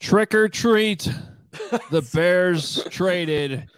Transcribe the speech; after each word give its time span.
Trick 0.00 0.34
or 0.34 0.48
treat. 0.48 1.10
The 1.90 2.02
Bears 2.14 2.84
traded 2.90 3.68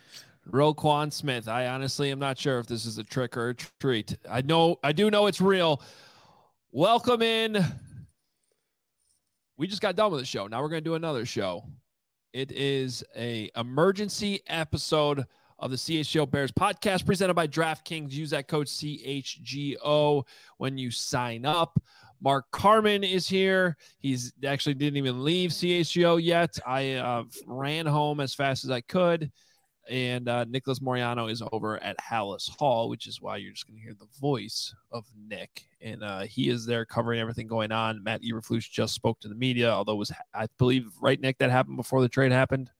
Roquan 0.50 1.12
Smith. 1.12 1.48
I 1.48 1.66
honestly 1.66 2.10
am 2.10 2.18
not 2.18 2.38
sure 2.38 2.58
if 2.58 2.66
this 2.66 2.84
is 2.84 2.98
a 2.98 3.04
trick 3.04 3.36
or 3.36 3.50
a 3.50 3.54
treat. 3.54 4.16
I 4.28 4.42
know 4.42 4.78
I 4.84 4.92
do 4.92 5.10
know 5.10 5.26
it's 5.26 5.40
real. 5.40 5.80
Welcome 6.72 7.22
in. 7.22 7.64
We 9.56 9.66
just 9.66 9.80
got 9.80 9.96
done 9.96 10.10
with 10.10 10.20
the 10.20 10.26
show. 10.26 10.46
Now 10.46 10.62
we're 10.62 10.68
going 10.68 10.82
to 10.84 10.88
do 10.88 10.94
another 10.94 11.24
show. 11.24 11.64
It 12.32 12.52
is 12.52 13.02
a 13.16 13.50
emergency 13.56 14.40
episode 14.46 15.24
of 15.58 15.70
the 15.70 15.76
CHGO 15.76 16.30
Bears 16.30 16.52
podcast 16.52 17.06
presented 17.06 17.34
by 17.34 17.46
DraftKings. 17.46 18.12
Use 18.12 18.30
that 18.30 18.46
code 18.46 18.66
CHGO 18.66 20.24
when 20.58 20.78
you 20.78 20.90
sign 20.90 21.44
up. 21.44 21.82
Mark 22.20 22.50
Carman 22.50 23.02
is 23.02 23.28
here. 23.28 23.76
He's 23.98 24.32
actually 24.46 24.74
didn't 24.74 24.98
even 24.98 25.24
leave 25.24 25.50
CHGO 25.50 26.22
yet. 26.22 26.58
I 26.66 26.94
uh, 26.94 27.24
ran 27.46 27.86
home 27.86 28.20
as 28.20 28.34
fast 28.34 28.64
as 28.64 28.70
I 28.70 28.80
could. 28.82 29.30
And 29.88 30.28
uh, 30.28 30.44
Nicholas 30.44 30.80
Moreano 30.80 31.26
is 31.26 31.42
over 31.50 31.82
at 31.82 31.96
Halas 31.98 32.48
Hall, 32.58 32.88
which 32.88 33.08
is 33.08 33.20
why 33.20 33.38
you're 33.38 33.52
just 33.52 33.66
going 33.66 33.76
to 33.76 33.82
hear 33.82 33.94
the 33.98 34.06
voice 34.20 34.72
of 34.92 35.04
Nick. 35.28 35.64
And 35.80 36.04
uh, 36.04 36.20
he 36.20 36.48
is 36.48 36.64
there 36.64 36.84
covering 36.84 37.18
everything 37.18 37.48
going 37.48 37.72
on. 37.72 38.04
Matt 38.04 38.22
Eberflus 38.22 38.70
just 38.70 38.94
spoke 38.94 39.18
to 39.20 39.28
the 39.28 39.34
media, 39.34 39.70
although 39.70 39.96
was, 39.96 40.12
I 40.32 40.46
believe, 40.58 40.92
right, 41.00 41.20
Nick, 41.20 41.38
that 41.38 41.50
happened 41.50 41.76
before 41.76 42.02
the 42.02 42.08
trade 42.08 42.30
happened. 42.30 42.70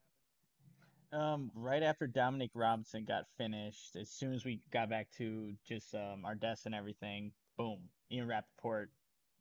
Um, 1.13 1.51
right 1.57 1.83
after 1.83 2.07
Dominique 2.07 2.53
Robinson 2.55 3.05
got 3.05 3.25
finished, 3.37 3.97
as 3.97 4.09
soon 4.09 4.33
as 4.33 4.45
we 4.45 4.61
got 4.71 4.89
back 4.89 5.09
to 5.19 5.53
just 5.67 5.93
um, 5.97 6.25
our 6.25 6.37
desks 6.37 6.67
and 6.67 6.75
everything, 6.75 7.33
boom, 7.57 7.79
Ian 8.13 8.29
Rapoport 8.29 8.91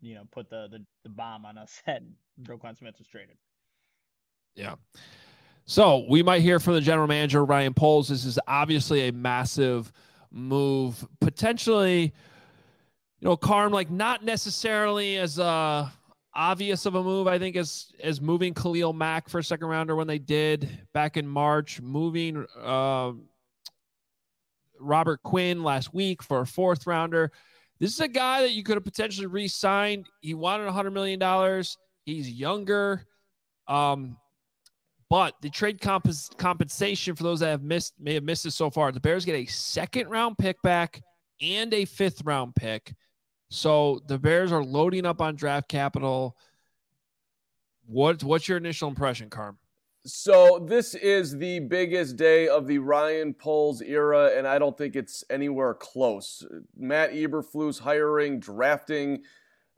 you 0.01 0.15
know, 0.15 0.23
put 0.31 0.49
the 0.49 0.67
the, 0.69 0.83
the 1.03 1.09
bomb 1.09 1.45
on 1.45 1.57
us 1.57 1.81
that 1.85 2.01
Roquan 2.43 2.77
Smith 2.77 2.95
was 2.97 3.07
traded. 3.07 3.37
Yeah. 4.55 4.75
So 5.65 6.05
we 6.09 6.23
might 6.23 6.41
hear 6.41 6.59
from 6.59 6.73
the 6.73 6.81
general 6.81 7.07
manager 7.07 7.45
Ryan 7.45 7.73
Poles. 7.73 8.09
This 8.09 8.25
is 8.25 8.39
obviously 8.47 9.07
a 9.07 9.13
massive 9.13 9.91
move, 10.31 11.07
potentially. 11.21 12.13
You 13.19 13.27
know, 13.27 13.37
Carm 13.37 13.71
like 13.71 13.91
not 13.91 14.23
necessarily 14.23 15.17
as 15.17 15.37
uh 15.39 15.89
obvious 16.33 16.85
of 16.85 16.95
a 16.95 17.03
move, 17.03 17.27
I 17.27 17.37
think, 17.37 17.55
as 17.55 17.91
as 18.01 18.21
moving 18.21 18.53
Khalil 18.53 18.93
Mack 18.93 19.29
for 19.29 19.39
a 19.39 19.43
second 19.43 19.67
rounder 19.67 19.95
when 19.95 20.07
they 20.07 20.19
did 20.19 20.69
back 20.93 21.17
in 21.17 21.27
March, 21.27 21.81
moving 21.81 22.45
uh, 22.59 23.11
Robert 24.79 25.21
Quinn 25.23 25.63
last 25.63 25.93
week 25.93 26.23
for 26.23 26.41
a 26.41 26.47
fourth 26.47 26.87
rounder. 26.87 27.31
This 27.79 27.93
is 27.93 27.99
a 27.99 28.07
guy 28.07 28.41
that 28.41 28.51
you 28.51 28.63
could 28.63 28.75
have 28.75 28.83
potentially 28.83 29.27
re-signed. 29.27 30.07
He 30.21 30.33
wanted 30.33 30.67
$100 30.69 30.91
million. 30.91 31.63
He's 32.05 32.29
younger. 32.29 33.05
Um, 33.67 34.17
but 35.09 35.35
the 35.41 35.49
trade 35.49 35.79
comp- 35.81 36.37
compensation 36.37 37.15
for 37.15 37.23
those 37.23 37.39
that 37.39 37.49
have 37.49 37.63
missed 37.63 37.93
may 37.99 38.13
have 38.13 38.23
missed 38.23 38.45
it 38.45 38.51
so 38.51 38.69
far. 38.69 38.91
The 38.91 38.99
Bears 38.99 39.25
get 39.25 39.35
a 39.35 39.45
second 39.45 40.09
round 40.09 40.37
pick 40.37 40.61
back 40.61 41.01
and 41.41 41.73
a 41.73 41.85
fifth 41.85 42.21
round 42.25 42.53
pick. 42.55 42.93
So 43.49 44.01
the 44.07 44.19
Bears 44.19 44.51
are 44.51 44.63
loading 44.63 45.05
up 45.05 45.21
on 45.21 45.35
draft 45.35 45.67
capital. 45.67 46.35
What 47.87 48.23
what's 48.23 48.47
your 48.47 48.57
initial 48.57 48.89
impression, 48.89 49.29
Carm? 49.29 49.57
So 50.11 50.57
this 50.57 50.95
is 50.95 51.37
the 51.37 51.59
biggest 51.59 52.15
day 52.15 52.47
of 52.47 52.65
the 52.65 52.79
Ryan 52.79 53.31
Poles 53.31 53.79
era, 53.81 54.31
and 54.35 54.47
I 54.47 54.57
don't 54.57 54.75
think 54.75 54.95
it's 54.95 55.23
anywhere 55.29 55.75
close. 55.75 56.43
Matt 56.75 57.11
Eberflus 57.11 57.79
hiring, 57.79 58.39
drafting 58.39 59.21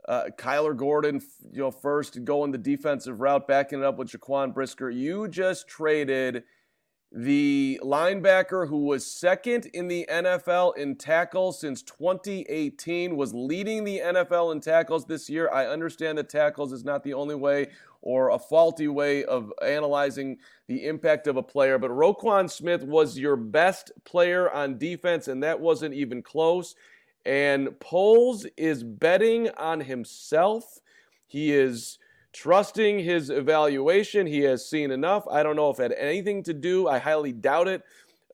uh, 0.08 0.28
Kyler 0.38 0.74
Gordon, 0.74 1.20
you 1.52 1.60
know, 1.60 1.70
first 1.70 2.24
going 2.24 2.50
the 2.50 2.56
defensive 2.56 3.20
route, 3.20 3.46
backing 3.46 3.80
it 3.80 3.84
up 3.84 3.98
with 3.98 4.08
Jaquan 4.08 4.54
Brisker. 4.54 4.88
You 4.88 5.28
just 5.28 5.68
traded 5.68 6.44
the 7.14 7.78
linebacker 7.84 8.66
who 8.66 8.86
was 8.86 9.06
second 9.06 9.66
in 9.74 9.86
the 9.86 10.06
NFL 10.10 10.78
in 10.78 10.96
tackles 10.96 11.60
since 11.60 11.82
2018 11.82 13.16
was 13.16 13.34
leading 13.34 13.84
the 13.84 14.00
NFL 14.02 14.52
in 14.52 14.60
tackles 14.60 15.04
this 15.04 15.28
year. 15.28 15.50
I 15.52 15.66
understand 15.66 16.16
that 16.16 16.30
tackles 16.30 16.72
is 16.72 16.84
not 16.84 17.04
the 17.04 17.12
only 17.12 17.34
way 17.34 17.68
or 18.02 18.30
a 18.30 18.38
faulty 18.38 18.88
way 18.88 19.24
of 19.24 19.52
analyzing 19.64 20.36
the 20.66 20.86
impact 20.86 21.26
of 21.26 21.36
a 21.36 21.42
player. 21.42 21.78
But 21.78 21.90
Roquan 21.92 22.50
Smith 22.50 22.82
was 22.82 23.18
your 23.18 23.36
best 23.36 23.92
player 24.04 24.50
on 24.50 24.76
defense, 24.78 25.28
and 25.28 25.42
that 25.42 25.60
wasn't 25.60 25.94
even 25.94 26.22
close. 26.22 26.74
And 27.24 27.78
Poles 27.78 28.44
is 28.56 28.82
betting 28.82 29.48
on 29.50 29.80
himself. 29.80 30.80
He 31.26 31.52
is 31.52 31.98
trusting 32.32 32.98
his 32.98 33.30
evaluation. 33.30 34.26
He 34.26 34.40
has 34.40 34.68
seen 34.68 34.90
enough. 34.90 35.24
I 35.30 35.42
don't 35.42 35.56
know 35.56 35.70
if 35.70 35.78
it 35.78 35.84
had 35.84 35.92
anything 35.92 36.42
to 36.44 36.54
do. 36.54 36.88
I 36.88 36.98
highly 36.98 37.32
doubt 37.32 37.68
it. 37.68 37.82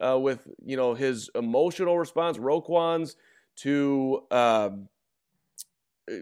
Uh, 0.01 0.17
with 0.17 0.47
you 0.65 0.77
know 0.77 0.95
his 0.95 1.29
emotional 1.35 1.99
response, 1.99 2.39
Roquan's 2.39 3.17
to 3.57 4.23
uh, 4.31 4.71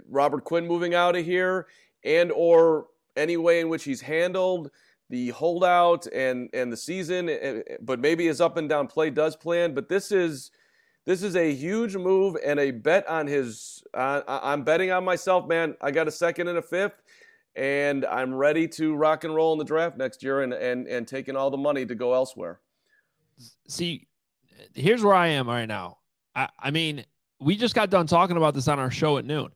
Robert 0.09 0.45
Quinn 0.45 0.67
moving 0.67 0.95
out 0.95 1.15
of 1.15 1.27
here, 1.27 1.67
and 2.03 2.33
or 2.33 2.87
any 3.17 3.37
way 3.37 3.61
in 3.61 3.69
which 3.69 3.85
he's 3.85 4.01
handled 4.01 4.71
the 5.09 5.31
holdout 5.31 6.07
and 6.09 6.51
and 6.53 6.73
the 6.73 6.77
season, 6.77 7.29
eh, 7.29 7.33
eh, 7.43 7.77
but 7.81 8.01
maybe 8.01 8.27
his 8.27 8.41
up 8.41 8.57
and 8.57 8.69
down 8.69 8.87
play 8.87 9.11
does 9.11 9.37
plan. 9.37 9.75
But 9.75 9.89
this 9.89 10.11
is 10.11 10.51
this 11.05 11.23
is 11.23 11.37
a 11.37 11.53
huge 11.53 11.97
move 11.97 12.37
and 12.45 12.59
a 12.59 12.73
bet 12.73 13.07
on 13.09 13.27
his. 13.27 13.83
Uh, 13.95 14.23
I'm 14.27 14.65
betting 14.65 14.91
on 14.91 15.05
myself, 15.05 15.47
man. 15.47 15.77
I 15.81 15.91
got 15.91 16.09
a 16.09 16.11
second 16.11 16.49
and 16.49 16.59
a 16.59 16.63
fifth, 16.63 17.03
and 17.55 18.05
I'm 18.05 18.35
ready 18.35 18.67
to 18.69 18.95
rock 18.95 19.25
and 19.25 19.35
roll 19.35 19.53
in 19.53 19.59
the 19.59 19.65
draft 19.65 19.97
next 19.97 20.23
year 20.23 20.43
and 20.43 20.53
and 20.53 20.89
and 20.89 21.07
taking 21.07 21.37
all 21.37 21.51
the 21.51 21.57
money 21.57 21.87
to 21.87 21.95
go 21.95 22.13
elsewhere. 22.13 22.61
See, 23.69 24.09
here's 24.75 25.05
where 25.05 25.15
I 25.15 25.29
am 25.29 25.49
right 25.49 25.67
now. 25.67 25.99
I, 26.35 26.49
I 26.59 26.71
mean, 26.71 27.05
we 27.39 27.57
just 27.57 27.75
got 27.75 27.91
done 27.91 28.07
talking 28.07 28.37
about 28.37 28.55
this 28.55 28.67
on 28.67 28.79
our 28.79 28.91
show 28.91 29.19
at 29.19 29.25
noon 29.25 29.51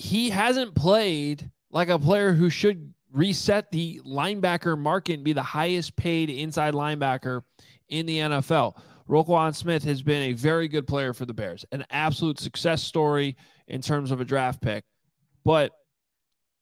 he 0.00 0.30
hasn't 0.30 0.74
played 0.74 1.50
like 1.70 1.90
a 1.90 1.98
player 1.98 2.32
who 2.32 2.48
should 2.48 2.94
reset 3.12 3.70
the 3.70 4.00
linebacker 4.06 4.78
market 4.78 5.14
and 5.14 5.24
be 5.24 5.34
the 5.34 5.42
highest 5.42 5.94
paid 5.94 6.30
inside 6.30 6.72
linebacker 6.72 7.42
in 7.88 8.06
the 8.06 8.18
NFL. 8.18 8.80
Roquan 9.08 9.54
Smith 9.54 9.84
has 9.84 10.02
been 10.02 10.30
a 10.30 10.32
very 10.32 10.68
good 10.68 10.86
player 10.86 11.12
for 11.12 11.26
the 11.26 11.34
Bears, 11.34 11.66
an 11.72 11.84
absolute 11.90 12.40
success 12.40 12.82
story 12.82 13.36
in 13.68 13.82
terms 13.82 14.10
of 14.10 14.20
a 14.20 14.24
draft 14.24 14.62
pick. 14.62 14.84
But 15.44 15.72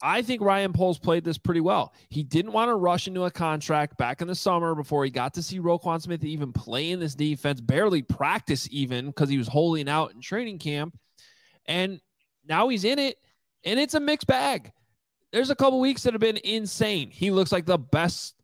I 0.03 0.23
think 0.23 0.43
Ryan 0.43 0.73
Poles 0.73 0.99
played 0.99 1.25
this 1.25 1.39
pretty 1.39 1.61
well. 1.61 1.93
He 2.09 2.25
didn't 2.25 2.53
want 2.53 2.71
to 2.71 2.75
rush 2.75 3.07
into 3.07 3.25
a 3.25 3.31
contract 3.31 3.99
back 3.99 4.21
in 4.21 4.27
the 4.27 4.35
summer 4.35 4.75
before 4.75 5.05
he 5.05 5.11
got 5.11 5.35
to 5.35 5.43
see 5.43 5.61
Roquan 5.61 6.01
Smith 6.01 6.25
even 6.25 6.53
play 6.53 6.91
in 6.91 6.99
this 6.99 7.15
defense, 7.15 7.61
barely 7.61 8.03
practice 8.03 8.69
even 8.73 9.07
because 9.09 9.29
he 9.29 9.39
was 9.39 9.49
holding 9.49 9.89
out 9.89 10.13
in 10.13 10.21
training 10.21 10.59
camp. 10.59 10.99
And 11.67 12.01
now 12.49 12.69
he's 12.69 12.85
in 12.85 12.99
it, 12.99 13.19
and 13.65 13.79
it's 13.79 13.95
a 13.95 14.01
mixed 14.01 14.27
bag. 14.27 14.73
There's 15.33 15.51
a 15.51 15.57
couple 15.57 15.81
weeks 15.81 16.03
that 16.05 16.15
have 16.15 16.21
been 16.21 16.39
insane. 16.43 17.11
He 17.11 17.31
looks 17.31 17.53
like 17.53 17.67
the 17.67 17.79
best 17.79 18.35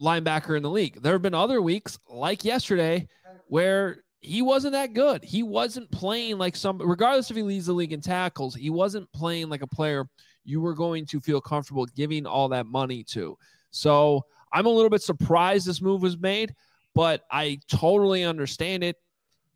linebacker 0.00 0.56
in 0.56 0.62
the 0.62 0.70
league. 0.70 1.00
There 1.00 1.12
have 1.12 1.22
been 1.22 1.34
other 1.34 1.62
weeks, 1.62 1.98
like 2.08 2.44
yesterday, 2.44 3.08
where 3.46 4.02
he 4.20 4.42
wasn't 4.42 4.72
that 4.72 4.92
good. 4.92 5.22
He 5.22 5.42
wasn't 5.42 5.90
playing 5.90 6.38
like 6.38 6.56
some, 6.56 6.78
regardless 6.78 7.30
if 7.30 7.36
he 7.36 7.42
leads 7.42 7.66
the 7.66 7.72
league 7.72 7.92
in 7.92 8.00
tackles, 8.00 8.54
he 8.54 8.70
wasn't 8.70 9.10
playing 9.12 9.48
like 9.48 9.62
a 9.62 9.66
player 9.66 10.08
you 10.44 10.60
were 10.60 10.74
going 10.74 11.06
to 11.06 11.20
feel 11.20 11.40
comfortable 11.40 11.86
giving 11.86 12.26
all 12.26 12.48
that 12.48 12.66
money 12.66 13.04
to. 13.04 13.36
So 13.70 14.24
I'm 14.52 14.66
a 14.66 14.70
little 14.70 14.90
bit 14.90 15.02
surprised 15.02 15.66
this 15.66 15.82
move 15.82 16.02
was 16.02 16.18
made, 16.18 16.54
but 16.94 17.22
I 17.30 17.60
totally 17.68 18.24
understand 18.24 18.82
it. 18.82 18.96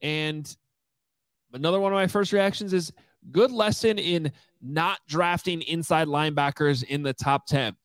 And 0.03 0.55
another 1.53 1.81
one 1.81 1.93
of 1.93 1.97
my 1.97 2.07
first 2.07 2.33
reactions 2.33 2.73
is 2.73 2.93
good 3.31 3.53
lesson 3.53 3.99
in 3.99 4.33
not 4.63 4.99
drafting 5.09 5.63
inside 5.63 6.09
linebackers 6.09 6.83
in 6.85 7.03
the 7.03 7.13
top 7.13 7.47
10 7.47 7.77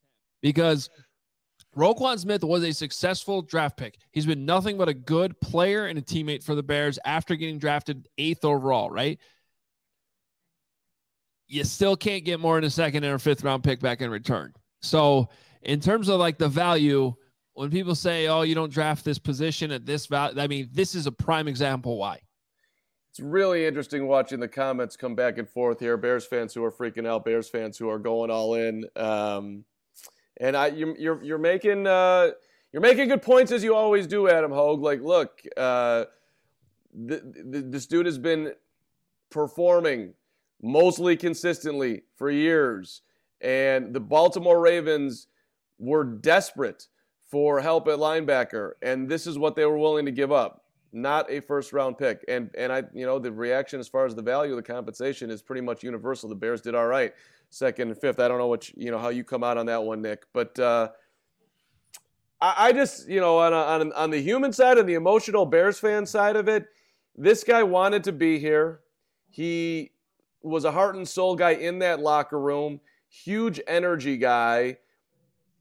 because 0.41 0.89
Roquan 1.75 2.17
Smith 2.17 2.43
was 2.43 2.63
a 2.63 2.71
successful 2.71 3.41
draft 3.41 3.77
pick. 3.77 3.97
He's 4.11 4.25
been 4.25 4.45
nothing 4.45 4.77
but 4.77 4.87
a 4.87 4.93
good 4.93 5.39
player 5.41 5.87
and 5.87 5.99
a 5.99 6.01
teammate 6.01 6.43
for 6.43 6.55
the 6.55 6.63
Bears 6.63 6.97
after 7.05 7.35
getting 7.35 7.59
drafted 7.59 8.07
eighth 8.17 8.45
overall, 8.45 8.89
right? 8.89 9.19
You 11.47 11.63
still 11.65 11.95
can't 11.95 12.23
get 12.23 12.39
more 12.39 12.57
in 12.57 12.63
a 12.63 12.69
second 12.69 13.03
or 13.03 13.19
fifth 13.19 13.43
round 13.43 13.63
pick 13.63 13.79
back 13.79 14.01
in 14.01 14.09
return. 14.09 14.53
So, 14.81 15.29
in 15.63 15.79
terms 15.79 16.09
of 16.09 16.19
like 16.19 16.37
the 16.37 16.47
value, 16.47 17.13
when 17.53 17.69
people 17.69 17.93
say, 17.93 18.27
"Oh, 18.27 18.41
you 18.41 18.55
don't 18.55 18.71
draft 18.71 19.05
this 19.05 19.19
position 19.19 19.71
at 19.71 19.85
this 19.85 20.07
value," 20.07 20.39
I 20.39 20.47
mean, 20.47 20.69
this 20.71 20.95
is 20.95 21.07
a 21.07 21.11
prime 21.11 21.47
example 21.47 21.97
why. 21.97 22.21
It's 23.15 23.21
really 23.21 23.65
interesting 23.65 24.07
watching 24.07 24.41
the 24.41 24.47
comments 24.49 24.97
come 24.97 25.15
back 25.15 25.37
and 25.37 25.49
forth 25.49 25.79
here. 25.79 25.95
Bears 25.95 26.25
fans 26.25 26.53
who 26.53 26.61
are 26.65 26.71
freaking 26.71 27.07
out, 27.07 27.23
Bears 27.23 27.47
fans 27.47 27.77
who 27.77 27.89
are 27.89 27.97
going 27.97 28.29
all 28.29 28.55
in. 28.55 28.83
Um, 28.97 29.63
and 30.35 30.57
I, 30.57 30.67
you're 30.67 30.97
you're, 30.97 31.23
you're 31.23 31.37
making 31.37 31.87
uh, 31.87 32.31
you're 32.73 32.81
making 32.81 33.07
good 33.07 33.21
points 33.21 33.53
as 33.53 33.63
you 33.63 33.73
always 33.73 34.05
do, 34.05 34.27
Adam 34.27 34.51
Hoge. 34.51 34.81
Like, 34.81 34.99
look, 34.99 35.41
uh, 35.55 36.03
this 36.93 37.85
dude 37.85 38.05
has 38.05 38.17
been 38.17 38.51
performing 39.29 40.13
mostly 40.61 41.15
consistently 41.15 42.01
for 42.17 42.29
years, 42.29 43.01
and 43.39 43.93
the 43.93 44.01
Baltimore 44.01 44.59
Ravens 44.59 45.27
were 45.79 46.03
desperate 46.03 46.89
for 47.31 47.61
help 47.61 47.87
at 47.87 47.97
linebacker, 47.97 48.71
and 48.81 49.07
this 49.07 49.25
is 49.25 49.37
what 49.37 49.55
they 49.55 49.63
were 49.63 49.77
willing 49.77 50.05
to 50.05 50.11
give 50.11 50.33
up. 50.33 50.64
Not 50.95 51.29
a 51.29 51.41
first 51.41 51.73
round 51.73 51.97
pick. 51.97 52.23
And 52.27 52.49
and 52.57 52.71
I 52.71 52.83
you 52.93 53.05
know, 53.05 53.19
the 53.19 53.31
reaction 53.31 53.79
as 53.79 53.87
far 53.87 54.05
as 54.05 54.15
the 54.15 54.21
value 54.21 54.53
of 54.53 54.57
the 54.57 54.63
compensation 54.63 55.29
is 55.29 55.41
pretty 55.41 55.61
much 55.61 55.83
universal. 55.83 56.29
The 56.29 56.35
Bears 56.35 56.61
did 56.61 56.73
all 56.73 56.87
right 56.87 57.13
second 57.49 57.89
and 57.89 57.99
fifth. 57.99 58.19
I 58.19 58.27
don't 58.27 58.37
know 58.37 58.47
what 58.47 58.69
you, 58.69 58.85
you 58.85 58.91
know 58.91 58.97
how 58.97 59.09
you 59.09 59.23
come 59.23 59.43
out 59.43 59.57
on 59.57 59.65
that 59.67 59.83
one, 59.83 60.01
Nick, 60.01 60.25
but 60.33 60.57
uh, 60.59 60.89
I, 62.41 62.67
I, 62.67 62.73
just 62.73 63.07
you 63.07 63.19
know 63.19 63.37
on 63.39 63.53
a, 63.53 63.57
on 63.57 63.93
on 63.93 64.09
the 64.09 64.21
human 64.21 64.53
side 64.53 64.77
and 64.77 64.87
the 64.87 64.93
emotional 64.93 65.45
Bears 65.45 65.79
fan 65.79 66.05
side 66.05 66.35
of 66.35 66.47
it, 66.47 66.67
this 67.15 67.43
guy 67.43 67.63
wanted 67.63 68.03
to 68.05 68.11
be 68.11 68.39
here. 68.39 68.81
He 69.29 69.91
was 70.41 70.65
a 70.65 70.71
heart 70.71 70.95
and 70.95 71.07
soul 71.07 71.35
guy 71.35 71.51
in 71.51 71.79
that 71.79 71.99
locker 71.99 72.39
room, 72.39 72.79
huge 73.09 73.59
energy 73.67 74.17
guy. 74.17 74.77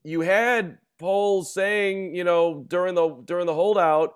You 0.02 0.20
had 0.20 0.78
Poles 0.98 1.52
saying, 1.52 2.14
you 2.14 2.24
know, 2.24 2.64
during 2.68 2.94
the 2.94 3.22
during 3.24 3.46
the 3.46 3.54
holdout, 3.54 4.14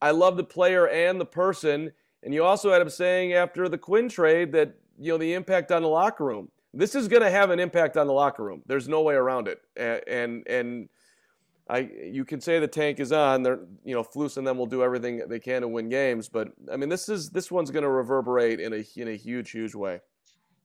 I 0.00 0.10
love 0.10 0.36
the 0.36 0.44
player 0.44 0.88
and 0.88 1.20
the 1.20 1.26
person. 1.26 1.92
And 2.22 2.34
you 2.34 2.44
also 2.44 2.72
had 2.72 2.82
him 2.82 2.90
saying 2.90 3.32
after 3.34 3.68
the 3.68 3.78
Quinn 3.78 4.08
trade 4.08 4.52
that, 4.52 4.74
you 4.98 5.12
know, 5.12 5.18
the 5.18 5.34
impact 5.34 5.70
on 5.70 5.82
the 5.82 5.88
locker 5.88 6.24
room 6.24 6.50
this 6.76 6.94
is 6.94 7.08
going 7.08 7.22
to 7.22 7.30
have 7.30 7.50
an 7.50 7.58
impact 7.58 7.96
on 7.96 8.06
the 8.06 8.12
locker 8.12 8.44
room. 8.44 8.62
There's 8.66 8.86
no 8.86 9.00
way 9.00 9.14
around 9.14 9.48
it. 9.48 9.60
And 10.06 10.46
and 10.46 10.88
I 11.68 11.78
you 11.78 12.24
can 12.24 12.40
say 12.40 12.58
the 12.58 12.68
tank 12.68 13.00
is 13.00 13.12
on. 13.12 13.42
They're 13.42 13.60
you 13.84 13.94
know 13.94 14.04
Flus 14.04 14.36
and 14.36 14.46
them 14.46 14.58
will 14.58 14.66
do 14.66 14.82
everything 14.82 15.22
they 15.26 15.40
can 15.40 15.62
to 15.62 15.68
win 15.68 15.88
games, 15.88 16.28
but 16.28 16.52
I 16.70 16.76
mean 16.76 16.88
this 16.88 17.08
is 17.08 17.30
this 17.30 17.50
one's 17.50 17.70
going 17.70 17.82
to 17.82 17.90
reverberate 17.90 18.60
in 18.60 18.72
a 18.74 18.84
in 18.96 19.08
a 19.08 19.16
huge 19.16 19.50
huge 19.50 19.74
way. 19.74 20.00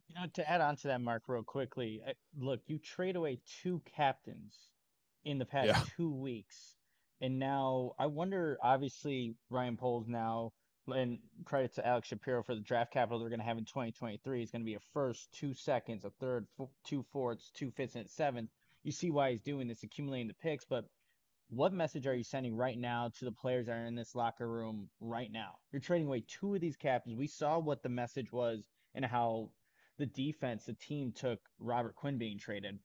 You 0.10 0.22
know, 0.22 0.28
to 0.34 0.50
add 0.50 0.60
on 0.60 0.76
to 0.78 0.88
that, 0.90 1.00
Mark, 1.00 1.24
real 1.28 1.44
quickly. 1.44 2.02
Look, 2.38 2.60
you 2.68 2.78
trade 2.78 3.16
away 3.16 3.40
two 3.62 3.82
captains 3.86 4.56
in 5.24 5.38
the 5.38 5.46
past 5.46 5.68
yeah. 5.68 5.82
two 5.96 6.12
weeks, 6.12 6.76
and 7.22 7.40
now 7.40 7.94
I 8.00 8.08
wonder. 8.08 8.58
Obviously, 8.62 9.36
Ryan 9.50 9.78
Poles 9.78 10.08
now 10.08 10.52
and 10.88 11.20
credit 11.46 11.76
to 11.76 11.88
Alex 11.88 12.08
Shapiro 12.08 12.44
for 12.44 12.56
the 12.56 12.62
draft 12.62 12.92
capital 12.92 13.20
they're 13.20 13.30
going 13.30 13.40
to 13.40 13.46
have 13.46 13.58
in 13.58 13.66
2023. 13.66 14.42
It's 14.42 14.52
going 14.52 14.64
to 14.64 14.66
be 14.66 14.74
a 14.74 14.80
first, 14.94 15.32
two 15.32 15.54
seconds, 15.54 16.04
a 16.04 16.10
third, 16.20 16.48
two 16.84 17.06
fourths, 17.14 17.52
two 17.54 17.72
fifths, 17.72 17.96
and 17.96 18.10
seventh. 18.10 18.50
You 18.84 18.92
see 18.92 19.12
why 19.12 19.32
he's 19.32 19.42
doing 19.42 19.68
this, 19.68 19.84
accumulating 19.84 20.28
the 20.28 20.34
picks. 20.34 20.66
But 20.66 20.86
what 21.50 21.74
message 21.74 22.08
are 22.08 22.16
you 22.16 22.24
sending 22.24 22.56
right 22.56 22.78
now 22.78 23.12
to 23.20 23.26
the 23.26 23.32
players 23.32 23.68
that 23.68 23.74
are 23.74 23.86
in 23.86 23.96
this 23.96 24.16
locker 24.16 24.48
room 24.48 24.90
right 25.00 25.32
now? 25.32 25.52
You're 25.72 25.82
trading 25.82 26.08
away 26.08 26.24
two 26.28 26.56
of 26.56 26.62
these 26.62 26.78
captains. 26.78 27.16
We 27.16 27.28
saw 27.28 27.60
what 27.60 27.84
the 27.84 27.90
message 27.90 28.32
was 28.32 28.68
and 28.96 29.06
how 29.06 29.52
the 29.98 30.08
defense, 30.08 30.66
the 30.66 30.74
team 30.74 31.12
took 31.12 31.40
Robert 31.60 31.96
Quinn 31.96 32.18
being 32.18 32.40
traded. 32.40 32.80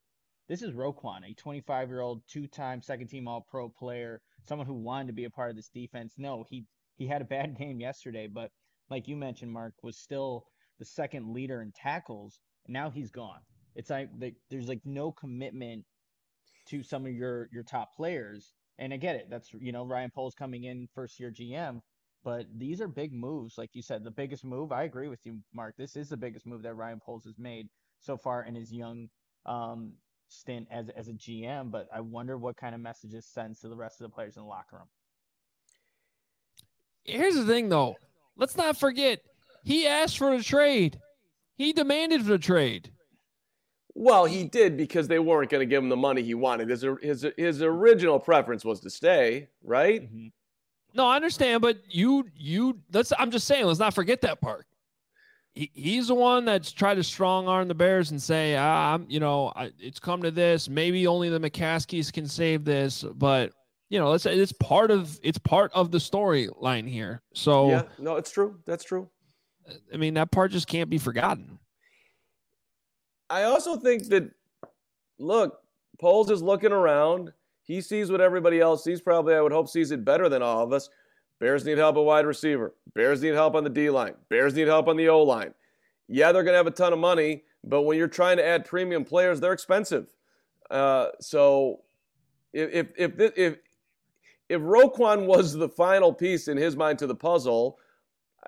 This 0.48 0.62
is 0.62 0.72
Roquan, 0.72 1.28
a 1.28 1.34
25 1.34 1.88
year 1.88 2.00
old, 2.00 2.22
two 2.28 2.46
time 2.46 2.81
second 2.81 3.08
team 3.08 3.26
All 3.26 3.44
Pro 3.50 3.69
player, 3.69 4.20
someone 4.48 4.66
who 4.66 4.75
wanted 4.75 5.08
to 5.08 5.12
be 5.12 5.25
a 5.25 5.31
part 5.31 5.50
of 5.50 5.56
this 5.56 5.70
defense. 5.70 6.14
No, 6.19 6.44
he 6.48 6.66
he 6.96 7.06
had 7.06 7.20
a 7.20 7.25
bad 7.26 7.56
game 7.58 7.81
yesterday, 7.81 8.28
but 8.28 8.50
like 8.88 9.08
you 9.08 9.16
mentioned, 9.16 9.52
Mark 9.52 9.75
was 9.82 9.98
still 9.98 10.44
the 10.78 10.84
second 10.84 11.32
leader 11.32 11.62
in 11.62 11.72
tackles. 11.72 12.38
And 12.66 12.75
now 12.75 12.90
he's 12.90 13.10
gone. 13.10 13.40
It's 13.75 13.90
like 13.90 14.08
there's 14.50 14.69
like 14.69 14.82
no 14.84 15.10
commitment 15.12 15.84
to 16.69 16.82
some 16.82 17.06
of 17.06 17.12
your 17.12 17.49
your 17.52 17.64
top 17.64 17.94
players. 17.96 18.52
And 18.78 18.92
I 18.92 18.99
get 18.99 19.16
it. 19.16 19.26
That's 19.31 19.52
you 19.52 19.72
know 19.72 19.84
Ryan 19.84 20.10
Poles 20.14 20.34
coming 20.34 20.64
in 20.64 20.88
first 20.94 21.19
year 21.19 21.32
GM, 21.32 21.81
but 22.22 22.46
these 22.56 22.81
are 22.81 22.88
big 22.88 23.12
moves. 23.12 23.58
Like 23.58 23.70
you 23.72 23.82
said, 23.82 24.04
the 24.04 24.10
biggest 24.10 24.44
move. 24.44 24.70
I 24.70 24.84
agree 24.84 25.08
with 25.08 25.20
you, 25.25 25.38
Mark. 25.52 25.75
This 25.76 25.96
is 25.96 26.08
the 26.08 26.16
biggest 26.16 26.46
move 26.46 26.62
that 26.62 26.75
Ryan 26.75 27.00
Poles 27.04 27.25
has 27.25 27.38
made 27.38 27.66
so 27.99 28.16
far 28.16 28.44
in 28.44 28.54
his 28.54 28.72
young 28.72 29.08
um, 29.46 29.92
stint 30.28 30.67
as 30.70 30.88
as 30.90 31.08
a 31.08 31.12
GM. 31.12 31.70
But 31.70 31.88
I 31.94 32.00
wonder 32.00 32.37
what 32.38 32.56
kind 32.56 32.75
of 32.75 32.81
messages 32.81 33.26
sends 33.26 33.61
to 33.61 33.69
the 33.69 33.76
rest 33.76 34.00
of 34.00 34.11
the 34.11 34.14
players 34.14 34.37
in 34.37 34.43
the 34.43 34.49
locker 34.49 34.76
room. 34.76 34.88
Here's 37.05 37.37
the 37.37 37.44
thing, 37.44 37.69
though. 37.69 37.96
Let's 38.37 38.56
not 38.56 38.76
forget 38.76 39.20
he 39.64 39.87
asked 39.87 40.19
for 40.19 40.32
a 40.32 40.43
trade. 40.43 41.00
He 41.56 41.73
demanded 41.73 42.25
the 42.25 42.38
trade. 42.38 42.93
Well, 43.94 44.26
he 44.26 44.44
did 44.44 44.76
because 44.76 45.08
they 45.08 45.19
weren't 45.19 45.50
going 45.50 45.61
to 45.61 45.67
give 45.67 45.82
him 45.82 45.88
the 45.88 45.96
money 45.96 46.23
he 46.23 46.34
wanted. 46.34 46.69
His 46.69 46.84
his 47.02 47.26
his 47.37 47.62
original 47.62 48.20
preference 48.20 48.64
was 48.64 48.81
to 48.81 48.90
stay, 48.90 49.49
right? 49.62 50.02
Mm-hmm. 50.02 50.26
No, 50.94 51.06
I 51.06 51.17
understand, 51.17 51.62
but 51.62 51.78
you 51.88 52.26
you 52.37 52.78
let's. 52.93 53.12
I'm 53.19 53.31
just 53.31 53.46
saying, 53.46 53.64
let's 53.64 53.78
not 53.78 53.94
forget 53.94 54.20
that 54.20 54.40
part. 54.40 54.67
He, 55.56 55.70
he's 55.73 56.08
the 56.08 56.14
one 56.14 56.44
that's 56.44 56.70
tried 56.70 56.97
to 56.97 57.03
strong 57.03 57.49
arm 57.49 57.67
the 57.67 57.75
Bears 57.75 58.11
and 58.11 58.23
say, 58.23 58.56
ah, 58.56 58.93
I'm, 58.93 59.06
you 59.08 59.19
know, 59.19 59.55
I, 59.56 59.73
it's 59.81 59.99
come 59.99 60.20
to 60.23 60.31
this. 60.31 60.69
Maybe 60.69 61.07
only 61.07 61.30
the 61.30 61.40
McCaskeys 61.40 62.12
can 62.12 62.28
save 62.28 62.64
this, 62.64 63.02
but 63.14 63.52
you 63.88 63.99
know, 63.99 64.12
it's 64.12 64.26
it's 64.26 64.52
part 64.52 64.90
of 64.90 65.19
it's 65.23 65.38
part 65.38 65.73
of 65.73 65.90
the 65.90 65.99
storyline 65.99 66.87
here. 66.87 67.23
So 67.33 67.71
yeah, 67.71 67.83
no, 67.99 68.16
it's 68.16 68.30
true. 68.30 68.59
That's 68.66 68.85
true. 68.85 69.09
I 69.92 69.97
mean, 69.97 70.14
that 70.14 70.30
part 70.30 70.52
just 70.52 70.66
can't 70.69 70.90
be 70.90 70.99
forgotten. 70.99 71.59
I 73.30 73.45
also 73.45 73.76
think 73.76 74.09
that 74.09 74.30
look, 75.19 75.59
Poles 75.99 76.30
is 76.30 76.42
looking 76.42 76.73
around. 76.73 77.33
He 77.62 77.80
sees 77.80 78.11
what 78.11 78.21
everybody 78.21 78.61
else 78.61 78.85
sees. 78.85 79.00
Probably, 79.00 79.35
I 79.35 79.40
would 79.40 79.52
hope, 79.52 79.69
sees 79.69 79.90
it 79.90 80.04
better 80.04 80.28
than 80.28 80.42
all 80.42 80.62
of 80.62 80.75
us. 80.75 80.90
Bears 81.38 81.64
need 81.64 81.78
help 81.78 81.97
at 81.97 82.05
wide 82.05 82.26
receiver. 82.26 82.75
Bears 82.95 83.23
need 83.23 83.35
help 83.35 83.55
on 83.55 83.64
the 83.64 83.71
D 83.71 83.90
line. 83.90 84.14
Bears 84.28 84.55
need 84.55 84.69
help 84.69 84.88
on 84.88 84.97
the 84.97 85.09
O 85.09 85.23
line. 85.23 85.52
Yeah, 86.09 86.33
they're 86.33 86.45
going 86.45 86.55
to 86.55 86.59
have 86.59 86.66
a 86.66 86.71
ton 86.71 86.93
of 86.93 86.99
money, 86.99 87.45
but 87.64 87.83
when 87.83 87.99
you're 87.99 88.09
trying 88.09 88.37
to 88.38 88.47
add 88.47 88.64
premium 88.64 89.05
players, 89.05 89.40
they're 89.40 89.52
expensive. 89.52 90.07
Uh, 90.71 91.09
so 91.21 91.83
if 92.52 92.90
if 92.97 93.19
if, 93.19 93.33
if 93.37 93.59
if 94.49 94.61
Roquan 94.62 95.26
was 95.26 95.52
the 95.52 95.69
final 95.69 96.12
piece 96.12 96.49
in 96.49 96.57
his 96.57 96.76
mind 96.76 96.99
to 97.00 97.07
the 97.07 97.14
puzzle, 97.14 97.78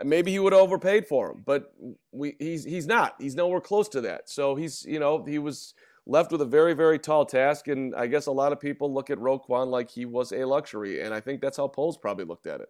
maybe 0.04 0.30
he 0.30 0.38
would 0.38 0.52
have 0.52 0.62
overpaid 0.62 1.06
for 1.06 1.32
him. 1.32 1.42
But 1.44 1.74
we, 2.12 2.36
he's 2.38 2.64
he's 2.64 2.86
not. 2.86 3.16
He's 3.20 3.34
nowhere 3.34 3.60
close 3.60 3.88
to 3.90 4.00
that. 4.02 4.28
So 4.28 4.54
he's 4.54 4.84
you 4.86 4.98
know 4.98 5.24
he 5.24 5.38
was 5.38 5.74
left 6.08 6.32
with 6.32 6.40
a 6.40 6.46
very 6.46 6.74
very 6.74 6.98
tall 6.98 7.24
task, 7.24 7.68
and 7.68 7.94
I 7.94 8.08
guess 8.08 8.26
a 8.26 8.32
lot 8.32 8.50
of 8.50 8.58
people 8.58 8.92
look 8.92 9.10
at 9.10 9.18
Roquan 9.18 9.68
like 9.68 9.88
he 9.88 10.06
was 10.06 10.32
a 10.32 10.44
luxury, 10.44 11.02
and 11.02 11.14
I 11.14 11.20
think 11.20 11.40
that's 11.40 11.58
how 11.58 11.68
Poles 11.68 11.96
probably 11.96 12.24
looked 12.24 12.46
at 12.46 12.60
it. 12.60 12.68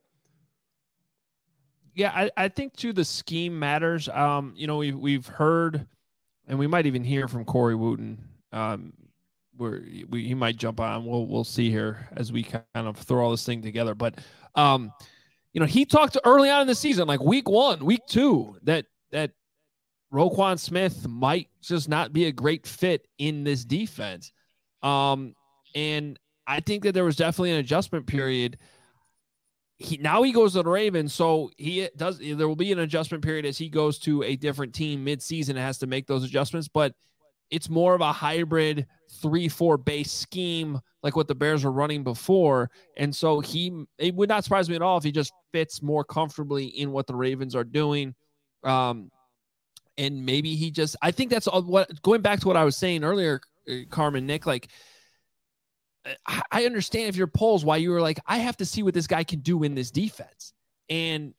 Yeah, 1.95 2.13
I, 2.15 2.31
I 2.37 2.49
think 2.49 2.77
too 2.77 2.93
the 2.93 3.05
scheme 3.05 3.59
matters. 3.59 4.09
Um, 4.11 4.53
you 4.57 4.67
know, 4.67 4.77
we've 4.77 4.99
we've 4.99 5.27
heard, 5.27 5.87
and 6.47 6.59
we 6.59 6.67
might 6.67 6.87
even 6.87 7.03
hear 7.03 7.29
from 7.29 7.45
Corey 7.45 7.75
Wootton. 7.75 8.19
Um, 8.53 8.93
where 9.57 9.83
we, 10.09 10.25
he 10.25 10.35
might 10.35 10.57
jump 10.57 10.81
on. 10.81 11.05
We'll 11.05 11.27
we'll 11.27 11.45
see 11.45 11.71
here 11.71 12.09
as 12.17 12.33
we 12.33 12.45
kind 12.45 12.65
of 12.75 12.97
throw 12.97 13.25
all 13.25 13.31
this 13.31 13.45
thing 13.45 13.63
together. 13.63 13.95
But 13.95 14.19
um, 14.55 14.93
you 15.53 15.61
know, 15.61 15.67
he 15.67 15.85
talked 15.85 16.17
early 16.25 16.51
on 16.51 16.63
in 16.63 16.67
the 16.67 16.75
season, 16.75 17.09
like 17.09 17.21
week 17.21 17.49
one, 17.49 17.85
week 17.85 18.03
two, 18.09 18.57
that 18.63 18.87
that 19.11 19.33
Roquan 20.13 20.59
Smith 20.59 21.07
might 21.07 21.49
just 21.61 21.89
not 21.89 22.13
be 22.13 22.27
a 22.27 22.33
great 22.33 22.67
fit 22.67 23.07
in 23.19 23.45
this 23.45 23.65
defense. 23.65 24.33
Um, 24.83 25.35
and 25.75 26.19
I 26.47 26.61
think 26.61 26.85
that 26.85 26.93
there 26.93 27.05
was 27.05 27.17
definitely 27.17 27.51
an 27.53 27.59
adjustment 27.59 28.07
period. 28.07 28.59
he 29.79 29.97
now 29.99 30.23
he 30.23 30.33
goes 30.33 30.53
to 30.53 30.63
the 30.63 30.71
Ravens, 30.71 31.15
so 31.15 31.51
he 31.57 31.89
does. 31.97 32.19
There 32.19 32.49
will 32.49 32.57
be 32.57 32.73
an 32.73 32.81
adjustment 32.81 33.23
period 33.23 33.47
as 33.47 33.57
he 33.57 33.69
goes 33.69 33.99
to 34.01 34.25
a 34.25 34.35
different 34.37 34.75
team 34.75 35.05
mid-season 35.05 35.57
and 35.57 35.65
has 35.65 35.79
to 35.79 35.87
make 35.87 36.07
those 36.07 36.25
adjustments. 36.25 36.69
But 36.69 36.95
it's 37.51 37.71
more 37.71 37.95
of 37.95 38.01
a 38.01 38.13
hybrid 38.13 38.87
three-four 39.23 39.79
base 39.79 40.11
scheme, 40.11 40.81
like 41.03 41.17
what 41.17 41.29
the 41.29 41.35
Bears 41.35 41.65
were 41.65 41.73
running 41.73 42.03
before. 42.03 42.71
And 42.97 43.15
so 43.15 43.41
he, 43.41 43.85
it 43.99 44.15
would 44.15 44.29
not 44.29 44.45
surprise 44.45 44.69
me 44.69 44.77
at 44.77 44.83
all 44.83 44.99
if 44.99 45.05
he 45.05 45.13
just 45.13 45.33
fits 45.53 45.81
more 45.81 46.05
comfortably 46.05 46.67
in 46.67 46.91
what 46.91 47.07
the 47.07 47.15
Ravens 47.15 47.55
are 47.55 47.65
doing. 47.65 48.15
Um, 48.65 49.11
and 49.99 50.25
maybe 50.25 50.55
he 50.55 50.71
just, 50.71 50.97
I 51.03 51.11
think 51.11 51.31
that's 51.31 51.47
all 51.47 51.63
what 51.63 52.01
going 52.03 52.23
back 52.23 52.41
to 52.41 52.49
what 52.49 52.57
I 52.57 52.65
was 52.65 52.77
saying 52.77 53.05
earlier, 53.05 53.41
uh, 53.69 53.75
Carmen 53.91 54.27
Nick, 54.27 54.47
like 54.47 54.69
I 56.51 56.65
understand 56.65 57.09
if 57.09 57.17
your 57.17 57.27
Poles 57.27 57.65
why 57.65 57.77
you 57.77 57.91
were 57.91 58.01
like, 58.01 58.21
I 58.27 58.39
have 58.39 58.57
to 58.59 58.65
see 58.65 58.83
what 58.83 58.95
this 58.95 59.07
guy 59.07 59.25
can 59.25 59.41
do 59.41 59.63
in 59.63 59.75
this 59.75 59.91
defense. 59.91 60.53
And 60.89 61.35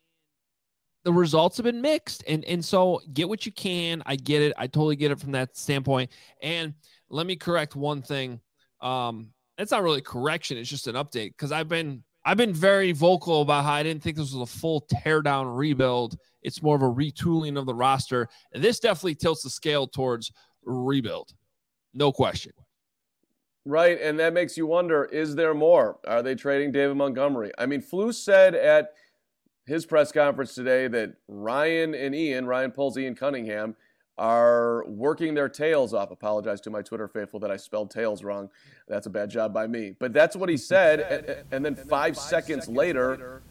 the 1.04 1.14
results 1.14 1.58
have 1.58 1.64
been 1.64 1.82
mixed. 1.82 2.24
And 2.28 2.44
and 2.46 2.64
so 2.64 3.02
get 3.14 3.30
what 3.30 3.46
you 3.46 3.52
can. 3.52 4.04
I 4.06 4.16
get 4.16 4.42
it. 4.42 4.54
I 4.58 4.68
totally 4.68 4.96
get 4.96 5.12
it 5.12 5.20
from 5.20 5.32
that 5.32 5.58
standpoint. 5.58 6.12
And 6.42 6.74
let 7.10 7.26
me 7.26 7.36
correct 7.36 7.76
one 7.76 8.02
thing. 8.02 8.42
Um, 8.82 9.30
it's 9.58 9.72
not 9.72 9.84
really 9.84 10.02
correction, 10.02 10.58
it's 10.58 10.70
just 10.70 10.88
an 10.88 10.96
update 10.96 11.32
because 11.32 11.52
I've 11.52 11.68
been 11.68 12.04
I've 12.30 12.38
been 12.38 12.54
very 12.54 12.92
vocal 12.92 13.42
about 13.42 13.64
how 13.64 13.74
I 13.74 13.82
didn't 13.82 14.04
think 14.04 14.16
this 14.16 14.32
was 14.32 14.48
a 14.48 14.60
full 14.60 14.86
teardown 15.04 15.58
rebuild. 15.58 16.16
It's 16.44 16.62
more 16.62 16.76
of 16.76 16.84
a 16.84 16.86
retooling 16.86 17.58
of 17.58 17.66
the 17.66 17.74
roster. 17.74 18.30
And 18.54 18.64
this 18.64 18.80
definitely 18.80 19.16
tilts 19.16 19.42
the 19.42 19.50
scale 19.50 19.88
towards 19.88 20.32
rebuild. 20.64 21.34
No 21.96 22.12
question. 22.12 22.52
Right. 23.66 24.00
And 24.00 24.20
that 24.20 24.34
makes 24.34 24.58
you 24.58 24.68
wonder 24.68 25.06
is 25.06 25.34
there 25.34 25.56
more? 25.56 25.98
Are 26.08 26.22
they 26.22 26.36
trading 26.36 26.72
David 26.72 26.98
Montgomery? 26.98 27.52
I 27.58 27.66
mean, 27.66 27.82
Flus 27.82 28.14
said 28.14 28.54
at 28.54 28.92
his 29.66 29.88
press 29.88 30.12
conference 30.12 30.54
today 30.54 30.88
that 30.88 31.16
Ryan 31.28 31.96
and 31.96 32.14
Ian, 32.14 32.46
Ryan 32.46 32.70
Poles, 32.70 32.96
Ian 33.00 33.16
Cunningham, 33.16 33.76
are 34.20 34.84
working 34.86 35.34
their 35.34 35.50
tails 35.50 35.94
off. 35.94 36.12
Apologize 36.12 36.60
to 36.62 36.70
my 36.70 36.82
Twitter 36.82 37.08
faithful 37.08 37.40
that 37.40 37.50
I 37.50 37.58
spelled 37.58 37.90
tails 37.90 38.22
wrong. 38.24 38.50
That's 38.88 39.08
a 39.08 39.10
bad 39.10 39.30
job 39.30 39.54
by 39.54 39.66
me. 39.66 39.96
But 39.98 40.14
that's 40.14 40.36
what 40.36 40.50
he 40.50 40.58
said. 40.72 41.00
And, 41.00 41.46
and 41.52 41.66
then 41.66 41.76
five 41.88 42.18
seconds 42.18 42.68
later, 42.68 43.42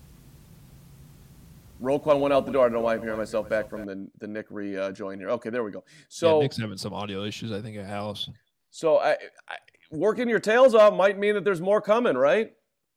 Roquan 1.82 2.20
went 2.20 2.34
out 2.34 2.44
the 2.44 2.52
door. 2.52 2.66
I 2.66 2.68
don't 2.68 2.74
know 2.74 2.80
why 2.82 2.94
I'm 2.94 3.02
hearing 3.02 3.18
myself 3.18 3.48
back 3.48 3.70
from 3.70 3.86
the, 3.86 4.06
the 4.18 4.28
Nick 4.28 4.46
rejoin 4.50 5.16
uh, 5.16 5.18
here. 5.18 5.30
Okay, 5.30 5.48
there 5.48 5.64
we 5.64 5.70
go. 5.70 5.84
So 6.08 6.36
yeah, 6.36 6.42
Nick's 6.42 6.58
having 6.58 6.76
some 6.76 6.92
audio 6.92 7.24
issues, 7.24 7.50
I 7.50 7.62
think, 7.62 7.76
at 7.78 7.86
house. 7.86 8.28
So 8.70 8.98
I, 8.98 9.12
I 9.48 9.56
working 9.90 10.28
your 10.28 10.40
tails 10.40 10.74
off 10.74 10.92
might 10.92 11.18
mean 11.18 11.34
that 11.34 11.44
there's 11.44 11.62
more 11.62 11.80
coming, 11.80 12.16
right? 12.16 12.52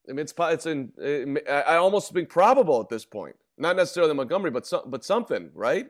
I 0.10 0.12
mean, 0.12 0.20
it's 0.20 0.34
it's 0.38 0.66
in 0.66 0.92
it, 0.98 1.48
I 1.48 1.76
almost 1.76 2.12
think 2.12 2.28
probable 2.28 2.82
at 2.82 2.90
this 2.90 3.06
point. 3.06 3.36
Not 3.58 3.78
necessarily 3.78 4.14
Montgomery, 4.14 4.52
but 4.52 4.66
some, 4.66 4.82
but 4.88 5.06
something, 5.06 5.52
right? 5.54 5.88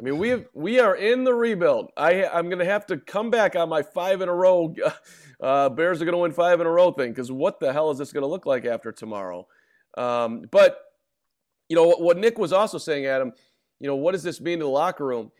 I 0.00 0.02
mean, 0.02 0.16
we 0.16 0.30
have, 0.30 0.46
we 0.54 0.80
are 0.80 0.96
in 0.96 1.24
the 1.24 1.34
rebuild. 1.34 1.92
I 1.94 2.24
I'm 2.24 2.46
going 2.46 2.58
to 2.58 2.64
have 2.64 2.86
to 2.86 2.96
come 2.96 3.28
back 3.28 3.54
on 3.54 3.68
my 3.68 3.82
five 3.82 4.20
in 4.20 4.28
a 4.28 4.34
row. 4.34 4.74
Uh, 5.42 5.70
Bears 5.70 6.02
are 6.02 6.04
going 6.04 6.12
to 6.12 6.18
win 6.18 6.32
five 6.32 6.60
in 6.60 6.66
a 6.66 6.70
row 6.70 6.92
thing 6.92 7.12
because 7.12 7.32
what 7.32 7.60
the 7.60 7.72
hell 7.72 7.90
is 7.90 7.96
this 7.96 8.12
going 8.12 8.20
to 8.20 8.26
look 8.26 8.44
like 8.44 8.66
after 8.66 8.92
tomorrow? 8.92 9.48
Um, 9.96 10.42
but 10.50 10.78
you 11.70 11.76
know 11.76 11.84
what, 11.84 12.02
what 12.02 12.18
Nick 12.18 12.38
was 12.38 12.52
also 12.52 12.76
saying, 12.76 13.06
Adam. 13.06 13.32
You 13.78 13.86
know 13.86 13.96
what 13.96 14.12
does 14.12 14.22
this 14.22 14.38
mean 14.38 14.58
to 14.58 14.66
the 14.66 14.70
locker 14.70 15.06
room? 15.06 15.32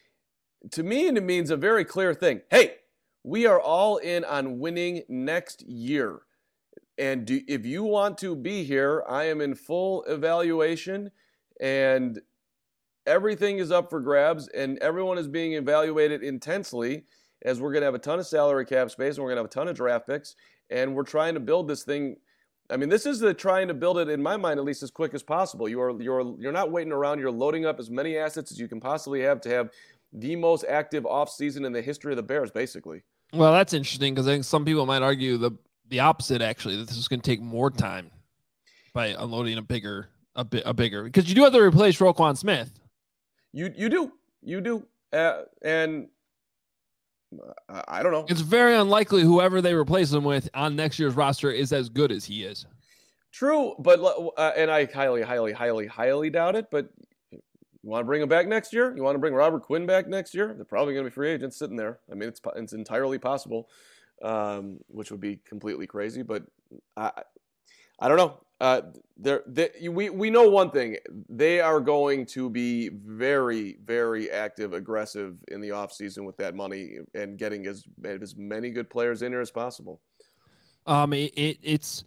to 0.71 0.83
me, 0.83 1.07
it 1.07 1.23
means 1.23 1.51
a 1.51 1.57
very 1.57 1.85
clear 1.85 2.15
thing. 2.15 2.43
Hey, 2.51 2.77
we 3.25 3.47
are 3.47 3.61
all 3.61 3.97
in 3.99 4.25
on 4.25 4.59
winning 4.59 5.03
next 5.09 5.63
year. 5.63 6.21
And 6.99 7.27
do, 7.27 7.41
if 7.49 7.65
you 7.65 7.83
want 7.85 8.19
to 8.19 8.37
be 8.37 8.65
here, 8.65 9.03
I 9.09 9.25
am 9.25 9.41
in 9.41 9.55
full 9.55 10.05
evaluation 10.05 11.11
and 11.61 12.21
everything 13.07 13.59
is 13.59 13.71
up 13.71 13.91
for 13.91 14.01
grabs 14.01 14.49
and 14.49 14.79
everyone 14.79 15.19
is 15.19 15.29
being 15.29 15.55
evaluated 15.55 16.23
intensely 16.23 17.05
as 17.43 17.61
we're 17.61 17.73
going 17.73 17.81
to 17.81 17.87
have 17.87 17.95
a 17.95 17.99
ton 17.99 18.19
of 18.19 18.27
salary 18.27 18.67
cap 18.67 18.91
space 18.91 19.17
and 19.17 19.25
we're 19.25 19.31
going 19.31 19.37
to 19.37 19.43
have 19.43 19.51
a 19.51 19.55
ton 19.55 19.69
of 19.69 19.77
draft 19.77 20.07
picks 20.07 20.37
and 20.71 20.95
we're 20.95 21.03
trying 21.03 21.35
to 21.35 21.41
build 21.41 21.69
this 21.69 21.85
thing 21.85 22.17
I 22.71 22.77
mean, 22.77 22.89
this 22.89 23.05
is 23.05 23.19
the 23.19 23.35
trying 23.35 23.69
to 23.69 23.75
build 23.75 23.99
it 23.99 24.09
in 24.09 24.23
my 24.23 24.37
mind 24.37 24.59
at 24.59 24.65
least 24.65 24.83
as 24.83 24.91
quick 24.91 25.13
as 25.13 25.23
possible. 25.23 25.69
You 25.69 25.81
are 25.81 26.01
you're 26.01 26.37
you're 26.39 26.53
not 26.53 26.71
waiting 26.71 26.93
around. 26.93 27.19
You're 27.19 27.31
loading 27.31 27.67
up 27.67 27.81
as 27.81 27.91
many 27.91 28.17
assets 28.17 28.53
as 28.53 28.59
you 28.59 28.69
can 28.69 28.81
possibly 28.81 29.21
have 29.23 29.41
to 29.43 29.49
have 29.49 29.71
the 30.13 30.37
most 30.37 30.65
active 30.69 31.05
offseason 31.05 31.67
in 31.67 31.73
the 31.73 31.83
history 31.83 32.13
of 32.13 32.17
the 32.17 32.23
Bears, 32.23 32.51
basically. 32.51 33.03
Well, 33.33 33.53
that's 33.53 33.73
interesting 33.73 34.15
because 34.15 34.27
I 34.27 34.33
think 34.33 34.45
some 34.45 34.65
people 34.65 34.87
might 34.87 35.03
argue 35.03 35.37
the 35.37 35.53
the 35.89 36.01
opposite 36.01 36.43
actually 36.43 36.77
that 36.77 36.89
this 36.89 36.97
is 36.97 37.09
going 37.09 37.21
to 37.21 37.29
take 37.29 37.41
more 37.41 37.71
time 37.71 38.11
by 38.93 39.09
unloading 39.09 39.59
a 39.59 39.63
bigger 39.63 40.09
a 40.37 40.45
bit 40.45 40.63
a 40.65 40.73
bigger 40.73 41.03
because 41.05 41.29
you 41.29 41.35
do 41.35 41.43
have 41.43 41.53
to 41.53 41.61
replace 41.61 41.99
Roquan 41.99 42.37
Smith. 42.37 42.80
You 43.53 43.73
you 43.77 43.89
do 43.89 44.13
you 44.43 44.61
do 44.61 44.87
uh, 45.13 45.43
and 45.63 46.09
I 47.69 48.03
don't 48.03 48.13
know. 48.13 48.27
It's 48.29 48.41
very 48.41 48.75
unlikely 48.75 49.23
whoever 49.23 49.61
they 49.61 49.75
replace 49.75 50.13
him 50.13 50.25
with 50.25 50.49
on 50.55 50.75
next 50.75 50.99
year's 50.99 51.15
roster 51.15 51.51
is 51.51 51.73
as 51.73 51.89
good 51.89 52.11
as 52.11 52.25
he 52.25 52.45
is. 52.45 52.67
True, 53.33 53.75
but 53.79 54.01
uh, 54.01 54.53
and 54.57 54.71
I 54.71 54.87
highly, 54.87 55.23
highly, 55.23 55.53
highly, 55.53 55.87
highly 55.87 56.31
doubt 56.31 56.57
it. 56.57 56.67
But 56.71 56.89
you 57.31 57.39
want 57.89 58.03
to 58.03 58.07
bring 58.07 58.21
him 58.21 58.29
back 58.29 58.49
next 58.49 58.73
year? 58.73 58.95
You 58.97 59.05
want 59.05 59.15
to 59.15 59.21
bring 59.21 59.35
Robert 59.35 59.63
Quinn 59.63 59.87
back 59.87 60.09
next 60.09 60.35
year? 60.35 60.53
They're 60.55 60.65
probably 60.65 60.95
going 60.95 61.05
to 61.05 61.11
be 61.11 61.15
free 61.15 61.31
agents 61.31 61.57
sitting 61.57 61.77
there. 61.77 62.01
I 62.11 62.15
mean, 62.15 62.29
it's 62.29 62.41
it's 62.57 62.73
entirely 62.73 63.19
possible, 63.19 63.69
um, 64.23 64.81
which 64.89 65.13
would 65.13 65.21
be 65.21 65.41
completely 65.45 65.87
crazy. 65.87 66.23
But 66.23 66.43
I, 66.97 67.13
I 68.01 68.09
don't 68.09 68.17
know. 68.17 68.41
Uh, 68.61 68.83
they, 69.17 69.71
we 69.89 70.11
we 70.11 70.31
know 70.31 70.49
one 70.49 70.71
thing: 70.71 70.97
they 71.29 71.61
are 71.61 71.81
going 71.81 72.27
to 72.27 72.51
be 72.51 72.91
very, 72.91 73.79
very 73.85 74.31
active, 74.31 74.75
aggressive 74.75 75.37
in 75.49 75.61
the 75.61 75.71
offseason 75.71 76.25
with 76.25 76.37
that 76.37 76.55
money 76.55 76.99
and 77.15 77.39
getting 77.39 77.67
as 77.67 77.85
as 78.05 78.37
many 78.37 78.71
good 78.71 78.91
players 78.91 79.23
in 79.23 79.33
here 79.33 79.41
as 79.41 79.51
possible. 79.51 80.01
Um, 80.87 81.13
it, 81.13 81.33
it 81.37 81.59
it's 81.63 82.05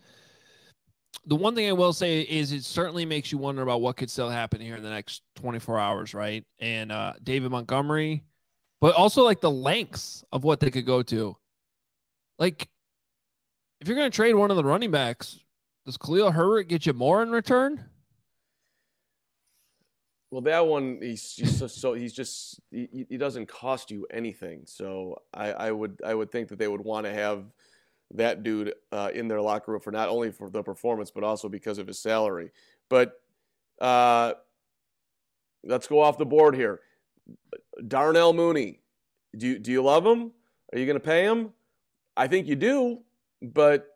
the 1.25 1.36
one 1.36 1.55
thing 1.55 1.69
I 1.69 1.74
will 1.74 1.93
say 1.93 2.22
is 2.22 2.51
it 2.51 2.63
certainly 2.63 3.05
makes 3.05 3.31
you 3.31 3.38
wonder 3.38 3.62
about 3.62 3.81
what 3.81 3.98
could 3.98 4.10
still 4.10 4.29
happen 4.29 4.60
here 4.60 4.75
in 4.75 4.83
the 4.83 4.89
next 4.89 5.22
24 5.36 5.79
hours, 5.79 6.13
right? 6.13 6.43
And 6.60 6.91
uh, 6.91 7.13
David 7.24 7.51
Montgomery, 7.51 8.24
but 8.81 8.95
also 8.95 9.24
like 9.24 9.39
the 9.39 9.51
lengths 9.51 10.24
of 10.31 10.43
what 10.43 10.60
they 10.60 10.69
could 10.69 10.86
go 10.86 11.01
to. 11.03 11.38
Like, 12.39 12.67
if 13.79 13.88
you're 13.88 13.95
going 13.95 14.12
to 14.12 14.15
trade 14.15 14.33
one 14.33 14.51
of 14.51 14.57
the 14.57 14.63
running 14.63 14.91
backs, 14.91 15.39
does 15.86 15.98
Khalil 15.98 16.32
Herbert 16.32 16.63
get 16.63 16.86
you 16.86 16.94
more 16.94 17.22
in 17.22 17.32
return? 17.32 17.84
Well, 20.32 20.42
that 20.42 20.66
one 20.66 20.98
he's 21.00 21.36
just 21.36 21.60
so, 21.60 21.68
so 21.68 21.94
he's 21.94 22.13
just 22.13 22.60
he, 22.72 23.06
he, 23.08 23.18
doesn't 23.18 23.48
cost 23.48 23.92
you 23.92 24.08
anything. 24.10 24.63
So 24.66 25.22
I, 25.32 25.52
I 25.52 25.72
would 25.72 26.02
I 26.04 26.16
would 26.16 26.32
think 26.32 26.50
that 26.50 26.58
they 26.58 26.68
would 26.68 26.82
want 26.82 27.06
to 27.06 27.13
have 27.13 27.44
that 28.16 28.42
dude 28.42 28.74
uh, 28.92 29.10
in 29.13 29.28
their 29.28 29.42
locker 29.42 29.74
room 29.74 29.82
for 29.82 29.92
not 29.92 30.10
only 30.10 30.32
for 30.32 30.50
the 30.50 30.63
performance 30.63 31.12
but 31.12 31.24
also 31.24 31.50
because 31.50 31.78
of 31.78 31.86
his 31.86 32.00
salary. 32.00 32.50
But 32.90 33.22
uh, 33.80 34.34
let's 35.63 35.88
go 35.88 36.02
off 36.02 36.18
the 36.18 36.25
board 36.25 36.56
here. 36.56 36.80
Darnell 37.88 38.34
Mooney, 38.34 38.80
do 39.38 39.48
you, 39.48 39.60
do 39.60 39.72
you 39.72 39.84
love 39.84 40.06
him? 40.06 40.32
Are 40.72 40.80
you 40.80 40.86
going 40.86 41.00
to 41.00 41.06
pay 41.06 41.24
him? 41.25 41.52
I 42.16 42.28
think 42.28 42.48
you 42.48 42.56
do, 42.56 43.02
but 43.42 43.93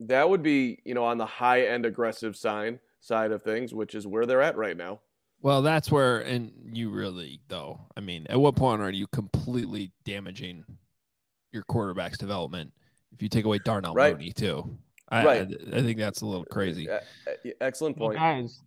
that 0.00 0.28
would 0.28 0.42
be 0.42 0.78
you 0.84 0.94
know 0.94 1.04
on 1.04 1.18
the 1.18 1.26
high 1.26 1.62
end 1.66 1.86
aggressive 1.86 2.36
sign 2.36 2.80
side 3.00 3.32
of 3.32 3.42
things, 3.42 3.72
which 3.72 3.94
is 3.94 4.06
where 4.06 4.26
they're 4.26 4.42
at 4.42 4.56
right 4.56 4.76
now. 4.76 5.00
Well, 5.42 5.62
that's 5.62 5.90
where, 5.90 6.20
and 6.20 6.50
you 6.72 6.90
really 6.90 7.40
though. 7.48 7.80
I 7.96 8.00
mean, 8.00 8.26
at 8.28 8.40
what 8.40 8.56
point 8.56 8.82
are 8.82 8.90
you 8.90 9.06
completely 9.08 9.92
damaging 10.04 10.64
your 11.52 11.62
quarterback's 11.64 12.18
development 12.18 12.72
if 13.14 13.22
you 13.22 13.28
take 13.28 13.44
away 13.44 13.58
Darnell 13.64 13.94
right. 13.94 14.12
Mooney 14.12 14.32
too. 14.32 14.78
I, 15.08 15.24
right. 15.24 15.48
I, 15.72 15.76
I, 15.76 15.82
think 15.82 15.98
that's 15.98 16.22
a 16.22 16.26
little 16.26 16.44
crazy. 16.44 16.90
Uh, 16.90 16.98
uh, 17.28 17.50
excellent 17.60 17.96
point. 17.96 18.18
Well, 18.18 18.40
guys, 18.40 18.60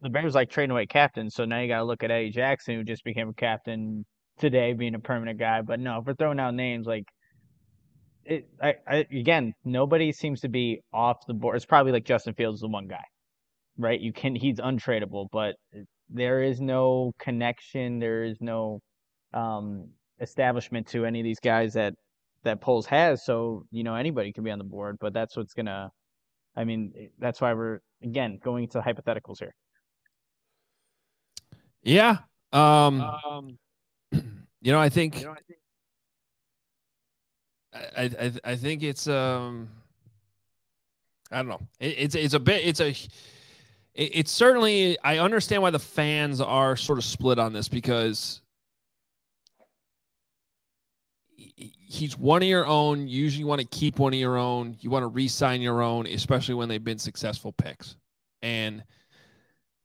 the 0.00 0.08
Bears 0.08 0.34
like 0.34 0.48
trading 0.48 0.70
away 0.70 0.86
captains, 0.86 1.34
so 1.34 1.44
now 1.44 1.60
you 1.60 1.68
got 1.68 1.78
to 1.78 1.84
look 1.84 2.02
at 2.02 2.10
Eddie 2.10 2.30
Jackson, 2.30 2.76
who 2.76 2.84
just 2.84 3.04
became 3.04 3.28
a 3.28 3.34
captain 3.34 4.06
today, 4.38 4.72
being 4.72 4.94
a 4.94 4.98
permanent 4.98 5.38
guy. 5.38 5.60
But 5.60 5.80
no, 5.80 5.98
if 5.98 6.06
we're 6.06 6.14
throwing 6.14 6.40
out 6.40 6.54
names 6.54 6.86
like 6.86 7.04
it, 8.24 8.48
I, 8.60 8.74
I 8.86 8.96
again, 9.10 9.54
nobody 9.64 10.12
seems 10.12 10.40
to 10.42 10.48
be 10.48 10.80
off 10.92 11.26
the 11.26 11.34
board. 11.34 11.56
It's 11.56 11.64
probably 11.64 11.92
like 11.92 12.04
Justin 12.04 12.34
Fields, 12.34 12.56
is 12.56 12.60
the 12.62 12.68
one 12.68 12.86
guy, 12.86 13.04
right? 13.78 14.00
You 14.00 14.12
can 14.12 14.34
he's 14.34 14.58
untradeable, 14.58 15.28
but 15.32 15.56
there 16.08 16.42
is 16.42 16.60
no 16.60 17.12
connection. 17.18 17.98
There 17.98 18.24
is 18.24 18.38
no 18.40 18.80
um, 19.34 19.88
establishment 20.20 20.86
to 20.88 21.04
any 21.04 21.20
of 21.20 21.24
these 21.24 21.40
guys 21.40 21.74
that 21.74 21.94
that 22.44 22.60
Poles 22.60 22.86
has. 22.86 23.24
So 23.24 23.64
you 23.70 23.84
know 23.84 23.94
anybody 23.94 24.32
can 24.32 24.44
be 24.44 24.50
on 24.50 24.58
the 24.58 24.64
board, 24.64 24.96
but 25.00 25.12
that's 25.12 25.36
what's 25.36 25.54
gonna. 25.54 25.90
I 26.54 26.64
mean, 26.64 27.10
that's 27.18 27.40
why 27.40 27.54
we're 27.54 27.80
again 28.02 28.38
going 28.42 28.68
to 28.68 28.80
hypotheticals 28.80 29.38
here. 29.38 29.54
Yeah. 31.82 32.18
Um, 32.52 33.00
um 33.00 33.58
you 34.60 34.72
know, 34.72 34.78
I 34.78 34.88
think, 34.88 35.18
you 35.18 35.26
know, 35.26 35.32
I 35.32 35.40
think 35.46 35.58
I 37.74 38.10
I, 38.20 38.32
I 38.44 38.56
think 38.56 38.82
it's 38.82 39.06
um 39.08 39.68
I 41.30 41.36
don't 41.36 41.48
know. 41.48 41.60
It, 41.80 41.94
it's 41.98 42.14
it's 42.14 42.34
a 42.34 42.40
bit 42.40 42.66
it's 42.66 42.80
a 42.80 42.90
it, 42.90 43.08
it's 43.94 44.32
certainly 44.32 44.98
I 45.02 45.18
understand 45.18 45.62
why 45.62 45.70
the 45.70 45.78
fans 45.78 46.40
are 46.40 46.76
sort 46.76 46.98
of 46.98 47.04
split 47.04 47.38
on 47.38 47.52
this 47.52 47.68
because 47.68 48.42
he's 51.92 52.16
one 52.16 52.42
of 52.42 52.48
your 52.48 52.66
own. 52.66 53.06
Usually, 53.06 53.40
you 53.40 53.46
want 53.46 53.60
to 53.60 53.66
keep 53.66 53.98
one 53.98 54.14
of 54.14 54.18
your 54.18 54.38
own. 54.38 54.76
You 54.80 54.90
want 54.90 55.02
to 55.02 55.08
re-sign 55.08 55.60
your 55.60 55.82
own, 55.82 56.06
especially 56.06 56.54
when 56.54 56.68
they've 56.68 56.82
been 56.82 56.98
successful 56.98 57.52
picks. 57.52 57.96
And, 58.40 58.82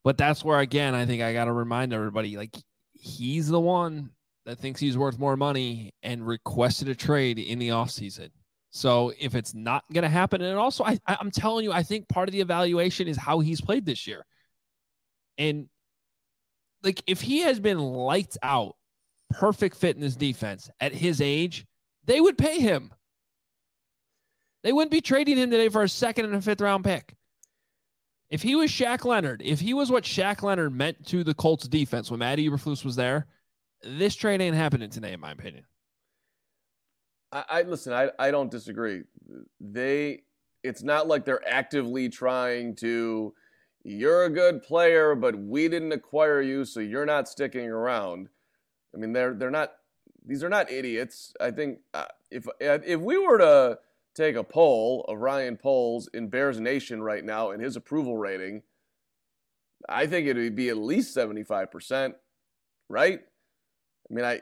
but 0.03 0.17
that's 0.17 0.43
where 0.43 0.59
again, 0.59 0.95
I 0.95 1.05
think 1.05 1.21
I 1.21 1.33
got 1.33 1.45
to 1.45 1.51
remind 1.51 1.93
everybody, 1.93 2.37
like 2.37 2.55
he's 2.93 3.47
the 3.49 3.59
one 3.59 4.09
that 4.47 4.57
thinks 4.57 4.79
he's 4.79 4.97
worth 4.97 5.19
more 5.19 5.35
money 5.35 5.93
and 6.03 6.25
requested 6.25 6.87
a 6.87 6.95
trade 6.95 7.37
in 7.37 7.59
the 7.59 7.67
offseason. 7.67 8.29
So 8.69 9.11
if 9.19 9.35
it's 9.35 9.53
not 9.53 9.83
going 9.91 10.03
to 10.03 10.09
happen, 10.09 10.41
and 10.41 10.57
also 10.57 10.85
I, 10.85 10.97
I'm 11.05 11.31
telling 11.31 11.65
you, 11.65 11.73
I 11.73 11.83
think 11.83 12.07
part 12.07 12.29
of 12.29 12.31
the 12.31 12.39
evaluation 12.39 13.09
is 13.09 13.17
how 13.17 13.41
he's 13.41 13.59
played 13.59 13.85
this 13.85 14.07
year. 14.07 14.25
And 15.37 15.67
like 16.81 17.03
if 17.07 17.19
he 17.19 17.41
has 17.41 17.59
been 17.59 17.77
lights 17.77 18.37
out, 18.41 18.77
perfect 19.31 19.75
fit 19.75 19.97
in 19.97 20.01
this 20.01 20.15
defense 20.15 20.69
at 20.79 20.93
his 20.93 21.19
age, 21.19 21.65
they 22.05 22.21
would 22.21 22.37
pay 22.37 22.61
him. 22.61 22.93
They 24.63 24.71
wouldn't 24.71 24.91
be 24.91 25.01
trading 25.01 25.37
him 25.37 25.51
today 25.51 25.67
for 25.67 25.83
a 25.83 25.89
second 25.89 26.23
and 26.23 26.35
a 26.35 26.41
fifth 26.41 26.61
round 26.61 26.85
pick. 26.85 27.13
If 28.29 28.43
he 28.43 28.55
was 28.55 28.71
Shaq 28.71 29.03
Leonard, 29.03 29.41
if 29.43 29.59
he 29.59 29.73
was 29.73 29.91
what 29.91 30.05
Shaq 30.05 30.41
Leonard 30.41 30.73
meant 30.73 31.05
to 31.07 31.25
the 31.25 31.33
Colts 31.33 31.67
defense 31.67 32.09
when 32.09 32.21
Matt 32.21 32.39
Eberflus 32.39 32.85
was 32.85 32.95
there, 32.95 33.27
this 33.83 34.15
trade 34.15 34.41
ain't 34.41 34.55
happening 34.55 34.89
today, 34.89 35.13
in 35.13 35.19
my 35.19 35.31
opinion. 35.31 35.65
I, 37.31 37.43
I 37.49 37.61
listen. 37.63 37.93
I, 37.93 38.09
I 38.19 38.31
don't 38.31 38.51
disagree. 38.51 39.03
They. 39.59 40.23
It's 40.63 40.83
not 40.83 41.07
like 41.07 41.23
they're 41.23 41.47
actively 41.47 42.09
trying 42.09 42.75
to. 42.77 43.33
You're 43.83 44.25
a 44.25 44.29
good 44.29 44.63
player, 44.63 45.15
but 45.15 45.37
we 45.37 45.69
didn't 45.69 45.93
acquire 45.93 46.41
you, 46.41 46.65
so 46.65 46.79
you're 46.81 47.05
not 47.05 47.29
sticking 47.29 47.67
around. 47.67 48.29
I 48.93 48.97
mean, 48.97 49.13
they're 49.13 49.33
they're 49.33 49.51
not 49.51 49.73
these 50.25 50.43
are 50.43 50.49
not 50.49 50.69
idiots. 50.69 51.33
I 51.39 51.51
think 51.51 51.79
uh, 51.93 52.05
if 52.29 52.47
if 52.59 52.99
we 52.99 53.17
were 53.17 53.37
to 53.37 53.79
take 54.13 54.35
a 54.35 54.43
poll 54.43 55.05
of 55.07 55.19
Ryan 55.19 55.57
Poles 55.57 56.09
in 56.13 56.27
Bears 56.27 56.59
Nation 56.59 57.01
right 57.01 57.23
now 57.23 57.51
and 57.51 57.61
his 57.61 57.75
approval 57.75 58.17
rating, 58.17 58.63
I 59.87 60.07
think 60.07 60.27
it 60.27 60.35
would 60.35 60.55
be 60.55 60.69
at 60.69 60.77
least 60.77 61.15
75%, 61.15 62.15
right? 62.89 63.21
I 64.09 64.13
mean, 64.13 64.25
I 64.25 64.41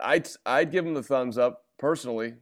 I'd 0.00 0.28
I'd 0.46 0.70
give 0.70 0.86
him 0.86 0.94
the 0.94 1.02
thumbs 1.02 1.38
up 1.38 1.64
personally. 1.78 2.34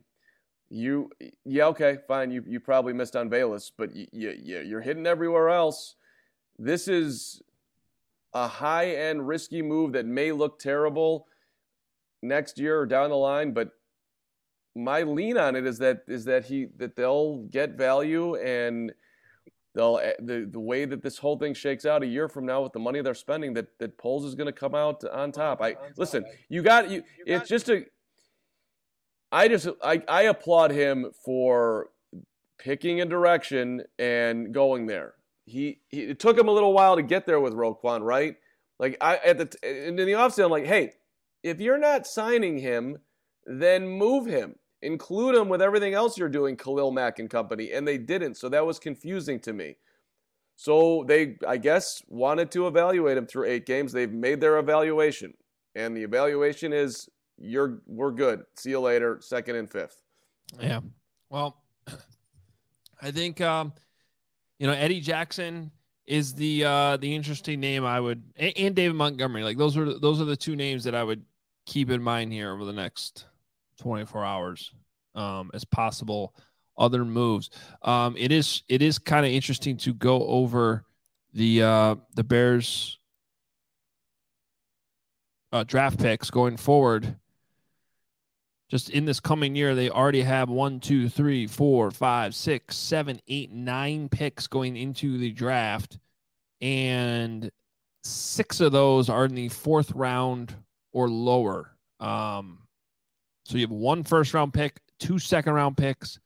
You 0.68 1.10
yeah, 1.44 1.66
okay, 1.66 1.98
fine. 2.08 2.30
You 2.30 2.42
you 2.46 2.60
probably 2.60 2.92
missed 2.92 3.16
on 3.16 3.30
Velus, 3.30 3.70
but 3.76 3.94
you, 3.94 4.06
you 4.12 4.60
you're 4.60 4.80
hitting 4.80 5.06
everywhere 5.06 5.48
else. 5.48 5.94
This 6.58 6.88
is 6.88 7.40
a 8.34 8.48
high 8.48 8.90
end 8.90 9.26
risky 9.26 9.62
move 9.62 9.92
that 9.92 10.06
may 10.06 10.32
look 10.32 10.58
terrible 10.58 11.26
next 12.22 12.58
year 12.58 12.78
or 12.80 12.86
down 12.86 13.10
the 13.10 13.16
line, 13.16 13.52
but 13.52 13.70
my 14.74 15.02
lean 15.02 15.38
on 15.38 15.56
it 15.56 15.66
is 15.66 15.78
that 15.78 16.02
is 16.06 16.24
that 16.26 16.44
he 16.44 16.66
that 16.76 16.96
they'll 16.96 17.38
get 17.44 17.78
value 17.78 18.34
and 18.36 18.92
they'll 19.76 20.00
eh, 20.02 20.14
the 20.18 20.48
the 20.50 20.58
way 20.58 20.86
that 20.86 21.02
this 21.02 21.18
whole 21.18 21.38
thing 21.38 21.54
shakes 21.54 21.86
out 21.86 22.02
a 22.02 22.06
year 22.06 22.28
from 22.28 22.46
now 22.46 22.62
with 22.62 22.72
the 22.72 22.80
money 22.80 23.02
they're 23.02 23.14
spending 23.14 23.52
that 23.54 23.78
that 23.78 23.96
Poles 23.98 24.24
is 24.24 24.34
going 24.34 24.46
to 24.46 24.52
come 24.52 24.74
out 24.74 25.04
on 25.04 25.30
top. 25.30 25.62
I 25.62 25.76
listen, 25.96 26.24
you 26.48 26.62
got 26.62 26.90
you. 26.90 27.04
It's 27.24 27.48
just 27.48 27.68
a. 27.68 27.84
I 29.30 29.46
just 29.48 29.68
I 29.84 30.02
I 30.08 30.22
applaud 30.22 30.72
him 30.72 31.12
for 31.24 31.90
picking 32.58 33.00
a 33.00 33.04
direction 33.04 33.82
and 33.98 34.52
going 34.52 34.86
there. 34.86 35.14
He, 35.44 35.80
he 35.88 36.02
it 36.02 36.18
took 36.18 36.36
him 36.36 36.48
a 36.48 36.52
little 36.52 36.72
while 36.72 36.96
to 36.96 37.02
get 37.02 37.26
there 37.26 37.38
with 37.38 37.52
Roquan, 37.52 38.02
right? 38.02 38.36
Like 38.80 38.96
I 39.00 39.18
at 39.18 39.38
the 39.38 39.58
and 39.62 40.00
in 40.00 40.06
the 40.06 40.12
offseason, 40.12 40.46
I'm 40.46 40.50
like, 40.50 40.66
hey, 40.66 40.92
if 41.42 41.60
you're 41.60 41.78
not 41.78 42.06
signing 42.06 42.58
him, 42.58 42.98
then 43.44 43.86
move 43.86 44.26
him. 44.26 44.56
Include 44.82 45.34
him 45.34 45.48
with 45.48 45.62
everything 45.62 45.94
else 45.94 46.18
you're 46.18 46.28
doing, 46.28 46.56
Khalil 46.56 46.90
Mack 46.90 47.18
and 47.18 47.30
company. 47.30 47.72
And 47.72 47.86
they 47.86 47.98
didn't. 47.98 48.36
So 48.36 48.48
that 48.50 48.64
was 48.64 48.78
confusing 48.78 49.40
to 49.40 49.52
me. 49.52 49.76
So 50.56 51.04
they, 51.06 51.36
I 51.46 51.56
guess, 51.56 52.02
wanted 52.08 52.50
to 52.52 52.66
evaluate 52.66 53.16
him 53.16 53.26
through 53.26 53.46
eight 53.46 53.66
games. 53.66 53.92
They've 53.92 54.12
made 54.12 54.40
their 54.40 54.58
evaluation. 54.58 55.34
And 55.74 55.96
the 55.96 56.02
evaluation 56.02 56.72
is 56.72 57.08
you're 57.38 57.82
we're 57.86 58.12
good. 58.12 58.44
See 58.56 58.70
you 58.70 58.80
later, 58.80 59.18
second 59.20 59.56
and 59.56 59.70
fifth. 59.70 60.02
Yeah. 60.60 60.80
Well, 61.28 61.62
I 63.02 63.10
think 63.10 63.40
um, 63.40 63.74
you 64.58 64.66
know, 64.66 64.72
Eddie 64.72 65.00
Jackson 65.00 65.70
is 66.06 66.34
the 66.34 66.64
uh 66.64 66.96
the 66.98 67.14
interesting 67.14 67.58
name 67.58 67.84
I 67.84 67.98
would 67.98 68.22
and, 68.36 68.74
David 68.74 68.94
Montgomery. 68.94 69.42
Like 69.42 69.58
those 69.58 69.76
are 69.76 69.98
those 69.98 70.20
are 70.20 70.24
the 70.24 70.36
two 70.36 70.56
names 70.56 70.84
that 70.84 70.94
I 70.94 71.02
would 71.02 71.24
keep 71.66 71.90
in 71.90 72.02
mind 72.02 72.32
here 72.32 72.52
over 72.52 72.64
the 72.64 72.72
next 72.72 73.26
24 73.78 74.24
hours 74.24 74.72
um, 75.14 75.50
as 75.54 75.64
possible 75.64 76.34
other 76.78 77.04
moves. 77.04 77.50
Um, 77.82 78.16
it 78.18 78.32
is 78.32 78.62
it 78.68 78.82
is 78.82 78.98
kind 78.98 79.24
of 79.24 79.32
interesting 79.32 79.76
to 79.78 79.94
go 79.94 80.26
over 80.26 80.84
the 81.32 81.62
uh, 81.62 81.96
the 82.14 82.24
Bears 82.24 82.98
uh, 85.52 85.64
draft 85.64 85.98
picks 85.98 86.30
going 86.30 86.56
forward. 86.56 87.16
Just 88.68 88.90
in 88.90 89.04
this 89.04 89.20
coming 89.20 89.54
year, 89.54 89.76
they 89.76 89.90
already 89.90 90.22
have 90.22 90.48
one, 90.48 90.80
two, 90.80 91.08
three, 91.08 91.46
four, 91.46 91.92
five, 91.92 92.34
six, 92.34 92.76
seven, 92.76 93.20
eight, 93.28 93.52
nine 93.52 94.08
picks 94.08 94.48
going 94.48 94.76
into 94.76 95.18
the 95.18 95.30
draft, 95.30 95.98
and 96.60 97.50
six 98.02 98.60
of 98.60 98.72
those 98.72 99.08
are 99.08 99.24
in 99.24 99.36
the 99.36 99.48
fourth 99.48 99.92
round 99.92 100.54
or 100.92 101.08
lower. 101.08 101.76
Um, 102.00 102.65
so 103.46 103.56
you 103.56 103.62
have 103.62 103.70
one 103.70 104.02
first 104.02 104.34
round 104.34 104.52
pick, 104.52 104.80
two 104.98 105.20
second 105.20 105.52
round 105.52 105.76
picks, 105.76 106.18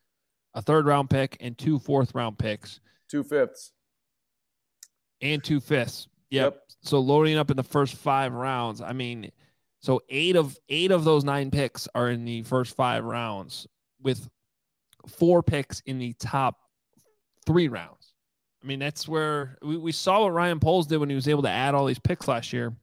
a 0.54 0.62
third 0.62 0.86
round 0.86 1.10
pick, 1.10 1.36
and 1.40 1.56
two 1.56 1.78
fourth 1.78 2.14
round 2.14 2.38
picks. 2.38 2.80
Two 3.10 3.22
fifths. 3.22 3.72
And 5.20 5.44
two 5.44 5.60
fifths. 5.60 6.08
Yep. 6.30 6.54
yep. 6.54 6.62
So 6.82 6.98
loading 6.98 7.36
up 7.36 7.50
in 7.50 7.58
the 7.58 7.62
first 7.62 7.96
five 7.96 8.32
rounds. 8.32 8.80
I 8.80 8.94
mean, 8.94 9.30
so 9.80 10.00
eight 10.08 10.34
of 10.34 10.56
eight 10.70 10.92
of 10.92 11.04
those 11.04 11.22
nine 11.22 11.50
picks 11.50 11.86
are 11.94 12.08
in 12.08 12.24
the 12.24 12.42
first 12.44 12.74
five 12.74 13.04
rounds, 13.04 13.66
with 14.00 14.26
four 15.06 15.42
picks 15.42 15.80
in 15.80 15.98
the 15.98 16.14
top 16.14 16.56
three 17.46 17.68
rounds. 17.68 18.14
I 18.64 18.66
mean, 18.66 18.78
that's 18.78 19.06
where 19.06 19.58
we, 19.60 19.76
we 19.76 19.92
saw 19.92 20.22
what 20.22 20.32
Ryan 20.32 20.58
Poles 20.58 20.86
did 20.86 20.96
when 20.96 21.10
he 21.10 21.16
was 21.16 21.28
able 21.28 21.42
to 21.42 21.50
add 21.50 21.74
all 21.74 21.84
these 21.84 21.98
picks 21.98 22.26
last 22.28 22.50
year. 22.54 22.74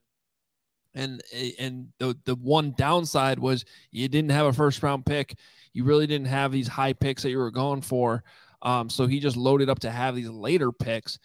And 0.97 1.21
and 1.59 1.89
the 1.99 2.17
the 2.25 2.35
one 2.35 2.73
downside 2.75 3.37
was 3.37 3.65
you 3.91 4.07
didn't 4.07 4.31
have 4.31 4.47
a 4.47 4.53
first 4.53 4.81
round 4.81 5.05
pick. 5.05 5.37
You 5.71 5.83
really 5.83 6.07
didn't 6.07 6.27
have 6.27 6.51
these 6.51 6.67
high 6.67 6.93
picks 6.93 7.21
that 7.21 7.29
you 7.29 7.37
were 7.37 7.51
going 7.51 7.81
for. 7.81 8.23
Um, 8.63 8.89
so 8.89 9.05
he 9.05 9.19
just 9.19 9.37
loaded 9.37 9.69
up 9.69 9.79
to 9.79 9.91
have 9.91 10.15
these 10.15 10.29
later 10.29 10.71
picks 10.71 11.19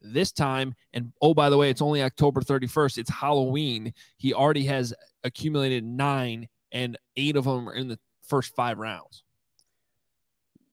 this 0.00 0.30
time. 0.30 0.74
And 0.92 1.12
oh, 1.20 1.34
by 1.34 1.50
the 1.50 1.56
way, 1.56 1.70
it's 1.70 1.82
only 1.82 2.04
October 2.04 2.40
31st. 2.40 2.98
It's 2.98 3.10
Halloween. 3.10 3.92
He 4.16 4.32
already 4.32 4.64
has 4.66 4.94
accumulated 5.24 5.82
nine, 5.84 6.48
and 6.70 6.96
eight 7.16 7.34
of 7.34 7.44
them 7.44 7.68
are 7.68 7.74
in 7.74 7.88
the 7.88 7.98
first 8.22 8.54
five 8.54 8.78
rounds. 8.78 9.24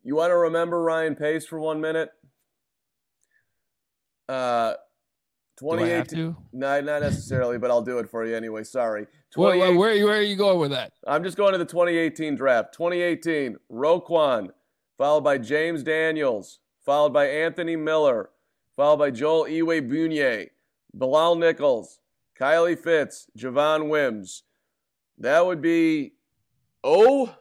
You 0.04 0.16
want 0.16 0.30
to 0.30 0.38
remember 0.38 0.84
Ryan 0.84 1.16
Pace 1.16 1.48
for 1.48 1.60
one 1.60 1.82
minute? 1.82 2.12
Uh, 4.30 4.74
2018. 5.72 6.36
No, 6.54 6.82
not 6.82 7.02
necessarily, 7.02 7.58
but 7.58 7.72
I'll 7.72 7.82
do 7.82 8.00
it 8.00 8.10
for 8.10 8.26
you 8.26 8.36
anyway. 8.36 8.64
Sorry. 8.64 9.08
Where, 9.36 9.58
where, 9.58 10.06
where 10.06 10.18
are 10.18 10.22
you 10.22 10.36
going 10.36 10.60
with 10.60 10.72
that? 10.72 10.92
I'm 11.08 11.24
just 11.24 11.38
going 11.38 11.54
to 11.54 11.58
the 11.58 11.66
2018 11.66 12.36
draft. 12.36 12.74
2018, 12.74 13.58
Roquan, 13.72 14.50
followed 14.98 15.24
by 15.24 15.38
James 15.38 15.84
Daniels, 15.84 16.60
followed 16.86 17.14
by 17.14 17.26
Anthony 17.26 17.76
Miller, 17.76 18.30
followed 18.76 18.98
by 18.98 19.12
Joel 19.12 19.46
Iyiegbuniwe, 19.46 20.50
Bilal 20.94 21.36
Nichols, 21.36 22.00
Kylie 22.40 22.78
Fitts, 22.78 23.28
Javon 23.38 23.90
Wims. 23.90 24.44
That 25.18 25.46
would 25.46 25.62
be 25.62 26.14
oh 26.84 27.36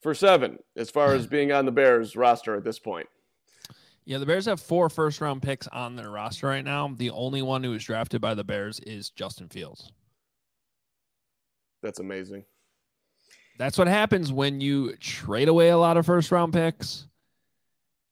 for 0.00 0.14
seven 0.14 0.58
as 0.76 0.90
far 0.90 1.14
as 1.14 1.26
being 1.26 1.52
on 1.52 1.66
the 1.66 1.72
Bears 1.72 2.16
roster 2.16 2.54
at 2.54 2.64
this 2.64 2.78
point. 2.78 3.08
Yeah, 4.10 4.18
the 4.18 4.26
Bears 4.26 4.46
have 4.46 4.60
four 4.60 4.88
first 4.88 5.20
round 5.20 5.40
picks 5.40 5.68
on 5.68 5.94
their 5.94 6.10
roster 6.10 6.48
right 6.48 6.64
now. 6.64 6.92
The 6.96 7.10
only 7.10 7.42
one 7.42 7.62
who 7.62 7.70
was 7.70 7.84
drafted 7.84 8.20
by 8.20 8.34
the 8.34 8.42
Bears 8.42 8.80
is 8.80 9.10
Justin 9.10 9.48
Fields. 9.48 9.92
That's 11.80 12.00
amazing. 12.00 12.44
That's 13.56 13.78
what 13.78 13.86
happens 13.86 14.32
when 14.32 14.60
you 14.60 14.96
trade 14.96 15.46
away 15.46 15.68
a 15.68 15.78
lot 15.78 15.96
of 15.96 16.06
first 16.06 16.32
round 16.32 16.52
picks 16.52 17.06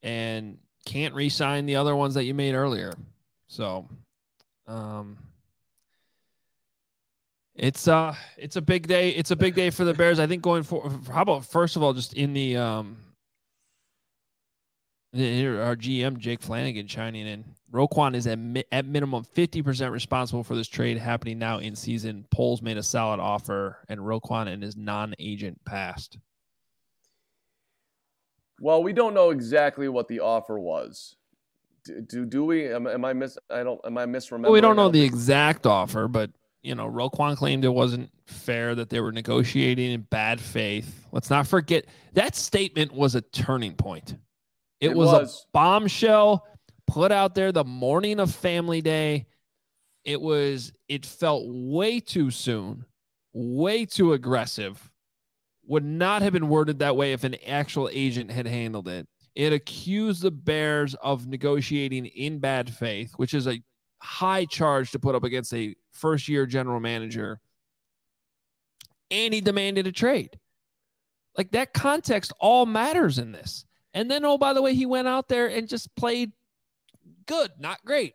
and 0.04 0.58
can't 0.86 1.14
re 1.14 1.28
sign 1.28 1.66
the 1.66 1.74
other 1.74 1.96
ones 1.96 2.14
that 2.14 2.22
you 2.26 2.32
made 2.32 2.54
earlier. 2.54 2.92
So, 3.48 3.88
um, 4.68 5.18
It's 7.56 7.88
uh 7.88 8.14
it's 8.36 8.54
a 8.54 8.62
big 8.62 8.86
day. 8.86 9.10
It's 9.10 9.32
a 9.32 9.36
big 9.36 9.56
day 9.56 9.70
for 9.70 9.84
the 9.84 9.94
Bears. 9.94 10.20
I 10.20 10.28
think 10.28 10.44
going 10.44 10.62
for 10.62 10.88
how 11.12 11.22
about 11.22 11.44
first 11.44 11.74
of 11.74 11.82
all 11.82 11.92
just 11.92 12.14
in 12.14 12.34
the 12.34 12.56
um 12.56 12.98
here 15.12 15.60
our 15.60 15.76
GM 15.76 16.18
Jake 16.18 16.42
Flanagan 16.42 16.86
chiming 16.86 17.26
in. 17.26 17.44
Roquan 17.72 18.14
is 18.14 18.26
at, 18.26 18.38
mi- 18.38 18.64
at 18.72 18.86
minimum 18.86 19.24
50% 19.24 19.90
responsible 19.90 20.42
for 20.42 20.54
this 20.54 20.68
trade 20.68 20.96
happening 20.96 21.38
now 21.38 21.58
in 21.58 21.76
season. 21.76 22.24
Poles 22.30 22.62
made 22.62 22.78
a 22.78 22.82
solid 22.82 23.20
offer 23.20 23.78
and 23.88 24.00
Roquan 24.00 24.48
and 24.48 24.62
his 24.62 24.76
non-agent 24.76 25.62
passed. 25.64 26.18
Well, 28.60 28.82
we 28.82 28.92
don't 28.92 29.14
know 29.14 29.30
exactly 29.30 29.88
what 29.88 30.08
the 30.08 30.20
offer 30.20 30.58
was. 30.58 31.16
Do 31.84 32.00
do, 32.00 32.24
do 32.24 32.44
we? 32.44 32.72
Am, 32.72 32.86
am 32.86 33.04
I 33.04 33.12
miss? 33.12 33.38
I 33.48 33.62
don't. 33.62 33.80
Am 33.84 33.96
I 33.96 34.04
misremembering? 34.04 34.42
Well, 34.42 34.52
we 34.52 34.60
don't 34.60 34.74
know 34.74 34.88
the 34.88 35.02
exact 35.02 35.64
offer, 35.64 36.08
but 36.08 36.30
you 36.62 36.74
know, 36.74 36.90
Roquan 36.90 37.36
claimed 37.36 37.64
it 37.64 37.68
wasn't 37.68 38.10
fair 38.26 38.74
that 38.74 38.90
they 38.90 39.00
were 39.00 39.12
negotiating 39.12 39.92
in 39.92 40.00
bad 40.02 40.40
faith. 40.40 41.06
Let's 41.12 41.30
not 41.30 41.46
forget 41.46 41.86
that 42.14 42.34
statement 42.34 42.92
was 42.92 43.14
a 43.14 43.20
turning 43.20 43.74
point. 43.74 44.16
It, 44.80 44.90
It 44.90 44.96
was, 44.96 45.08
was. 45.08 45.44
a 45.44 45.46
bombshell 45.52 46.46
put 46.86 47.12
out 47.12 47.34
there 47.34 47.52
the 47.52 47.64
morning 47.64 48.20
of 48.20 48.34
Family 48.34 48.80
Day. 48.80 49.26
It 50.04 50.20
was. 50.20 50.72
It 50.88 51.04
felt 51.04 51.44
way 51.46 52.00
too 52.00 52.30
soon, 52.30 52.84
way 53.32 53.84
too 53.84 54.12
aggressive. 54.12 54.90
Would 55.66 55.84
not 55.84 56.22
have 56.22 56.32
been 56.32 56.48
worded 56.48 56.78
that 56.78 56.96
way 56.96 57.12
if 57.12 57.24
an 57.24 57.36
actual 57.46 57.90
agent 57.92 58.30
had 58.30 58.46
handled 58.46 58.88
it. 58.88 59.06
It 59.34 59.52
accused 59.52 60.22
the 60.22 60.30
Bears 60.30 60.94
of 60.94 61.26
negotiating 61.26 62.06
in 62.06 62.38
bad 62.38 62.72
faith, 62.72 63.12
which 63.16 63.34
is 63.34 63.46
a 63.46 63.62
high 64.00 64.46
charge 64.46 64.90
to 64.92 64.98
put 64.98 65.14
up 65.14 65.24
against 65.24 65.52
a 65.52 65.74
first 65.92 66.28
year 66.28 66.46
general 66.46 66.80
manager. 66.80 67.38
And 69.10 69.34
he 69.34 69.40
demanded 69.40 69.86
a 69.86 69.92
trade. 69.92 70.38
Like 71.36 71.50
that 71.52 71.72
context 71.72 72.32
all 72.40 72.66
matters 72.66 73.18
in 73.18 73.32
this. 73.32 73.64
And 73.98 74.08
then, 74.08 74.24
oh, 74.24 74.38
by 74.38 74.52
the 74.52 74.62
way, 74.62 74.74
he 74.74 74.86
went 74.86 75.08
out 75.08 75.26
there 75.26 75.48
and 75.48 75.66
just 75.66 75.92
played 75.96 76.30
good, 77.26 77.50
not 77.58 77.84
great, 77.84 78.14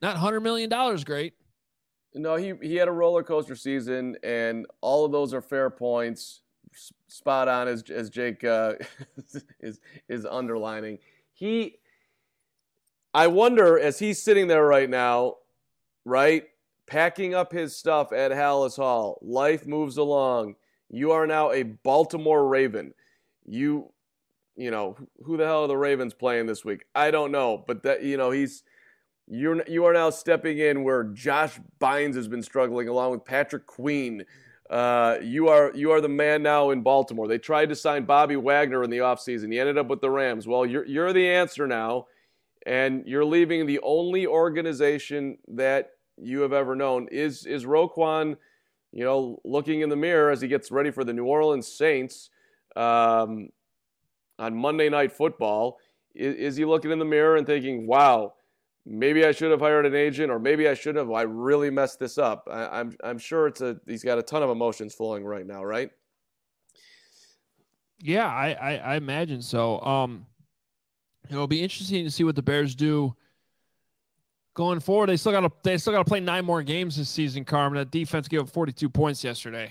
not 0.00 0.16
$100 0.16 0.40
million 0.40 0.70
great. 1.02 1.34
No, 2.14 2.36
he 2.36 2.52
he 2.62 2.76
had 2.76 2.86
a 2.86 2.92
roller 2.92 3.24
coaster 3.24 3.56
season, 3.56 4.16
and 4.22 4.64
all 4.80 5.04
of 5.04 5.10
those 5.10 5.34
are 5.34 5.40
fair 5.42 5.70
points. 5.70 6.42
Spot 7.08 7.48
on, 7.48 7.66
as 7.66 7.82
as 7.90 8.10
Jake 8.10 8.44
uh, 8.44 8.74
is 9.58 9.80
is 10.08 10.24
underlining. 10.24 10.98
He, 11.32 11.78
I 13.12 13.26
wonder, 13.26 13.76
as 13.76 13.98
he's 13.98 14.22
sitting 14.22 14.46
there 14.46 14.64
right 14.64 14.88
now, 14.88 15.38
right, 16.04 16.44
packing 16.86 17.34
up 17.34 17.50
his 17.50 17.74
stuff 17.74 18.12
at 18.12 18.30
Halas 18.30 18.76
Hall. 18.76 19.18
Life 19.20 19.66
moves 19.66 19.96
along. 19.96 20.54
You 20.90 21.10
are 21.10 21.26
now 21.26 21.50
a 21.50 21.64
Baltimore 21.64 22.46
Raven. 22.46 22.94
You, 23.44 23.90
you 24.56 24.70
know, 24.70 24.96
who 25.24 25.36
the 25.36 25.44
hell 25.44 25.64
are 25.64 25.68
the 25.68 25.76
Ravens 25.76 26.14
playing 26.14 26.46
this 26.46 26.64
week? 26.64 26.84
I 26.94 27.10
don't 27.10 27.32
know, 27.32 27.62
but 27.66 27.82
that 27.82 28.02
you 28.02 28.16
know 28.16 28.30
he's 28.30 28.62
you're 29.26 29.62
you 29.68 29.84
are 29.84 29.92
now 29.92 30.10
stepping 30.10 30.58
in 30.58 30.84
where 30.84 31.04
Josh 31.04 31.58
Bynes 31.80 32.14
has 32.14 32.28
been 32.28 32.42
struggling 32.42 32.88
along 32.88 33.12
with 33.12 33.24
Patrick 33.24 33.66
Queen. 33.66 34.24
Uh, 34.70 35.18
you 35.22 35.48
are 35.48 35.72
you 35.74 35.90
are 35.90 36.00
the 36.00 36.08
man 36.08 36.42
now 36.42 36.70
in 36.70 36.82
Baltimore. 36.82 37.28
They 37.28 37.38
tried 37.38 37.68
to 37.70 37.76
sign 37.76 38.04
Bobby 38.04 38.36
Wagner 38.36 38.82
in 38.84 38.90
the 38.90 38.98
offseason. 38.98 39.52
He 39.52 39.58
ended 39.58 39.78
up 39.78 39.88
with 39.88 40.00
the 40.00 40.10
Rams. 40.10 40.46
Well, 40.46 40.64
you're 40.64 40.86
you're 40.86 41.12
the 41.12 41.28
answer 41.28 41.66
now, 41.66 42.06
and 42.64 43.04
you're 43.06 43.24
leaving 43.24 43.66
the 43.66 43.80
only 43.82 44.26
organization 44.26 45.38
that 45.48 45.90
you 46.16 46.40
have 46.40 46.52
ever 46.52 46.76
known. 46.76 47.08
Is 47.10 47.44
is 47.44 47.64
Roquan, 47.64 48.36
you 48.92 49.04
know, 49.04 49.40
looking 49.44 49.80
in 49.80 49.88
the 49.88 49.96
mirror 49.96 50.30
as 50.30 50.40
he 50.40 50.48
gets 50.48 50.70
ready 50.70 50.90
for 50.90 51.04
the 51.04 51.12
New 51.12 51.26
Orleans 51.26 51.66
Saints 51.66 52.30
um, 52.76 53.48
on 54.38 54.54
Monday 54.54 54.88
Night 54.88 55.12
Football? 55.12 55.78
Is, 56.14 56.34
is 56.36 56.56
he 56.56 56.64
looking 56.64 56.90
in 56.90 56.98
the 56.98 57.04
mirror 57.04 57.36
and 57.36 57.46
thinking, 57.46 57.86
"Wow"? 57.86 58.34
maybe 58.86 59.24
I 59.24 59.32
should 59.32 59.50
have 59.50 59.60
hired 59.60 59.86
an 59.86 59.94
agent, 59.94 60.30
or 60.30 60.38
maybe 60.38 60.68
I 60.68 60.74
should 60.74 60.96
have. 60.96 61.10
I 61.10 61.22
really 61.22 61.70
messed 61.70 61.98
this 61.98 62.18
up. 62.18 62.48
I, 62.50 62.80
I'm 62.80 62.96
I'm 63.02 63.18
sure 63.18 63.46
it's 63.46 63.60
a 63.60 63.76
he's 63.86 64.04
got 64.04 64.18
a 64.18 64.22
ton 64.22 64.42
of 64.42 64.50
emotions 64.50 64.94
flowing 64.94 65.24
right 65.24 65.46
now, 65.46 65.64
right? 65.64 65.90
Yeah, 68.00 68.26
I, 68.26 68.52
I, 68.52 68.76
I 68.76 68.96
imagine 68.96 69.40
so. 69.40 69.80
Um, 69.80 70.26
it'll 71.30 71.46
be 71.46 71.62
interesting 71.62 72.04
to 72.04 72.10
see 72.10 72.24
what 72.24 72.36
the 72.36 72.42
Bears 72.42 72.74
do 72.74 73.14
going 74.52 74.80
forward. 74.80 75.08
They 75.08 75.16
still 75.16 75.32
got 75.32 75.40
to 75.40 75.50
they 75.62 75.78
still 75.78 75.92
got 75.92 76.00
to 76.00 76.04
play 76.04 76.20
nine 76.20 76.44
more 76.44 76.62
games 76.62 76.96
this 76.96 77.08
season. 77.08 77.44
Carman, 77.44 77.78
that 77.78 77.90
defense 77.90 78.28
gave 78.28 78.40
up 78.40 78.50
42 78.50 78.88
points 78.90 79.24
yesterday. 79.24 79.70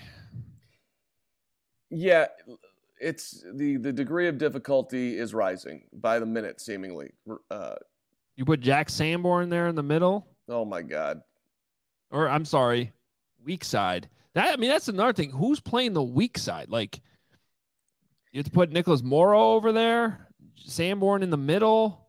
Yeah, 1.91 2.25
it's 3.03 3.43
the 3.53 3.77
the 3.77 3.93
degree 3.93 4.27
of 4.27 4.37
difficulty 4.37 5.17
is 5.17 5.33
rising 5.33 5.83
by 5.93 6.19
the 6.19 6.25
minute, 6.25 6.61
seemingly. 6.61 7.11
Uh, 7.51 7.75
You 8.35 8.45
put 8.45 8.61
Jack 8.61 8.89
Sanborn 8.89 9.49
there 9.49 9.67
in 9.67 9.75
the 9.75 9.83
middle, 9.83 10.27
oh 10.49 10.65
my 10.65 10.81
God, 10.81 11.21
or 12.11 12.29
I'm 12.29 12.45
sorry, 12.45 12.91
weak 13.43 13.63
side. 13.63 14.09
That 14.33 14.53
I 14.53 14.57
mean, 14.57 14.69
that's 14.69 14.87
another 14.87 15.13
thing. 15.13 15.29
Who's 15.29 15.59
playing 15.59 15.93
the 15.93 16.03
weak 16.03 16.37
side? 16.37 16.69
Like, 16.69 17.01
you 18.31 18.39
have 18.39 18.45
to 18.45 18.51
put 18.51 18.71
Nicholas 18.71 19.03
Morrow 19.03 19.53
over 19.53 19.71
there, 19.71 20.27
Sanborn 20.55 21.21
in 21.21 21.29
the 21.29 21.37
middle. 21.37 21.99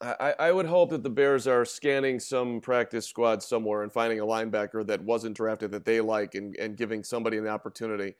I, 0.00 0.34
I 0.38 0.52
would 0.52 0.66
hope 0.66 0.90
that 0.90 1.02
the 1.02 1.08
Bears 1.10 1.46
are 1.46 1.64
scanning 1.64 2.20
some 2.20 2.60
practice 2.60 3.06
squad 3.06 3.42
somewhere 3.42 3.82
and 3.82 3.92
finding 3.92 4.20
a 4.20 4.26
linebacker 4.26 4.86
that 4.86 5.02
wasn't 5.02 5.36
drafted 5.36 5.70
that 5.70 5.86
they 5.86 6.00
like 6.00 6.34
and, 6.34 6.54
and 6.56 6.76
giving 6.76 7.02
somebody 7.02 7.38
an 7.38 7.46
opportunity. 7.46 8.14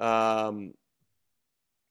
Um, 0.00 0.74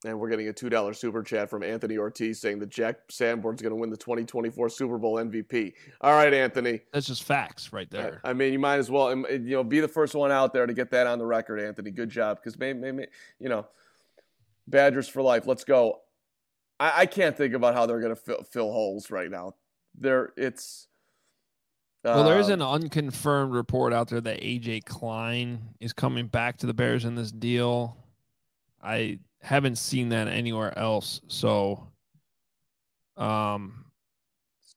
and 0.05 0.17
we're 0.17 0.29
getting 0.29 0.47
a 0.47 0.53
$2 0.53 0.95
super 0.95 1.21
chat 1.23 1.49
from 1.49 1.62
Anthony 1.62 1.97
Ortiz 1.97 2.39
saying 2.39 2.59
that 2.59 2.69
Jack 2.69 2.99
Sanborn's 3.09 3.62
going 3.62 3.71
to 3.71 3.75
win 3.75 3.89
the 3.89 3.97
2024 3.97 4.69
Super 4.69 4.97
Bowl 4.97 5.15
MVP. 5.15 5.73
All 6.01 6.13
right, 6.13 6.33
Anthony. 6.33 6.81
That's 6.93 7.07
just 7.07 7.23
facts 7.23 7.73
right 7.73 7.89
there. 7.89 8.21
I 8.23 8.33
mean, 8.33 8.53
you 8.53 8.59
might 8.59 8.77
as 8.77 8.89
well, 8.89 9.09
um, 9.09 9.25
you 9.29 9.39
know, 9.39 9.63
be 9.63 9.81
the 9.81 9.89
first 9.89 10.15
one 10.15 10.31
out 10.31 10.53
there 10.53 10.65
to 10.65 10.73
get 10.73 10.89
that 10.91 11.05
on 11.05 11.19
the 11.19 11.25
record, 11.25 11.59
Anthony. 11.59 11.91
Good 11.91 12.09
job. 12.09 12.38
Because 12.38 12.57
maybe, 12.57 12.79
maybe, 12.79 13.07
you 13.39 13.49
know, 13.49 13.67
Badgers 14.67 15.09
for 15.09 15.21
life. 15.21 15.45
Let's 15.47 15.65
go. 15.65 15.99
I, 16.79 17.01
I 17.01 17.05
can't 17.05 17.35
think 17.35 17.53
about 17.53 17.73
how 17.73 17.85
they're 17.85 17.99
going 17.99 18.15
to 18.15 18.21
fill, 18.21 18.43
fill 18.43 18.71
holes 18.71 19.12
right 19.12 19.29
now. 19.29 19.55
There, 19.97 20.31
it's. 20.38 20.88
Well, 22.05 22.23
there 22.23 22.39
is 22.39 22.47
um, 22.47 22.53
an 22.53 22.62
unconfirmed 22.62 23.53
report 23.53 23.91
out 23.91 24.07
there 24.07 24.21
that 24.21 24.39
AJ 24.39 24.85
Klein 24.85 25.59
is 25.81 25.91
coming 25.91 26.27
back 26.27 26.55
to 26.59 26.65
the 26.65 26.73
Bears 26.73 27.03
in 27.03 27.15
this 27.15 27.29
deal. 27.29 27.97
I 28.81 29.19
haven't 29.41 29.78
seen 29.78 30.10
that 30.10 30.28
anywhere 30.28 30.78
else. 30.78 31.21
So, 31.28 31.88
um, 33.17 33.86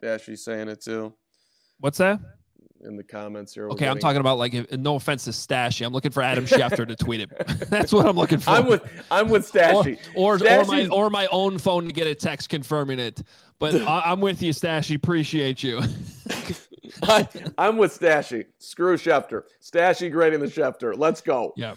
Stashy 0.03 0.38
saying 0.38 0.68
it 0.68 0.81
too 0.81 1.14
what's 1.83 1.98
that? 1.98 2.20
in 2.85 2.96
the 2.96 3.03
comments 3.05 3.55
here. 3.55 3.68
Okay, 3.70 3.87
I'm 3.87 4.01
talking 4.01 4.20
about 4.20 4.38
like, 4.38 4.55
if, 4.55 4.72
no 4.72 4.96
offense 4.96 5.25
to 5.25 5.31
Stashy, 5.31 5.87
I'm 5.87 5.92
looking 5.92 6.11
for 6.11 6.20
Adam 6.20 6.46
Schefter 6.46 6.87
to 6.87 6.96
tweet 6.96 7.20
it. 7.20 7.31
That's 7.70 7.92
what 7.92 8.07
I'm 8.07 8.16
looking 8.16 8.38
for. 8.38 8.51
I'm 8.51 8.66
with 8.66 8.83
I'm 9.11 9.29
with 9.29 9.51
Stashy. 9.51 9.98
or, 10.16 10.35
or, 10.35 10.61
or 10.61 10.64
my 10.64 10.87
or 10.88 11.11
my 11.11 11.27
own 11.29 11.59
phone 11.59 11.87
to 11.87 11.92
get 11.92 12.09
a 12.09 12.14
text 12.14 12.48
confirming 12.48 12.98
it. 12.98 13.22
But 13.61 13.75
I, 13.87 14.03
I'm 14.07 14.20
with 14.20 14.42
you, 14.42 14.53
Stashy. 14.53 14.96
Appreciate 14.96 15.62
you. 15.62 15.81
I, 17.05 17.29
I'm 17.57 17.77
with 17.77 17.98
Stashy. 17.98 18.46
Screw 18.59 18.96
Schefter. 18.96 19.42
Stashy 19.62 20.11
grading 20.11 20.40
the 20.40 20.46
Schefter. 20.46 20.94
Let's 20.96 21.20
go. 21.20 21.53
yeah. 21.57 21.75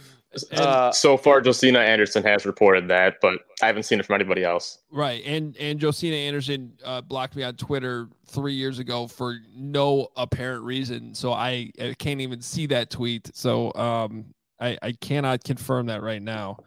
Uh, 0.52 0.92
so 0.92 1.18
far, 1.18 1.42
Josina 1.42 1.80
Anderson 1.80 2.24
has 2.24 2.46
reported 2.46 2.88
that, 2.90 3.16
but 3.22 3.40
I 3.62 3.68
haven't 3.68 3.84
seen 3.84 4.00
it 4.00 4.06
from 4.06 4.16
anybody 4.16 4.44
else. 4.44 4.80
Right, 4.92 5.24
and 5.26 5.56
and 5.58 5.80
Josina 5.80 6.16
Anderson 6.16 6.74
uh, 6.84 7.02
blocked 7.02 7.36
me 7.36 7.44
on 7.44 7.56
Twitter 7.56 8.10
three 8.28 8.54
years 8.54 8.80
ago 8.80 9.08
for 9.08 9.40
no 9.56 10.10
apparent 10.16 10.64
reason, 10.64 11.14
so 11.14 11.32
I, 11.32 11.72
I 11.80 11.96
can't 11.98 12.22
even 12.22 12.42
see 12.42 12.66
that 12.68 12.90
tweet. 12.90 13.32
So 13.36 13.74
um, 13.76 14.26
I 14.60 14.78
I 14.82 14.92
cannot 14.94 15.44
confirm 15.44 15.88
that 15.88 16.02
right 16.02 16.22
now. 16.22 16.58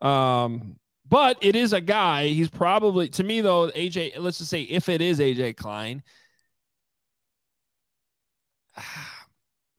Um, 0.00 0.76
but 1.08 1.38
it 1.42 1.56
is 1.56 1.72
a 1.72 1.80
guy. 1.80 2.28
He's 2.28 2.48
probably 2.48 3.08
to 3.10 3.24
me 3.24 3.40
though. 3.40 3.70
AJ, 3.70 4.18
let's 4.18 4.38
just 4.38 4.50
say 4.50 4.62
if 4.62 4.88
it 4.88 5.00
is 5.00 5.18
AJ 5.18 5.56
Klein, 5.56 6.02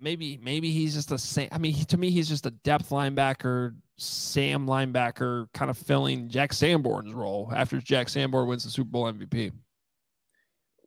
maybe 0.01 0.39
maybe 0.41 0.71
he's 0.71 0.93
just 0.93 1.11
a 1.11 1.17
Sam. 1.17 1.47
I 1.51 1.57
mean, 1.57 1.73
he, 1.73 1.85
to 1.85 1.97
me, 1.97 2.09
he's 2.09 2.27
just 2.27 2.45
a 2.45 2.51
depth 2.51 2.89
linebacker, 2.89 3.75
Sam 3.97 4.65
linebacker, 4.67 5.47
kind 5.53 5.69
of 5.69 5.77
filling 5.77 6.27
Jack 6.27 6.53
Sanborn's 6.53 7.13
role 7.13 7.51
after 7.55 7.79
Jack 7.79 8.09
Sanborn 8.09 8.47
wins 8.47 8.63
the 8.63 8.69
Super 8.69 8.89
Bowl 8.89 9.11
MVP. 9.11 9.51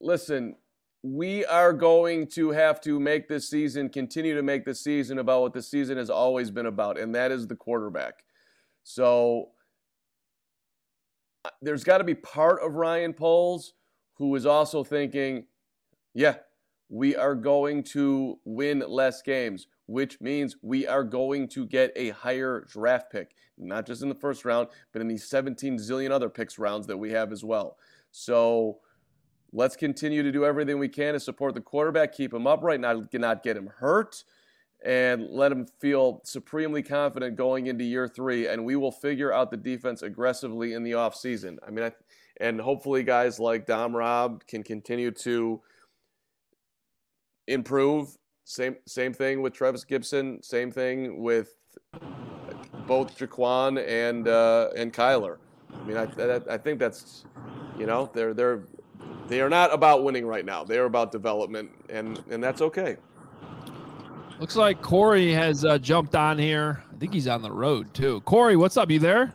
listen, 0.01 0.57
we 1.03 1.45
are 1.47 1.73
going 1.73 2.27
to 2.27 2.51
have 2.51 2.81
to 2.81 2.99
make 2.99 3.29
this 3.29 3.49
season, 3.49 3.89
continue 3.89 4.35
to 4.35 4.43
make 4.43 4.65
this 4.65 4.83
season 4.83 5.19
about 5.19 5.43
what 5.43 5.53
the 5.53 5.63
season 5.63 5.99
has 5.99 6.11
always 6.11 6.51
been 6.51 6.67
about, 6.67 6.99
and 6.99 7.15
that 7.15 7.31
is 7.31 7.47
the 7.47 7.55
quarterback. 7.55 8.25
So 8.85 9.51
uh, 11.45 11.51
there's 11.63 11.85
got 11.85 11.99
to 11.99 12.05
be 12.05 12.15
part 12.15 12.63
of 12.63 12.75
Ryan 12.75 13.13
Poles 13.13 13.75
who 14.15 14.35
is 14.35 14.47
also 14.47 14.85
thinking, 14.85 15.47
yeah, 16.15 16.37
we 16.89 17.17
are 17.17 17.35
going 17.35 17.83
to 17.83 18.39
win 18.45 18.85
less 18.87 19.23
games. 19.23 19.67
which 19.87 20.19
means 20.21 20.57
we 20.63 20.87
are 20.87 21.05
going 21.05 21.47
to 21.47 21.67
get 21.67 21.93
a 21.95 22.09
higher 22.11 22.67
draft 22.71 23.13
pick, 23.13 23.35
not 23.59 23.87
just 23.87 24.03
in 24.03 24.09
the 24.09 24.15
first 24.15 24.45
round, 24.45 24.69
but 24.93 25.03
in 25.03 25.09
the 25.09 25.19
17 25.19 25.77
zillion 25.77 26.11
other 26.11 26.31
picks 26.31 26.59
rounds 26.59 26.87
that 26.87 26.97
we 26.97 27.11
have 27.11 27.33
as 27.33 27.45
well. 27.45 27.77
So 28.11 28.79
let's 29.53 29.77
continue 29.77 30.23
to 30.23 30.33
do 30.33 30.45
everything 30.45 30.79
we 30.79 30.89
can 30.89 31.13
to 31.13 31.21
support 31.21 31.55
the 31.55 31.61
quarterback, 31.61 32.15
keep 32.15 32.33
him 32.33 32.47
upright, 32.47 32.81
not, 32.81 33.13
not 33.13 33.43
get 33.43 33.57
him 33.59 33.71
hurt, 33.77 34.25
and 34.85 35.29
let 35.31 35.53
him 35.53 35.67
feel 35.81 36.21
supremely 36.25 36.83
confident 36.83 37.37
going 37.37 37.67
into 37.67 37.85
year 37.85 38.09
three. 38.09 38.47
And 38.47 38.65
we 38.65 38.77
will 38.77 38.93
figure 38.93 39.33
out 39.33 39.51
the 39.51 39.57
defense 39.57 40.01
aggressively 40.03 40.73
in 40.73 40.83
the 40.83 40.93
offseason. 40.93 41.59
I 41.67 41.71
mean, 41.71 41.85
I, 41.85 41.93
and 42.39 42.61
hopefully 42.61 43.03
guys 43.03 43.39
like 43.39 43.67
Dom 43.67 43.95
Rob 43.95 44.47
can 44.47 44.63
continue 44.63 45.11
to 45.11 45.61
improve. 47.47 48.17
Same 48.45 48.77
same 48.87 49.13
thing 49.13 49.43
with 49.43 49.53
Trevis 49.53 49.85
Gipson. 49.85 50.45
Same 50.45 50.71
thing 50.71 51.23
with 51.23 51.57
both 52.87 53.17
Jaquan 53.19 53.83
and 53.87 54.29
uh, 54.29 54.71
and 54.77 54.93
Kyler. 54.93 55.39
I 55.73 55.85
mean, 55.85 55.97
I, 55.97 56.41
I 56.51 56.59
think 56.59 56.79
that's 56.79 57.25
you 57.79 57.87
know 57.87 58.11
they're 58.13 58.35
they're 58.35 58.65
they 59.29 59.41
are 59.41 59.49
not 59.49 59.73
about 59.73 60.05
winning 60.05 60.27
right 60.27 60.45
now. 60.45 60.65
They 60.65 60.79
are 60.79 60.85
about 60.85 61.13
development, 61.13 61.71
and 61.89 62.23
and 62.31 62.43
that's 62.43 62.61
okay. 62.61 62.97
Looks 64.39 64.57
like 64.57 64.83
Corey 64.83 65.33
has 65.33 65.65
uh, 65.65 65.79
jumped 65.79 66.15
on 66.15 66.39
here. 66.39 66.83
I 66.93 66.97
think 66.99 67.15
he's 67.15 67.29
on 67.29 67.41
the 67.41 67.53
road 67.53 67.95
too. 67.95 68.21
Corey, 68.23 68.57
what's 68.57 68.77
up? 68.77 68.91
You 68.91 68.99
there? 68.99 69.33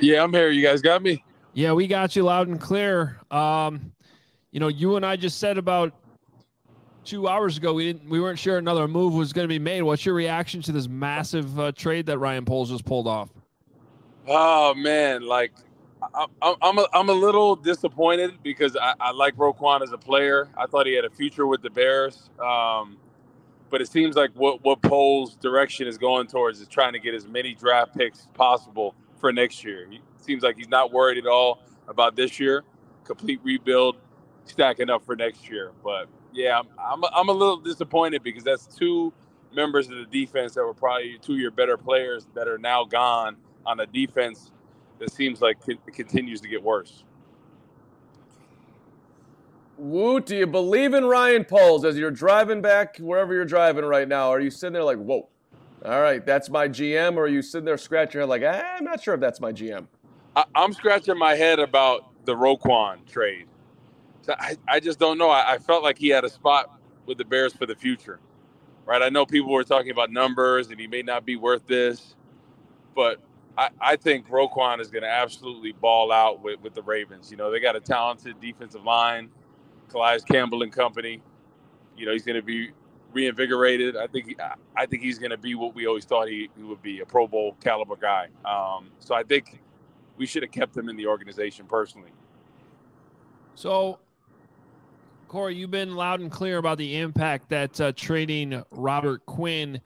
Yeah, 0.00 0.22
I'm 0.22 0.32
here. 0.32 0.50
You 0.50 0.62
guys 0.62 0.82
got 0.82 1.02
me? 1.02 1.24
Yeah, 1.54 1.72
we 1.72 1.86
got 1.86 2.16
you 2.16 2.24
loud 2.24 2.48
and 2.48 2.60
clear. 2.60 3.18
Um, 3.30 3.92
you 4.50 4.60
know, 4.60 4.68
you 4.68 4.96
and 4.96 5.06
I 5.06 5.16
just 5.16 5.38
said 5.38 5.58
about 5.58 5.94
two 7.04 7.28
hours 7.28 7.56
ago 7.56 7.74
we 7.74 7.92
didn't 7.92 8.08
we 8.08 8.20
weren't 8.20 8.38
sure 8.38 8.58
another 8.58 8.86
move 8.88 9.14
was 9.14 9.32
going 9.32 9.44
to 9.44 9.48
be 9.48 9.58
made. 9.58 9.82
What's 9.82 10.04
your 10.04 10.14
reaction 10.14 10.62
to 10.62 10.72
this 10.72 10.88
massive 10.88 11.58
uh, 11.58 11.72
trade 11.72 12.06
that 12.06 12.18
Ryan 12.18 12.44
Poles 12.44 12.70
just 12.70 12.84
pulled 12.84 13.06
off? 13.06 13.30
Oh 14.26 14.74
man, 14.74 15.22
like 15.22 15.52
I, 16.14 16.26
I'm 16.60 16.78
a, 16.78 16.86
I'm 16.92 17.08
a 17.08 17.14
little 17.14 17.56
disappointed 17.56 18.42
because 18.42 18.76
I, 18.76 18.94
I, 19.00 19.12
like 19.12 19.36
Roquan 19.36 19.82
as 19.82 19.92
a 19.92 19.98
player. 19.98 20.48
I 20.56 20.66
thought 20.66 20.86
he 20.86 20.94
had 20.94 21.04
a 21.04 21.10
future 21.10 21.46
with 21.46 21.62
the 21.62 21.70
Bears, 21.70 22.30
um, 22.40 22.96
but 23.70 23.80
it 23.80 23.88
seems 23.88 24.16
like 24.16 24.30
what 24.34 24.62
what 24.64 24.82
Poles' 24.82 25.36
direction 25.36 25.86
is 25.86 25.98
going 25.98 26.26
towards 26.26 26.60
is 26.60 26.68
trying 26.68 26.92
to 26.92 26.98
get 26.98 27.14
as 27.14 27.26
many 27.26 27.54
draft 27.54 27.96
picks 27.96 28.28
possible 28.34 28.94
for 29.20 29.32
next 29.32 29.64
year. 29.64 29.86
He 29.88 30.00
seems 30.18 30.42
like 30.42 30.56
he's 30.56 30.68
not 30.68 30.92
worried 30.92 31.18
at 31.18 31.26
all 31.26 31.60
about 31.88 32.16
this 32.16 32.38
year. 32.40 32.64
Complete 33.04 33.40
rebuild, 33.42 33.96
stacking 34.44 34.90
up 34.90 35.04
for 35.04 35.16
next 35.16 35.48
year, 35.48 35.72
but 35.84 36.08
yeah, 36.32 36.58
I'm, 36.58 36.66
I'm, 36.78 37.04
I'm 37.14 37.28
a 37.28 37.32
little 37.32 37.58
disappointed 37.58 38.22
because 38.22 38.44
that's 38.44 38.66
two 38.66 39.12
members 39.54 39.88
of 39.90 39.96
the 39.96 40.06
defense 40.06 40.54
that 40.54 40.64
were 40.64 40.74
probably 40.74 41.18
two 41.20 41.34
of 41.34 41.38
your 41.38 41.50
better 41.50 41.76
players 41.76 42.26
that 42.34 42.48
are 42.48 42.58
now 42.58 42.84
gone 42.84 43.36
on 43.66 43.80
a 43.80 43.86
defense 43.86 44.50
that 44.98 45.12
seems 45.12 45.40
like 45.40 45.58
it 45.66 45.78
continues 45.92 46.40
to 46.40 46.48
get 46.48 46.62
worse. 46.62 47.04
Woot, 49.76 50.26
do 50.26 50.36
you 50.36 50.46
believe 50.46 50.94
in 50.94 51.04
Ryan 51.04 51.44
Poles 51.44 51.84
as 51.84 51.98
you're 51.98 52.10
driving 52.10 52.60
back 52.60 52.98
wherever 52.98 53.34
you're 53.34 53.44
driving 53.44 53.84
right 53.84 54.06
now? 54.06 54.30
Are 54.30 54.40
you 54.40 54.50
sitting 54.50 54.74
there 54.74 54.84
like, 54.84 54.98
whoa, 54.98 55.28
all 55.84 56.00
right, 56.00 56.24
that's 56.24 56.48
my 56.50 56.68
GM? 56.68 57.16
Or 57.16 57.24
are 57.24 57.28
you 57.28 57.42
sitting 57.42 57.64
there 57.64 57.78
scratching 57.78 58.20
your 58.20 58.22
head 58.22 58.28
like, 58.28 58.42
ah, 58.44 58.76
I'm 58.76 58.84
not 58.84 59.02
sure 59.02 59.14
if 59.14 59.20
that's 59.20 59.40
my 59.40 59.52
GM? 59.52 59.86
I, 60.36 60.44
am 60.54 60.72
scratching 60.72 61.18
my 61.18 61.34
head 61.34 61.58
about 61.58 62.24
the 62.24 62.34
Roquan 62.34 63.04
trade. 63.06 63.46
I, 64.28 64.56
I 64.68 64.80
just 64.80 64.98
don't 64.98 65.18
know. 65.18 65.30
I, 65.30 65.54
I 65.54 65.58
felt 65.58 65.82
like 65.82 65.98
he 65.98 66.08
had 66.08 66.24
a 66.24 66.30
spot 66.30 66.78
with 67.06 67.18
the 67.18 67.24
Bears 67.24 67.52
for 67.52 67.66
the 67.66 67.74
future, 67.74 68.20
right? 68.86 69.02
I 69.02 69.08
know 69.08 69.26
people 69.26 69.50
were 69.50 69.64
talking 69.64 69.90
about 69.90 70.10
numbers 70.10 70.70
and 70.70 70.78
he 70.78 70.86
may 70.86 71.02
not 71.02 71.24
be 71.24 71.36
worth 71.36 71.66
this, 71.66 72.14
but 72.94 73.20
I, 73.58 73.70
I 73.80 73.96
think 73.96 74.28
Roquan 74.28 74.80
is 74.80 74.88
going 74.88 75.02
to 75.02 75.10
absolutely 75.10 75.72
ball 75.72 76.12
out 76.12 76.42
with, 76.42 76.60
with 76.60 76.74
the 76.74 76.82
Ravens. 76.82 77.30
You 77.30 77.36
know, 77.36 77.50
they 77.50 77.60
got 77.60 77.76
a 77.76 77.80
talented 77.80 78.40
defensive 78.40 78.84
line, 78.84 79.30
Calais 79.88 80.20
Campbell 80.30 80.62
and 80.62 80.72
company. 80.72 81.20
You 81.96 82.06
know, 82.06 82.12
he's 82.12 82.24
going 82.24 82.36
to 82.36 82.42
be 82.42 82.70
reinvigorated. 83.12 83.96
I 83.96 84.06
think 84.06 84.40
I 84.76 84.86
think 84.86 85.02
he's 85.02 85.18
going 85.18 85.30
to 85.30 85.36
be 85.36 85.54
what 85.54 85.74
we 85.74 85.86
always 85.86 86.06
thought 86.06 86.28
he, 86.28 86.48
he 86.56 86.62
would 86.62 86.80
be, 86.80 87.00
a 87.00 87.06
Pro 87.06 87.26
Bowl 87.26 87.56
caliber 87.62 87.96
guy. 87.96 88.28
Um, 88.44 88.90
so 89.00 89.14
I 89.14 89.22
think 89.22 89.60
we 90.16 90.26
should 90.26 90.42
have 90.42 90.52
kept 90.52 90.76
him 90.76 90.88
in 90.88 90.96
the 90.96 91.06
organization 91.06 91.66
personally. 91.66 92.10
So 93.54 93.98
Corey, 95.32 95.54
you've 95.54 95.70
been 95.70 95.96
loud 95.96 96.20
and 96.20 96.30
clear 96.30 96.58
about 96.58 96.76
the 96.76 96.98
impact 96.98 97.48
that 97.48 97.80
uh, 97.80 97.90
trading 97.96 98.62
Robert 98.70 99.24
Quinn 99.24 99.80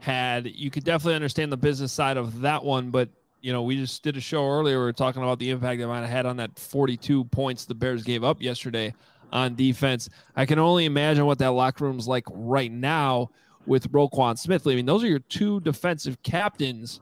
had. 0.00 0.46
You 0.46 0.70
could 0.70 0.84
definitely 0.84 1.16
understand 1.16 1.52
the 1.52 1.58
business 1.58 1.92
side 1.92 2.16
of 2.16 2.40
that 2.40 2.64
one, 2.64 2.88
but 2.88 3.10
you 3.42 3.52
know, 3.52 3.62
we 3.62 3.76
just 3.76 4.02
did 4.02 4.16
a 4.16 4.22
show 4.22 4.48
earlier. 4.48 4.78
We 4.78 4.84
were 4.84 4.94
talking 4.94 5.22
about 5.22 5.38
the 5.38 5.50
impact 5.50 5.82
that 5.82 5.86
might 5.86 6.00
have 6.00 6.08
had 6.08 6.24
on 6.24 6.38
that 6.38 6.58
42 6.58 7.24
points 7.24 7.66
the 7.66 7.74
Bears 7.74 8.04
gave 8.04 8.24
up 8.24 8.40
yesterday 8.40 8.94
on 9.30 9.54
defense. 9.54 10.08
I 10.34 10.46
can 10.46 10.58
only 10.58 10.86
imagine 10.86 11.26
what 11.26 11.40
that 11.40 11.50
locker 11.50 11.84
room's 11.84 12.08
like 12.08 12.24
right 12.30 12.72
now 12.72 13.28
with 13.66 13.92
Roquan 13.92 14.38
Smith 14.38 14.64
leaving. 14.64 14.86
Those 14.86 15.04
are 15.04 15.08
your 15.08 15.18
two 15.18 15.60
defensive 15.60 16.22
captains 16.22 17.00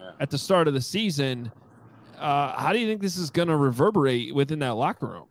yeah. 0.00 0.10
at 0.18 0.30
the 0.30 0.38
start 0.38 0.66
of 0.66 0.74
the 0.74 0.80
season. 0.80 1.52
Uh, 2.18 2.60
how 2.60 2.72
do 2.72 2.80
you 2.80 2.88
think 2.88 3.00
this 3.00 3.16
is 3.16 3.30
going 3.30 3.46
to 3.46 3.56
reverberate 3.56 4.34
within 4.34 4.58
that 4.58 4.74
locker 4.74 5.06
room? 5.06 5.28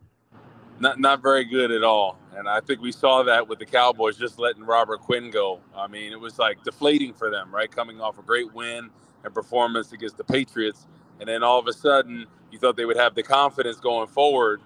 Not 0.80 0.98
not 1.00 1.22
very 1.22 1.44
good 1.44 1.70
at 1.70 1.84
all. 1.84 2.18
And 2.36 2.48
I 2.48 2.60
think 2.60 2.80
we 2.80 2.92
saw 2.92 3.22
that 3.24 3.48
with 3.48 3.58
the 3.58 3.66
Cowboys 3.66 4.16
just 4.16 4.38
letting 4.38 4.64
Robert 4.64 5.00
Quinn 5.00 5.30
go. 5.30 5.60
I 5.76 5.86
mean, 5.86 6.12
it 6.12 6.20
was 6.20 6.38
like 6.38 6.62
deflating 6.64 7.14
for 7.14 7.30
them, 7.30 7.54
right? 7.54 7.70
Coming 7.70 8.00
off 8.00 8.18
a 8.18 8.22
great 8.22 8.52
win 8.54 8.90
and 9.24 9.34
performance 9.34 9.92
against 9.92 10.16
the 10.16 10.24
Patriots, 10.24 10.86
and 11.20 11.28
then 11.28 11.42
all 11.42 11.58
of 11.58 11.66
a 11.68 11.72
sudden 11.72 12.26
you 12.50 12.58
thought 12.58 12.76
they 12.76 12.86
would 12.86 12.96
have 12.96 13.14
the 13.14 13.22
confidence 13.22 13.78
going 13.80 14.08
forward, 14.08 14.62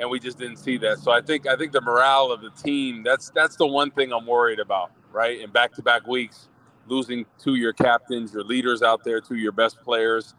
and 0.00 0.10
we 0.10 0.20
just 0.20 0.38
didn't 0.38 0.58
see 0.58 0.78
that. 0.78 0.98
So 0.98 1.12
I 1.12 1.20
think 1.20 1.46
I 1.46 1.56
think 1.56 1.72
the 1.72 1.82
morale 1.82 2.32
of 2.32 2.42
the 2.42 2.50
team 2.50 3.02
that's 3.02 3.30
that's 3.30 3.56
the 3.56 3.66
one 3.66 3.90
thing 3.90 4.12
I'm 4.12 4.26
worried 4.26 4.60
about, 4.60 4.92
right? 5.12 5.40
In 5.40 5.50
back-to-back 5.50 6.06
weeks, 6.06 6.48
losing 6.88 7.26
two 7.38 7.56
your 7.56 7.72
captains, 7.72 8.34
your 8.34 8.44
leaders 8.44 8.82
out 8.82 9.04
there, 9.04 9.20
two 9.20 9.36
your 9.36 9.52
best 9.52 9.80
players 9.82 10.34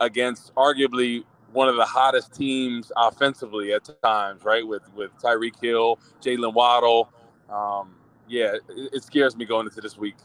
against 0.00 0.54
arguably 0.54 1.24
one 1.52 1.68
of 1.68 1.76
the 1.76 1.84
hottest 1.84 2.34
teams 2.34 2.92
offensively 2.96 3.72
at 3.72 3.88
times, 4.02 4.44
right? 4.44 4.66
With 4.66 4.82
with 4.94 5.10
Tyreek 5.22 5.60
Hill, 5.60 5.98
Jaylen 6.20 6.52
Waddle. 6.52 7.12
Um, 7.48 7.94
yeah, 8.28 8.54
it, 8.54 8.90
it, 8.92 9.04
scares 9.04 9.34
me 9.36 9.46
going 9.46 9.66
into 9.66 9.80
this 9.80 9.96
week. 9.96 10.16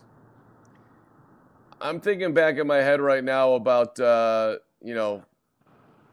I'm 1.79 2.01
thinking 2.01 2.33
back 2.33 2.57
in 2.57 2.67
my 2.67 2.77
head 2.77 2.99
right 2.99 3.23
now 3.23 3.53
about 3.53 3.97
uh, 3.99 4.57
you 4.81 4.93
know 4.93 5.23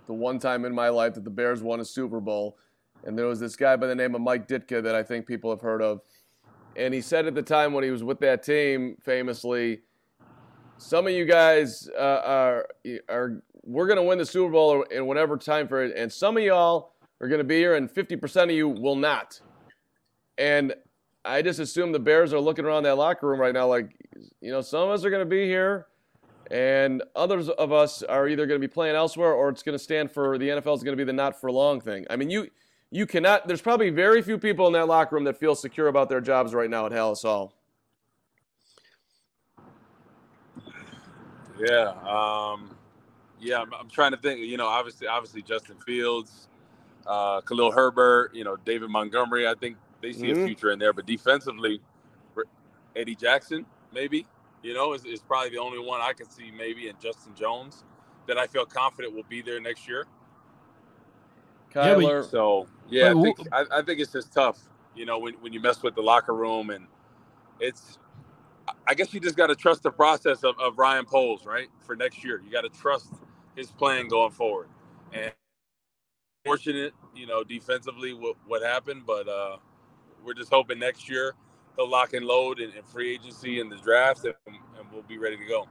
the 0.06 0.14
one 0.14 0.38
time 0.38 0.64
in 0.64 0.74
my 0.74 0.88
life 0.88 1.14
that 1.14 1.24
the 1.24 1.30
Bears 1.30 1.62
won 1.62 1.80
a 1.80 1.84
Super 1.84 2.20
Bowl, 2.20 2.56
and 3.04 3.18
there 3.18 3.26
was 3.26 3.40
this 3.40 3.56
guy 3.56 3.76
by 3.76 3.88
the 3.88 3.94
name 3.94 4.14
of 4.14 4.20
Mike 4.20 4.46
Ditka 4.46 4.82
that 4.82 4.94
I 4.94 5.02
think 5.02 5.26
people 5.26 5.50
have 5.50 5.60
heard 5.60 5.82
of, 5.82 6.00
and 6.76 6.94
he 6.94 7.00
said 7.00 7.26
at 7.26 7.34
the 7.34 7.42
time 7.42 7.72
when 7.72 7.82
he 7.82 7.90
was 7.90 8.04
with 8.04 8.20
that 8.20 8.44
team, 8.44 8.96
famously, 9.00 9.80
some 10.78 11.06
of 11.08 11.12
you 11.12 11.24
guys 11.24 11.88
uh, 11.98 12.22
are 12.24 12.68
are 13.08 13.42
we're 13.70 13.86
going 13.86 13.98
to 13.98 14.02
win 14.02 14.18
the 14.18 14.26
Super 14.26 14.50
Bowl 14.50 14.82
in 14.82 15.06
whatever 15.06 15.36
time 15.36 15.68
period, 15.68 15.92
and 15.96 16.12
some 16.12 16.36
of 16.36 16.42
y'all 16.42 16.92
are 17.20 17.28
going 17.28 17.38
to 17.38 17.44
be 17.44 17.56
here, 17.56 17.76
and 17.76 17.88
50% 17.88 18.44
of 18.44 18.50
you 18.50 18.68
will 18.68 18.96
not. 18.96 19.40
And 20.38 20.74
I 21.24 21.40
just 21.42 21.60
assume 21.60 21.92
the 21.92 22.00
Bears 22.00 22.32
are 22.32 22.40
looking 22.40 22.64
around 22.64 22.82
that 22.82 22.96
locker 22.96 23.28
room 23.28 23.38
right 23.38 23.54
now, 23.54 23.68
like, 23.68 23.94
you 24.40 24.50
know, 24.50 24.60
some 24.60 24.82
of 24.82 24.90
us 24.90 25.04
are 25.04 25.10
going 25.10 25.22
to 25.22 25.28
be 25.28 25.44
here, 25.44 25.86
and 26.50 27.02
others 27.14 27.48
of 27.48 27.72
us 27.72 28.02
are 28.02 28.26
either 28.26 28.44
going 28.46 28.60
to 28.60 28.66
be 28.66 28.72
playing 28.72 28.96
elsewhere, 28.96 29.32
or 29.32 29.48
it's 29.50 29.62
going 29.62 29.78
to 29.78 29.82
stand 29.82 30.10
for 30.10 30.36
the 30.36 30.48
NFL 30.48 30.76
is 30.76 30.82
going 30.82 30.96
to 30.96 31.00
be 31.00 31.04
the 31.04 31.12
not 31.12 31.40
for 31.40 31.52
long 31.52 31.80
thing. 31.80 32.06
I 32.10 32.16
mean, 32.16 32.28
you 32.28 32.48
you 32.90 33.06
cannot. 33.06 33.46
There's 33.46 33.62
probably 33.62 33.90
very 33.90 34.20
few 34.20 34.36
people 34.36 34.66
in 34.66 34.72
that 34.72 34.88
locker 34.88 35.14
room 35.14 35.24
that 35.24 35.38
feel 35.38 35.54
secure 35.54 35.86
about 35.86 36.08
their 36.08 36.20
jobs 36.20 36.54
right 36.54 36.68
now 36.68 36.86
at 36.86 36.92
Halas 36.92 37.22
Hall. 37.22 37.54
Yeah. 41.60 41.92
Um, 42.04 42.74
yeah, 43.40 43.60
I'm, 43.60 43.72
I'm, 43.74 43.88
trying 43.88 44.12
to 44.12 44.16
think. 44.16 44.40
You 44.40 44.56
know, 44.56 44.66
obviously, 44.66 45.06
obviously 45.06 45.42
Justin 45.42 45.76
Fields, 45.84 46.48
uh, 47.06 47.40
Khalil 47.40 47.72
Herbert, 47.72 48.34
you 48.34 48.44
know, 48.44 48.56
David 48.56 48.90
Montgomery. 48.90 49.48
I 49.48 49.54
think 49.54 49.76
they 50.02 50.12
see 50.12 50.28
mm-hmm. 50.28 50.42
a 50.42 50.46
future 50.46 50.70
in 50.70 50.78
there. 50.78 50.92
But 50.92 51.06
defensively, 51.06 51.80
Eddie 52.96 53.14
Jackson, 53.14 53.66
maybe, 53.92 54.26
you 54.62 54.74
know, 54.74 54.92
is, 54.92 55.04
is 55.04 55.20
probably 55.20 55.50
the 55.50 55.58
only 55.58 55.78
one 55.78 56.00
I 56.00 56.12
can 56.12 56.28
see 56.28 56.50
maybe, 56.50 56.88
and 56.88 57.00
Justin 57.00 57.34
Jones 57.34 57.84
that 58.26 58.38
I 58.38 58.46
feel 58.46 58.66
confident 58.66 59.14
will 59.14 59.24
be 59.28 59.42
there 59.42 59.60
next 59.60 59.88
year. 59.88 60.06
Kyler. 61.72 62.28
So 62.28 62.66
yeah, 62.88 63.14
I 63.16 63.22
think 63.22 63.38
I, 63.52 63.64
I 63.72 63.82
think 63.82 64.00
it's 64.00 64.12
just 64.12 64.32
tough. 64.32 64.58
You 64.94 65.06
know, 65.06 65.18
when 65.18 65.34
when 65.34 65.52
you 65.52 65.60
mess 65.60 65.82
with 65.82 65.94
the 65.94 66.02
locker 66.02 66.34
room 66.34 66.70
and 66.70 66.86
it's 67.60 67.98
I 68.86 68.94
guess 68.94 69.14
you 69.14 69.20
just 69.20 69.36
got 69.36 69.48
to 69.48 69.54
trust 69.54 69.82
the 69.82 69.90
process 69.90 70.42
of, 70.44 70.58
of 70.58 70.78
Ryan 70.78 71.04
Poles, 71.04 71.46
right? 71.46 71.68
For 71.80 71.96
next 71.96 72.24
year, 72.24 72.42
you 72.44 72.50
got 72.50 72.62
to 72.62 72.68
trust 72.68 73.12
his 73.56 73.70
plan 73.70 74.08
going 74.08 74.30
forward. 74.30 74.68
And 75.12 75.32
fortunate, 76.44 76.92
you 77.14 77.26
know, 77.26 77.44
defensively 77.44 78.14
what, 78.14 78.36
what 78.46 78.62
happened, 78.62 79.02
but 79.06 79.28
uh, 79.28 79.56
we're 80.24 80.34
just 80.34 80.50
hoping 80.50 80.78
next 80.78 81.08
year 81.08 81.34
he'll 81.76 81.88
lock 81.88 82.12
and 82.12 82.26
load 82.26 82.60
in, 82.60 82.70
free 82.84 83.14
agency 83.14 83.60
and 83.60 83.70
the 83.70 83.76
draft, 83.76 84.24
and, 84.24 84.34
and 84.46 84.86
we'll 84.92 85.02
be 85.02 85.18
ready 85.18 85.36
to 85.36 85.44
go. 85.44 85.66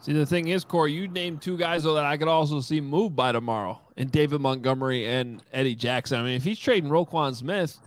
See, 0.00 0.12
the 0.12 0.26
thing 0.26 0.48
is, 0.48 0.64
Corey, 0.64 0.92
you 0.92 1.08
named 1.08 1.40
two 1.40 1.56
guys 1.56 1.84
though 1.84 1.94
that 1.94 2.04
I 2.04 2.16
could 2.16 2.28
also 2.28 2.60
see 2.60 2.80
move 2.80 3.16
by 3.16 3.32
tomorrow, 3.32 3.80
and 3.96 4.10
David 4.10 4.40
Montgomery 4.40 5.06
and 5.06 5.42
Eddie 5.52 5.74
Jackson. 5.74 6.20
I 6.20 6.22
mean, 6.22 6.34
if 6.34 6.44
he's 6.44 6.58
trading 6.58 6.90
Roquan 6.90 7.34
Smith, 7.34 7.78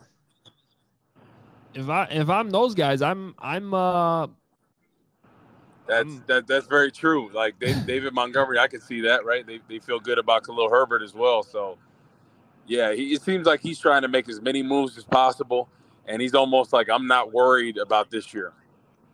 if 1.76 1.88
I 1.90 2.06
if 2.06 2.28
I'm 2.28 2.50
those 2.50 2.74
guys, 2.74 3.04
I'm 3.04 3.36
I'm 3.38 3.72
uh 3.74 4.28
that's 5.88 6.10
mm. 6.10 6.26
that 6.28 6.48
that's 6.48 6.68
very 6.68 6.92
true. 6.92 7.30
Like 7.34 7.60
David 7.60 8.14
Montgomery, 8.14 8.60
I 8.60 8.68
can 8.68 8.82
see 8.82 9.02
that, 9.02 9.26
right? 9.26 9.46
They 9.46 9.60
they 9.68 9.80
feel 9.80 10.00
good 10.00 10.18
about 10.18 10.44
Khalil 10.46 10.70
Herbert 10.70 11.02
as 11.02 11.14
well. 11.14 11.44
So 11.44 11.78
yeah, 12.68 12.94
he, 12.94 13.14
it 13.14 13.22
seems 13.22 13.48
like 13.48 13.62
he's 13.62 13.80
trying 13.80 14.02
to 14.02 14.08
make 14.08 14.28
as 14.30 14.42
many 14.42 14.62
moves 14.62 14.98
as 14.98 15.06
possible, 15.06 15.70
and 16.06 16.22
he's 16.22 16.34
almost 16.34 16.74
like 16.74 16.90
I'm 16.90 17.08
not 17.08 17.34
worried 17.34 17.78
about 17.78 18.12
this 18.12 18.34
year. 18.34 18.54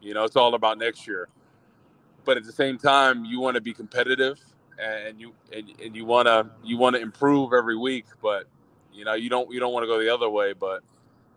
You 0.01 0.13
know, 0.13 0.23
it's 0.23 0.35
all 0.35 0.55
about 0.55 0.77
next 0.77 1.07
year. 1.07 1.29
But 2.25 2.37
at 2.37 2.45
the 2.45 2.51
same 2.51 2.77
time, 2.77 3.25
you 3.25 3.39
want 3.39 3.55
to 3.55 3.61
be 3.61 3.73
competitive, 3.73 4.39
and 4.79 5.19
you 5.19 5.33
and, 5.51 5.71
and 5.83 5.95
you 5.95 6.05
want 6.05 6.27
to 6.27 6.49
you 6.63 6.77
want 6.77 6.95
to 6.95 7.01
improve 7.01 7.53
every 7.53 7.77
week. 7.77 8.05
But 8.21 8.45
you 8.93 9.05
know, 9.05 9.13
you 9.13 9.29
don't 9.29 9.51
you 9.51 9.59
don't 9.59 9.73
want 9.73 9.83
to 9.83 9.87
go 9.87 9.99
the 9.99 10.13
other 10.13 10.29
way. 10.29 10.53
But 10.53 10.83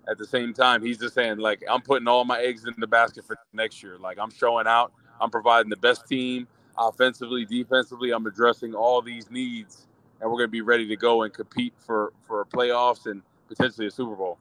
at 0.08 0.18
the 0.18 0.26
same 0.26 0.54
time, 0.54 0.82
he's 0.82 0.98
just 0.98 1.14
saying 1.14 1.38
like 1.38 1.62
I'm 1.68 1.82
putting 1.82 2.08
all 2.08 2.24
my 2.24 2.40
eggs 2.40 2.64
in 2.64 2.74
the 2.78 2.86
basket 2.86 3.24
for 3.26 3.36
next 3.52 3.82
year. 3.82 3.98
Like 3.98 4.18
I'm 4.18 4.30
showing 4.30 4.66
out. 4.66 4.92
I'm 5.20 5.30
providing 5.30 5.70
the 5.70 5.76
best 5.76 6.06
team 6.06 6.46
offensively, 6.78 7.44
defensively. 7.44 8.12
I'm 8.12 8.26
addressing 8.26 8.74
all 8.74 9.02
these 9.02 9.30
needs 9.30 9.86
and 10.20 10.30
we're 10.30 10.38
going 10.38 10.48
to 10.48 10.52
be 10.52 10.62
ready 10.62 10.86
to 10.88 10.96
go 10.96 11.22
and 11.22 11.32
compete 11.32 11.74
for 11.78 12.12
for 12.26 12.44
playoffs 12.46 13.06
and 13.06 13.22
potentially 13.48 13.86
a 13.86 13.90
Super 13.90 14.14
Bowl. 14.14 14.38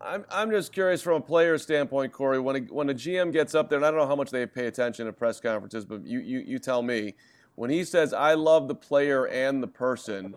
I'm, 0.00 0.24
I'm 0.30 0.50
just 0.50 0.72
curious 0.72 1.00
from 1.00 1.14
a 1.14 1.20
player 1.20 1.56
standpoint, 1.58 2.12
Corey. 2.12 2.40
When 2.40 2.56
a, 2.56 2.60
when 2.72 2.90
a 2.90 2.94
GM 2.94 3.32
gets 3.32 3.54
up 3.54 3.68
there, 3.68 3.78
and 3.78 3.86
I 3.86 3.90
don't 3.90 4.00
know 4.00 4.06
how 4.06 4.16
much 4.16 4.30
they 4.30 4.44
pay 4.46 4.66
attention 4.66 5.06
to 5.06 5.12
press 5.12 5.38
conferences, 5.38 5.84
but 5.84 6.04
you, 6.04 6.18
you, 6.18 6.40
you 6.40 6.58
tell 6.58 6.82
me, 6.82 7.14
when 7.54 7.70
he 7.70 7.84
says, 7.84 8.12
I 8.12 8.34
love 8.34 8.66
the 8.66 8.74
player 8.74 9.28
and 9.28 9.62
the 9.62 9.68
person, 9.68 10.34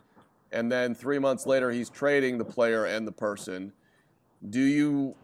and 0.51 0.71
then 0.71 0.93
three 0.93 1.17
months 1.17 1.47
later 1.47 1.71
he's 1.71 1.89
trading 1.89 2.37
the 2.37 2.45
player 2.45 2.85
and 2.85 3.07
the 3.07 3.11
person, 3.11 3.73
do 4.47 4.61
you 4.61 5.15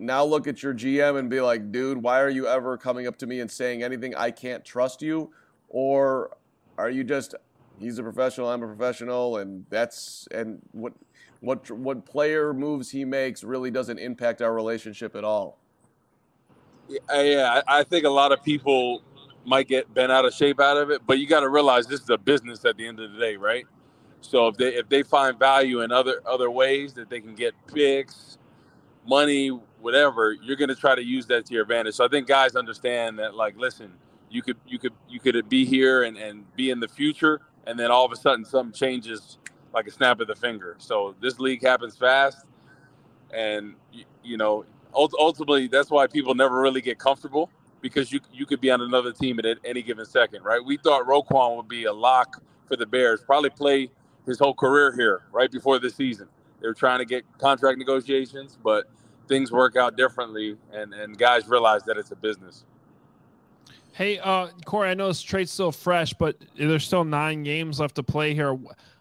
now 0.00 0.24
look 0.24 0.46
at 0.48 0.62
your 0.62 0.74
GM 0.74 1.18
and 1.18 1.28
be 1.28 1.40
like, 1.40 1.70
dude, 1.70 2.02
why 2.02 2.20
are 2.20 2.30
you 2.30 2.46
ever 2.46 2.76
coming 2.76 3.06
up 3.06 3.16
to 3.18 3.26
me 3.26 3.40
and 3.40 3.50
saying 3.50 3.82
anything? 3.82 4.14
I 4.16 4.30
can't 4.30 4.64
trust 4.64 5.02
you? 5.02 5.30
Or 5.68 6.36
are 6.78 6.90
you 6.90 7.04
just 7.04 7.34
he's 7.78 7.98
a 7.98 8.02
professional, 8.02 8.48
I'm 8.48 8.62
a 8.62 8.66
professional, 8.66 9.38
and 9.38 9.64
that's 9.70 10.26
and 10.32 10.60
what 10.72 10.94
what 11.40 11.70
what 11.70 12.04
player 12.04 12.52
moves 12.52 12.90
he 12.90 13.04
makes 13.04 13.44
really 13.44 13.70
doesn't 13.70 13.98
impact 13.98 14.42
our 14.42 14.54
relationship 14.54 15.14
at 15.14 15.24
all. 15.24 15.58
Yeah, 17.12 17.62
I 17.68 17.84
think 17.84 18.04
a 18.04 18.10
lot 18.10 18.32
of 18.32 18.42
people 18.42 19.02
might 19.44 19.68
get 19.68 19.92
bent 19.94 20.10
out 20.10 20.24
of 20.24 20.34
shape 20.34 20.60
out 20.60 20.76
of 20.76 20.90
it, 20.90 21.02
but 21.06 21.18
you 21.18 21.26
got 21.26 21.40
to 21.40 21.48
realize 21.48 21.86
this 21.86 22.00
is 22.00 22.10
a 22.10 22.18
business 22.18 22.64
at 22.64 22.76
the 22.76 22.86
end 22.86 23.00
of 23.00 23.12
the 23.12 23.18
day, 23.18 23.36
right? 23.36 23.66
So 24.20 24.48
if 24.48 24.56
they 24.56 24.74
if 24.74 24.88
they 24.88 25.02
find 25.02 25.38
value 25.38 25.82
in 25.82 25.92
other 25.92 26.20
other 26.26 26.50
ways 26.50 26.92
that 26.94 27.08
they 27.08 27.20
can 27.20 27.34
get 27.34 27.54
picks, 27.72 28.38
money, 29.06 29.50
whatever, 29.80 30.32
you're 30.32 30.56
going 30.56 30.68
to 30.68 30.76
try 30.76 30.94
to 30.94 31.04
use 31.04 31.26
that 31.26 31.46
to 31.46 31.54
your 31.54 31.62
advantage. 31.62 31.94
So 31.94 32.04
I 32.04 32.08
think 32.08 32.28
guys 32.28 32.56
understand 32.56 33.18
that, 33.18 33.34
like, 33.34 33.56
listen, 33.56 33.92
you 34.30 34.42
could 34.42 34.56
you 34.66 34.78
could 34.78 34.92
you 35.08 35.20
could 35.20 35.48
be 35.48 35.64
here 35.64 36.04
and, 36.04 36.16
and 36.16 36.44
be 36.56 36.70
in 36.70 36.80
the 36.80 36.88
future 36.88 37.40
and 37.66 37.78
then 37.78 37.90
all 37.90 38.04
of 38.04 38.12
a 38.12 38.16
sudden 38.16 38.44
something 38.44 38.72
changes 38.72 39.38
like 39.74 39.86
a 39.86 39.90
snap 39.90 40.20
of 40.20 40.28
the 40.28 40.34
finger. 40.34 40.76
So 40.78 41.14
this 41.20 41.38
league 41.38 41.62
happens 41.62 41.96
fast 41.96 42.46
and 43.32 43.74
you, 43.92 44.04
you 44.22 44.36
know 44.36 44.64
ultimately 44.94 45.68
that's 45.68 45.90
why 45.90 46.06
people 46.06 46.34
never 46.34 46.60
really 46.60 46.80
get 46.80 46.98
comfortable 46.98 47.50
because 47.80 48.12
you 48.12 48.20
you 48.32 48.46
could 48.46 48.60
be 48.60 48.70
on 48.70 48.80
another 48.80 49.12
team 49.12 49.38
at 49.40 49.58
any 49.64 49.82
given 49.82 50.04
second 50.06 50.42
right? 50.44 50.64
We 50.64 50.76
thought 50.76 51.06
Roquan 51.06 51.56
would 51.56 51.68
be 51.68 51.84
a 51.84 51.92
lock 51.92 52.42
for 52.66 52.76
the 52.76 52.86
Bears 52.86 53.22
probably 53.22 53.50
play 53.50 53.90
his 54.26 54.38
whole 54.38 54.54
career 54.54 54.94
here 54.94 55.22
right 55.32 55.50
before 55.50 55.78
the 55.78 55.90
season. 55.90 56.28
They 56.60 56.68
were 56.68 56.74
trying 56.74 57.00
to 57.00 57.04
get 57.04 57.24
contract 57.38 57.78
negotiations 57.78 58.56
but 58.62 58.88
things 59.30 59.50
work 59.50 59.76
out 59.76 59.96
differently 59.96 60.56
and 60.72 60.92
and 60.92 61.16
guys 61.16 61.48
realize 61.48 61.82
that 61.84 61.96
it's 61.96 62.10
a 62.10 62.16
business 62.16 62.64
Hey, 63.92 64.18
uh, 64.18 64.48
Corey, 64.64 64.88
I 64.88 64.94
know 64.94 65.08
this 65.08 65.20
trade's 65.20 65.50
still 65.50 65.72
fresh, 65.72 66.14
but 66.14 66.36
there's 66.56 66.84
still 66.84 67.04
nine 67.04 67.42
games 67.42 67.80
left 67.80 67.96
to 67.96 68.02
play 68.02 68.32
here. 68.32 68.56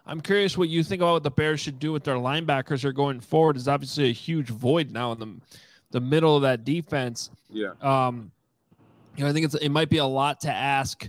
I'm 0.06 0.20
curious 0.20 0.58
what 0.58 0.68
you 0.68 0.84
think 0.84 1.02
about 1.02 1.14
what 1.14 1.24
the 1.24 1.32
Bears 1.32 1.60
should 1.62 1.80
do 1.80 1.94
with 1.94 2.04
their 2.04 2.16
linebackers 2.16 2.84
are 2.84 2.92
going 2.92 3.20
forward. 3.22 3.56
Is 3.56 3.68
obviously 3.68 4.10
a 4.10 4.12
huge 4.12 4.50
void 4.50 4.92
now 4.92 5.12
in 5.12 5.20
the 5.20 5.36
the 5.92 6.02
middle 6.02 6.36
of 6.36 6.42
that 6.42 6.66
defense. 6.66 7.30
Yeah. 7.50 7.72
Um, 7.82 8.32
you 9.16 9.24
know, 9.24 9.30
I 9.30 9.34
think 9.34 9.46
it's 9.46 9.56
it 9.56 9.70
might 9.70 9.90
be 9.90 10.00
a 10.00 10.06
lot 10.06 10.42
to 10.42 10.52
ask 10.52 11.08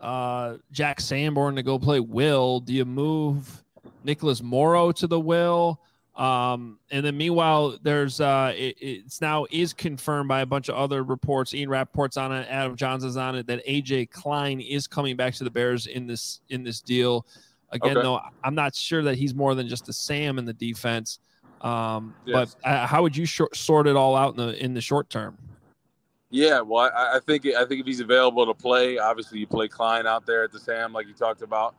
uh, 0.00 0.56
Jack 0.72 1.00
Sanborn 1.00 1.56
to 1.56 1.62
go 1.62 1.78
play 1.78 2.00
Will. 2.00 2.60
Do 2.60 2.74
you 2.74 2.84
move 2.84 3.64
Nicholas 4.02 4.42
Morrow 4.42 4.92
to 4.92 5.06
the 5.06 5.18
Will? 5.18 5.80
Um, 6.16 6.78
and 6.92 7.04
then 7.04 7.16
meanwhile, 7.16 7.76
there's 7.82 8.20
uh, 8.20 8.52
it, 8.56 8.76
it's 8.80 9.20
now 9.20 9.46
is 9.50 9.72
confirmed 9.72 10.28
by 10.28 10.42
a 10.42 10.46
bunch 10.46 10.68
of 10.68 10.76
other 10.76 11.02
reports. 11.02 11.52
Ian 11.54 11.68
Rapoport's 11.68 12.16
on 12.16 12.32
it, 12.32 12.46
Adam 12.48 12.76
Johnson's 12.76 13.16
on 13.16 13.34
it 13.34 13.46
that 13.48 13.66
AJ 13.66 14.10
Klein 14.10 14.60
is 14.60 14.86
coming 14.86 15.16
back 15.16 15.34
to 15.34 15.44
the 15.44 15.50
Bears 15.50 15.86
in 15.86 16.06
this 16.06 16.40
in 16.50 16.62
this 16.62 16.80
deal. 16.80 17.26
Again, 17.70 17.96
okay. 17.96 18.02
though, 18.02 18.20
I'm 18.44 18.54
not 18.54 18.76
sure 18.76 19.02
that 19.02 19.16
he's 19.16 19.34
more 19.34 19.56
than 19.56 19.66
just 19.66 19.88
a 19.88 19.92
Sam 19.92 20.38
in 20.38 20.44
the 20.44 20.52
defense. 20.52 21.18
Um, 21.60 22.14
yes. 22.24 22.54
But 22.62 22.68
uh, 22.68 22.86
how 22.86 23.02
would 23.02 23.16
you 23.16 23.26
short, 23.26 23.56
sort 23.56 23.88
it 23.88 23.96
all 23.96 24.14
out 24.14 24.38
in 24.38 24.46
the 24.46 24.64
in 24.64 24.74
the 24.74 24.80
short 24.80 25.10
term? 25.10 25.36
Yeah, 26.30 26.60
well, 26.60 26.90
I, 26.94 27.16
I 27.16 27.20
think 27.20 27.46
I 27.46 27.64
think 27.64 27.80
if 27.80 27.86
he's 27.86 28.00
available 28.00 28.46
to 28.46 28.54
play, 28.54 28.98
obviously 28.98 29.40
you 29.40 29.48
play 29.48 29.66
Klein 29.66 30.06
out 30.06 30.26
there 30.26 30.44
at 30.44 30.52
the 30.52 30.60
Sam, 30.60 30.92
like 30.92 31.08
you 31.08 31.14
talked 31.14 31.42
about 31.42 31.74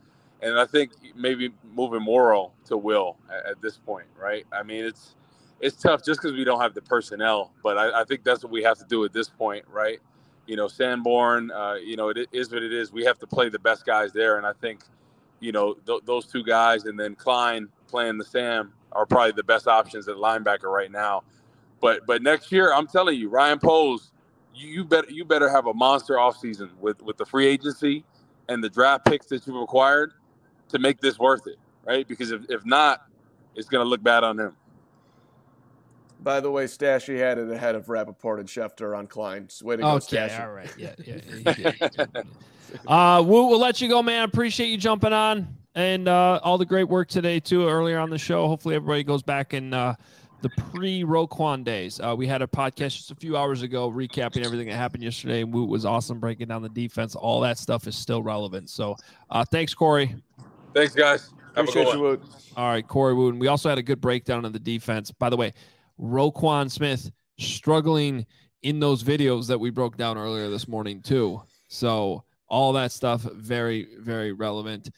and 0.45 0.59
I 0.59 0.65
think 0.65 0.91
maybe 1.15 1.51
moving 1.73 2.03
Morrow 2.03 2.51
to 2.65 2.77
Will 2.77 3.17
at, 3.33 3.51
at, 3.51 3.61
this 3.61 3.77
point, 3.77 4.05
right? 4.17 4.45
I 4.53 4.61
mean, 4.61 4.85
it's 4.85 5.15
it's 5.59 5.81
tough 5.81 6.05
just 6.05 6.21
because 6.21 6.37
we 6.37 6.43
don't 6.43 6.61
have 6.61 6.75
the 6.75 6.83
personnel, 6.83 7.51
but 7.63 7.77
I, 7.77 8.01
I, 8.01 8.03
think 8.03 8.23
that's 8.23 8.43
what 8.43 8.51
we 8.51 8.61
have 8.61 8.77
to 8.77 8.85
do 8.85 9.03
at 9.05 9.13
this 9.13 9.27
point, 9.27 9.65
right? 9.71 9.99
You 10.45 10.55
know, 10.55 10.67
Sanborn, 10.67 11.49
uh, 11.49 11.75
you 11.83 11.95
know, 11.95 12.09
it 12.09 12.27
is 12.31 12.51
what 12.51 12.61
it 12.61 12.71
is. 12.71 12.91
We 12.91 13.03
have 13.05 13.17
to 13.19 13.27
play 13.27 13.49
the 13.49 13.57
best 13.57 13.85
guys 13.85 14.11
there, 14.13 14.37
and 14.37 14.45
I 14.45 14.53
think, 14.53 14.83
you 15.39 15.51
know, 15.51 15.73
th- 15.87 16.01
those 16.05 16.27
two 16.27 16.43
guys, 16.43 16.85
and 16.85 16.99
then 16.99 17.15
Klein 17.15 17.67
playing 17.87 18.19
the 18.19 18.25
Sam 18.25 18.71
are 18.91 19.07
probably 19.07 19.31
the 19.31 19.43
best 19.43 19.67
options 19.67 20.07
at 20.07 20.17
linebacker 20.17 20.71
right 20.71 20.91
now. 20.91 21.23
But 21.81 22.05
but 22.05 22.21
next 22.21 22.51
year, 22.51 22.71
I'm 22.71 22.85
telling 22.85 23.17
you, 23.17 23.29
Ryan 23.29 23.57
Poles, 23.57 24.11
you, 24.53 24.69
you 24.69 24.85
better 24.85 25.09
you 25.09 25.25
better 25.25 25.49
have 25.49 25.65
a 25.65 25.73
monster 25.73 26.15
offseason 26.15 26.69
with 26.79 27.01
with 27.01 27.17
the 27.17 27.25
free 27.25 27.47
agency 27.47 28.03
and 28.47 28.63
the 28.63 28.69
draft 28.69 29.05
picks 29.05 29.25
that 29.27 29.47
you've 29.47 29.55
acquired 29.55 30.13
to 30.69 30.79
make 30.79 30.99
this 30.99 31.19
worth 31.19 31.47
it, 31.47 31.57
right? 31.85 32.07
Because 32.07 32.31
if, 32.31 32.41
if 32.49 32.65
not, 32.65 33.05
it's 33.55 33.67
going 33.67 33.83
to 33.83 33.89
look 33.89 34.03
bad 34.03 34.23
on 34.23 34.39
him. 34.39 34.55
By 36.21 36.39
the 36.39 36.49
way, 36.49 36.65
Stashy 36.65 37.17
had 37.17 37.37
it 37.37 37.51
ahead 37.51 37.75
of 37.75 37.87
Rapoport 37.87 38.39
and 38.39 38.49
Schefter 38.49 38.97
on 38.97 39.05
Klein. 39.05 39.47
Way 39.61 39.75
to 39.75 39.81
go, 39.83 39.89
okay, 39.91 40.17
Stashy. 40.17 40.41
All 40.41 40.51
right. 40.51 40.73
Yeah. 40.77 40.93
yeah, 41.05 41.71
yeah 41.77 42.05
uh, 42.87 43.21
we'll, 43.21 43.47
we'll 43.47 43.59
let 43.59 43.79
you 43.79 43.87
go, 43.89 44.01
man. 44.01 44.23
Appreciate 44.23 44.67
you 44.67 44.77
jumping 44.77 45.13
on 45.13 45.55
and 45.75 46.07
uh, 46.07 46.39
all 46.41 46.57
the 46.57 46.65
great 46.65 46.85
work 46.85 47.09
today, 47.09 47.39
too, 47.39 47.67
earlier 47.67 47.99
on 47.99 48.09
the 48.09 48.17
show. 48.17 48.47
Hopefully, 48.47 48.75
everybody 48.75 49.03
goes 49.03 49.21
back 49.21 49.53
and 49.53 49.75
uh, 49.75 49.93
the 50.41 50.49
pre 50.49 51.03
Roquan 51.03 51.63
days. 51.63 51.99
Uh, 51.99 52.15
we 52.17 52.27
had 52.27 52.41
a 52.41 52.47
podcast 52.47 52.97
just 52.97 53.11
a 53.11 53.15
few 53.15 53.35
hours 53.35 53.61
ago 53.61 53.91
recapping 53.91 54.45
everything 54.45 54.67
that 54.67 54.75
happened 54.75 55.03
yesterday. 55.03 55.41
And 55.41 55.53
Woot 55.53 55.69
was 55.69 55.85
awesome 55.85 56.19
breaking 56.19 56.47
down 56.47 56.61
the 56.61 56.69
defense. 56.69 57.15
All 57.15 57.41
that 57.41 57.57
stuff 57.57 57.87
is 57.87 57.95
still 57.95 58.21
relevant. 58.21 58.69
So 58.69 58.95
uh, 59.29 59.43
thanks, 59.45 59.73
Corey. 59.73 60.15
Thanks, 60.75 60.93
guys. 60.93 61.31
Have 61.55 61.69
Appreciate 61.69 61.93
you, 61.93 62.01
Wood. 62.01 62.21
All 62.57 62.67
right, 62.67 62.85
Corey 62.85 63.13
Wooten. 63.13 63.39
We 63.39 63.47
also 63.47 63.69
had 63.69 63.77
a 63.77 63.83
good 63.83 64.01
breakdown 64.01 64.43
of 64.43 64.51
the 64.51 64.59
defense. 64.59 65.09
By 65.09 65.29
the 65.29 65.37
way, 65.37 65.53
Roquan 65.97 66.69
Smith 66.69 67.09
struggling 67.39 68.25
in 68.61 68.81
those 68.81 69.01
videos 69.01 69.47
that 69.47 69.57
we 69.57 69.69
broke 69.69 69.95
down 69.95 70.17
earlier 70.17 70.49
this 70.49 70.67
morning, 70.67 71.01
too. 71.01 71.41
So 71.69 72.25
all 72.49 72.73
that 72.73 72.91
stuff 72.91 73.21
very, 73.21 73.87
very 73.99 74.33
relevant. 74.33 74.89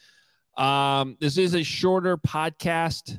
Um, 0.56 1.16
this 1.20 1.38
is 1.38 1.54
a 1.54 1.62
shorter 1.62 2.16
podcast, 2.16 3.16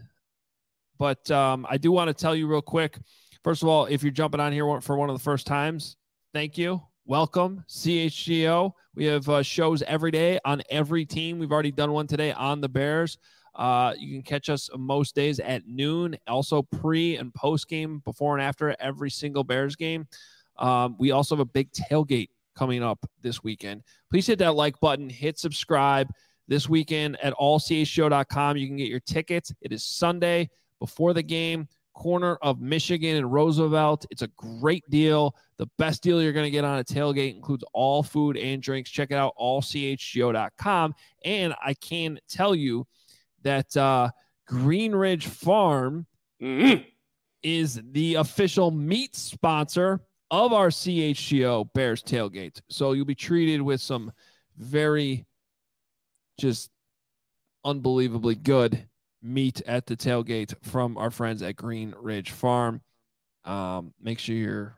but 0.97 1.31
um, 1.31 1.65
I 1.69 1.77
do 1.77 1.93
want 1.93 2.09
to 2.09 2.13
tell 2.13 2.35
you 2.35 2.45
real 2.45 2.61
quick. 2.61 2.99
First 3.41 3.63
of 3.63 3.69
all, 3.69 3.85
if 3.85 4.03
you're 4.03 4.11
jumping 4.11 4.41
on 4.41 4.51
here 4.51 4.81
for 4.81 4.97
one 4.97 5.09
of 5.09 5.15
the 5.15 5.23
first 5.23 5.47
times, 5.47 5.95
thank 6.33 6.57
you 6.57 6.81
welcome 7.09 7.65
CHGO. 7.67 8.71
We 8.93 9.05
have 9.05 9.27
uh, 9.27 9.41
shows 9.41 9.81
every 9.81 10.11
day 10.11 10.39
on 10.45 10.61
every 10.69 11.07
team. 11.07 11.39
We've 11.39 11.51
already 11.51 11.71
done 11.71 11.91
one 11.91 12.05
today 12.05 12.33
on 12.33 12.61
the 12.61 12.69
Bears. 12.69 13.17
Uh, 13.55 13.95
you 13.97 14.13
can 14.13 14.21
catch 14.21 14.47
us 14.47 14.69
most 14.77 15.15
days 15.15 15.39
at 15.39 15.67
noon, 15.67 16.15
also 16.27 16.61
pre 16.61 17.17
and 17.17 17.33
post 17.33 17.67
game, 17.67 18.03
before 18.05 18.37
and 18.37 18.45
after 18.45 18.75
every 18.79 19.09
single 19.09 19.43
Bears 19.43 19.75
game. 19.75 20.07
Um, 20.59 20.97
we 20.99 21.09
also 21.09 21.35
have 21.35 21.41
a 21.41 21.45
big 21.45 21.71
tailgate 21.71 22.29
coming 22.55 22.83
up 22.83 23.03
this 23.23 23.43
weekend. 23.43 23.81
Please 24.11 24.27
hit 24.27 24.37
that 24.37 24.53
like 24.53 24.79
button, 24.79 25.09
hit 25.09 25.39
subscribe 25.39 26.11
this 26.47 26.69
weekend 26.69 27.17
at 27.23 27.33
allchgo.com. 27.33 28.55
You 28.55 28.67
can 28.67 28.77
get 28.77 28.87
your 28.87 28.99
tickets. 28.99 29.51
It 29.61 29.71
is 29.71 29.83
Sunday 29.83 30.51
before 30.79 31.15
the 31.15 31.23
game. 31.23 31.67
Corner 31.93 32.37
of 32.41 32.61
Michigan 32.61 33.17
and 33.17 33.31
Roosevelt. 33.31 34.05
It's 34.09 34.21
a 34.21 34.27
great 34.37 34.83
deal. 34.89 35.35
The 35.57 35.67
best 35.77 36.01
deal 36.01 36.21
you're 36.21 36.33
going 36.33 36.45
to 36.45 36.51
get 36.51 36.63
on 36.63 36.79
a 36.79 36.83
tailgate 36.83 37.35
includes 37.35 37.63
all 37.73 38.03
food 38.03 38.37
and 38.37 38.61
drinks. 38.61 38.89
Check 38.89 39.11
it 39.11 39.15
out, 39.15 39.33
allchgo.com. 39.39 40.95
And 41.25 41.53
I 41.61 41.73
can 41.73 42.19
tell 42.29 42.55
you 42.55 42.87
that 43.43 43.75
uh, 43.75 44.09
Greenridge 44.49 45.25
Farm 45.25 46.05
Mhm. 46.41 46.85
is 47.43 47.81
the 47.91 48.15
official 48.15 48.71
meat 48.71 49.15
sponsor 49.15 50.01
of 50.31 50.53
our 50.53 50.69
CHGO 50.69 51.65
Bears 51.73 52.01
tailgate. 52.03 52.61
So 52.69 52.93
you'll 52.93 53.05
be 53.05 53.15
treated 53.15 53.61
with 53.61 53.81
some 53.81 54.11
very 54.57 55.25
just 56.39 56.69
unbelievably 57.65 58.35
good 58.35 58.87
meat 59.21 59.61
at 59.65 59.85
the 59.85 59.95
tailgate 59.95 60.53
from 60.63 60.97
our 60.97 61.11
friends 61.11 61.41
at 61.41 61.55
Greenridge 61.55 62.29
Farm. 62.29 62.81
Um, 63.45 63.93
make 64.01 64.19
sure 64.19 64.35
you're 64.35 64.75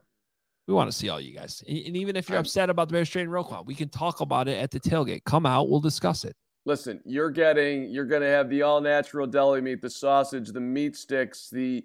we 0.68 0.74
want 0.74 0.90
to 0.92 0.98
see 0.98 1.10
all 1.10 1.20
you 1.20 1.36
guys. 1.36 1.64
And 1.68 1.78
and 1.78 1.98
even 1.98 2.16
if 2.16 2.30
you're 2.30 2.38
I'm- 2.38 2.46
upset 2.46 2.70
about 2.70 2.88
the 2.88 2.94
Bears 2.94 3.10
trading 3.10 3.32
Roquan, 3.32 3.66
we 3.66 3.76
can 3.76 3.90
talk 3.90 4.22
about 4.22 4.48
it 4.48 4.58
at 4.58 4.72
the 4.72 4.80
tailgate. 4.80 5.24
Come 5.26 5.46
out, 5.46 5.70
we'll 5.70 5.80
discuss 5.80 6.24
it. 6.24 6.36
Listen, 6.64 7.02
you're 7.06 7.32
getting, 7.32 7.90
you're 7.90 8.06
going 8.06 8.22
to 8.22 8.28
have 8.28 8.48
the 8.48 8.62
all 8.62 8.82
natural 8.82 9.26
deli 9.26 9.62
meat, 9.62 9.82
the 9.82 9.90
sausage, 9.90 10.50
the 10.50 10.60
meat 10.60 10.96
sticks, 10.96 11.50
the 11.50 11.84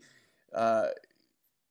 uh, 0.55 0.89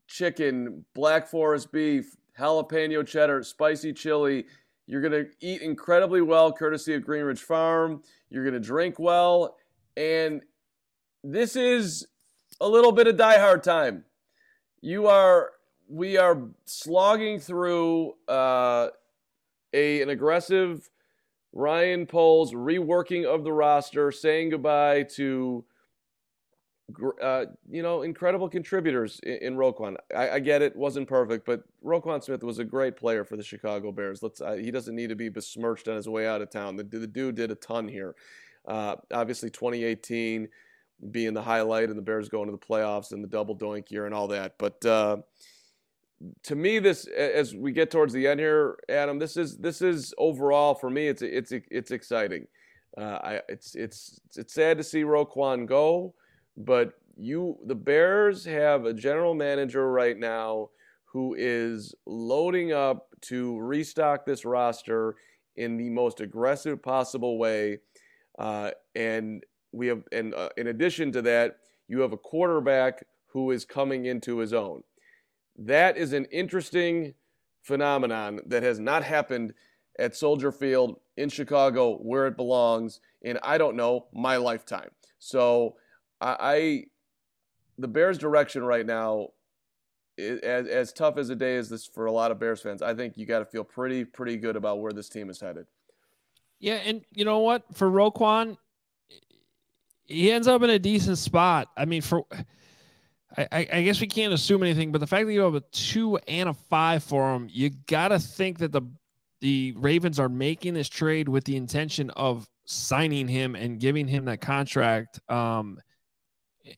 chicken, 0.07 0.83
black 0.95 1.27
forest 1.27 1.71
beef, 1.71 2.15
jalapeno 2.37 3.05
cheddar, 3.05 3.43
spicy 3.43 3.93
chili. 3.93 4.45
You're 4.87 5.01
going 5.01 5.11
to 5.11 5.29
eat 5.39 5.61
incredibly 5.61 6.21
well, 6.21 6.51
courtesy 6.51 6.95
of 6.95 7.03
Greenridge 7.03 7.39
Farm. 7.39 8.01
You're 8.31 8.43
going 8.43 8.55
to 8.55 8.59
drink 8.59 8.97
well. 8.97 9.55
And 9.95 10.41
this 11.25 11.55
is 11.55 12.07
a 12.61 12.69
little 12.69 12.91
bit 12.91 13.07
of 13.07 13.15
diehard 13.15 13.63
time. 13.63 14.05
You 14.81 15.07
are, 15.07 15.51
we 15.89 16.17
are 16.17 16.39
slogging 16.65 17.39
through 17.39 18.13
uh, 18.27 18.89
a, 19.73 20.01
an 20.01 20.09
aggressive 20.09 20.89
Ryan 21.51 22.05
Poles 22.05 22.53
reworking 22.53 23.25
of 23.25 23.43
the 23.43 23.51
roster, 23.51 24.11
saying 24.11 24.51
goodbye 24.51 25.03
to, 25.15 25.65
uh, 27.21 27.45
you 27.71 27.81
know, 27.81 28.03
incredible 28.03 28.47
contributors 28.47 29.19
in, 29.23 29.37
in 29.41 29.55
Roquan. 29.55 29.95
I, 30.15 30.31
I 30.31 30.39
get 30.39 30.61
it, 30.61 30.75
wasn't 30.75 31.07
perfect, 31.07 31.45
but 31.45 31.63
Roquan 31.83 32.23
Smith 32.23 32.43
was 32.43 32.59
a 32.59 32.65
great 32.65 32.97
player 32.97 33.23
for 33.23 33.35
the 33.35 33.43
Chicago 33.43 33.91
Bears. 33.91 34.21
Let's, 34.21 34.41
uh, 34.41 34.53
he 34.53 34.69
doesn't 34.69 34.95
need 34.95 35.09
to 35.09 35.15
be 35.15 35.29
besmirched 35.29 35.87
on 35.87 35.95
his 35.95 36.07
way 36.07 36.27
out 36.27 36.41
of 36.41 36.51
town. 36.51 36.75
The, 36.75 36.83
the 36.83 37.07
dude 37.07 37.35
did 37.35 37.49
a 37.49 37.55
ton 37.55 37.87
here. 37.87 38.15
Uh, 38.67 38.97
obviously, 39.11 39.49
2018 39.49 40.49
being 41.11 41.33
the 41.33 41.41
highlight, 41.41 41.89
and 41.89 41.97
the 41.97 42.01
Bears 42.03 42.29
going 42.29 42.47
to 42.47 42.51
the 42.51 42.57
playoffs 42.57 43.11
and 43.11 43.23
the 43.23 43.27
double 43.27 43.55
doink 43.55 43.91
year 43.91 44.05
and 44.05 44.15
all 44.15 44.27
that. 44.27 44.55
But 44.57 44.85
uh, 44.85 45.17
to 46.43 46.55
me, 46.55 46.79
this 46.79 47.05
as 47.07 47.53
we 47.55 47.71
get 47.71 47.91
towards 47.91 48.13
the 48.13 48.27
end 48.27 48.39
here, 48.39 48.77
Adam, 48.89 49.19
this 49.19 49.37
is 49.37 49.57
this 49.57 49.81
is 49.81 50.13
overall 50.17 50.73
for 50.73 50.89
me, 50.89 51.07
it's 51.07 51.21
it's 51.21 51.51
it's 51.51 51.91
exciting. 51.91 52.47
Uh, 52.97 53.19
I 53.23 53.41
it's 53.49 53.75
it's 53.75 54.19
it's 54.35 54.53
sad 54.53 54.77
to 54.77 54.83
see 54.83 55.03
Roquan 55.03 55.65
go, 55.65 56.13
but 56.55 56.93
you 57.17 57.57
the 57.65 57.75
Bears 57.75 58.45
have 58.45 58.85
a 58.85 58.93
general 58.93 59.33
manager 59.33 59.91
right 59.91 60.17
now 60.17 60.69
who 61.05 61.35
is 61.37 61.95
loading 62.05 62.73
up 62.73 63.07
to 63.21 63.57
restock 63.59 64.25
this 64.25 64.43
roster 64.45 65.15
in 65.55 65.77
the 65.77 65.89
most 65.89 66.19
aggressive 66.19 66.81
possible 66.81 67.37
way, 67.37 67.79
uh, 68.39 68.71
and 68.95 69.43
we 69.75 69.87
have 69.87 70.03
and 70.11 70.33
uh, 70.33 70.49
in 70.57 70.67
addition 70.67 71.11
to 71.11 71.21
that, 71.23 71.57
you 71.87 71.99
have 72.01 72.13
a 72.13 72.17
quarterback 72.17 73.03
who 73.27 73.51
is 73.51 73.65
coming 73.65 74.05
into 74.05 74.37
his 74.37 74.53
own 74.53 74.83
that 75.57 75.97
is 75.97 76.13
an 76.13 76.25
interesting 76.25 77.13
phenomenon 77.61 78.39
that 78.45 78.63
has 78.63 78.79
not 78.79 79.03
happened 79.03 79.53
at 79.97 80.15
Soldier 80.15 80.51
Field 80.51 80.99
in 81.17 81.29
Chicago 81.29 81.97
where 81.97 82.27
it 82.27 82.35
belongs 82.35 82.99
in 83.21 83.39
I 83.41 83.57
don't 83.57 83.75
know 83.75 84.07
my 84.13 84.37
lifetime. 84.37 84.89
So 85.19 85.75
I, 86.19 86.35
I 86.39 86.83
the 87.77 87.87
Bears 87.87 88.17
direction 88.17 88.63
right 88.63 88.85
now 88.85 89.29
as 90.17 90.67
as 90.67 90.93
tough 90.93 91.17
as 91.17 91.29
a 91.29 91.35
day 91.35 91.57
as 91.57 91.69
this 91.69 91.85
for 91.85 92.05
a 92.05 92.11
lot 92.11 92.31
of 92.31 92.39
Bears 92.39 92.61
fans, 92.61 92.81
I 92.81 92.93
think 92.93 93.17
you 93.17 93.25
got 93.25 93.39
to 93.39 93.45
feel 93.45 93.63
pretty 93.63 94.03
pretty 94.03 94.37
good 94.37 94.55
about 94.55 94.79
where 94.79 94.91
this 94.91 95.09
team 95.09 95.29
is 95.29 95.39
headed. 95.39 95.65
Yeah, 96.59 96.75
and 96.75 97.01
you 97.13 97.25
know 97.25 97.39
what? 97.39 97.63
For 97.73 97.89
Roquan, 97.89 98.57
he 100.05 100.31
ends 100.31 100.47
up 100.47 100.61
in 100.61 100.69
a 100.69 100.79
decent 100.79 101.17
spot. 101.17 101.67
I 101.75 101.85
mean, 101.85 102.01
for 102.01 102.25
I, 103.37 103.67
I 103.71 103.83
guess 103.83 103.99
we 103.99 104.07
can't 104.07 104.33
assume 104.33 104.63
anything, 104.63 104.91
but 104.91 104.99
the 104.99 105.07
fact 105.07 105.25
that 105.25 105.33
you 105.33 105.41
have 105.41 105.55
a 105.55 105.63
two 105.71 106.17
and 106.27 106.49
a 106.49 106.53
five 106.53 107.03
for 107.03 107.33
him, 107.33 107.47
you 107.51 107.71
gotta 107.87 108.19
think 108.19 108.59
that 108.59 108.71
the 108.71 108.81
the 109.41 109.73
Ravens 109.77 110.19
are 110.19 110.29
making 110.29 110.73
this 110.73 110.89
trade 110.89 111.27
with 111.27 111.43
the 111.43 111.55
intention 111.55 112.09
of 112.11 112.47
signing 112.65 113.27
him 113.27 113.55
and 113.55 113.79
giving 113.79 114.07
him 114.07 114.25
that 114.25 114.41
contract. 114.41 115.19
Um, 115.29 115.79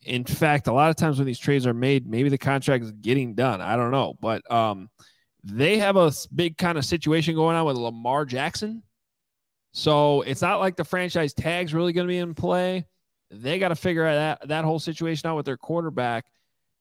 in 0.04 0.26
fact, 0.26 0.68
a 0.68 0.74
lot 0.74 0.90
of 0.90 0.96
times 0.96 1.18
when 1.18 1.28
these 1.28 1.40
trades 1.40 1.66
are 1.66 1.74
made, 1.74 2.08
maybe 2.08 2.30
the 2.30 2.38
contract 2.38 2.84
is 2.84 2.92
getting 2.92 3.36
done. 3.36 3.62
I 3.62 3.78
don't 3.78 3.92
know, 3.92 4.16
but 4.20 4.50
um, 4.52 4.90
they 5.44 5.78
have 5.78 5.96
a 5.96 6.12
big 6.36 6.58
kind 6.58 6.78
of 6.78 6.84
situation 6.84 7.36
going 7.36 7.56
on 7.56 7.66
with 7.66 7.78
Lamar 7.78 8.26
Jackson. 8.26 8.84
So 9.72 10.24
it's 10.24 10.42
not 10.42 10.60
like 10.60 10.76
the 10.76 10.84
franchise 10.84 11.34
tag's 11.34 11.74
really 11.74 11.94
going 11.94 12.08
to 12.08 12.12
be 12.12 12.18
in 12.18 12.34
play. 12.34 12.88
They 13.30 13.60
got 13.60 13.70
to 13.70 13.76
figure 13.76 14.06
out 14.06 14.40
that 14.40 14.48
that 14.50 14.66
whole 14.66 14.80
situation 14.80 15.30
out 15.30 15.36
with 15.36 15.46
their 15.46 15.58
quarterback, 15.58 16.26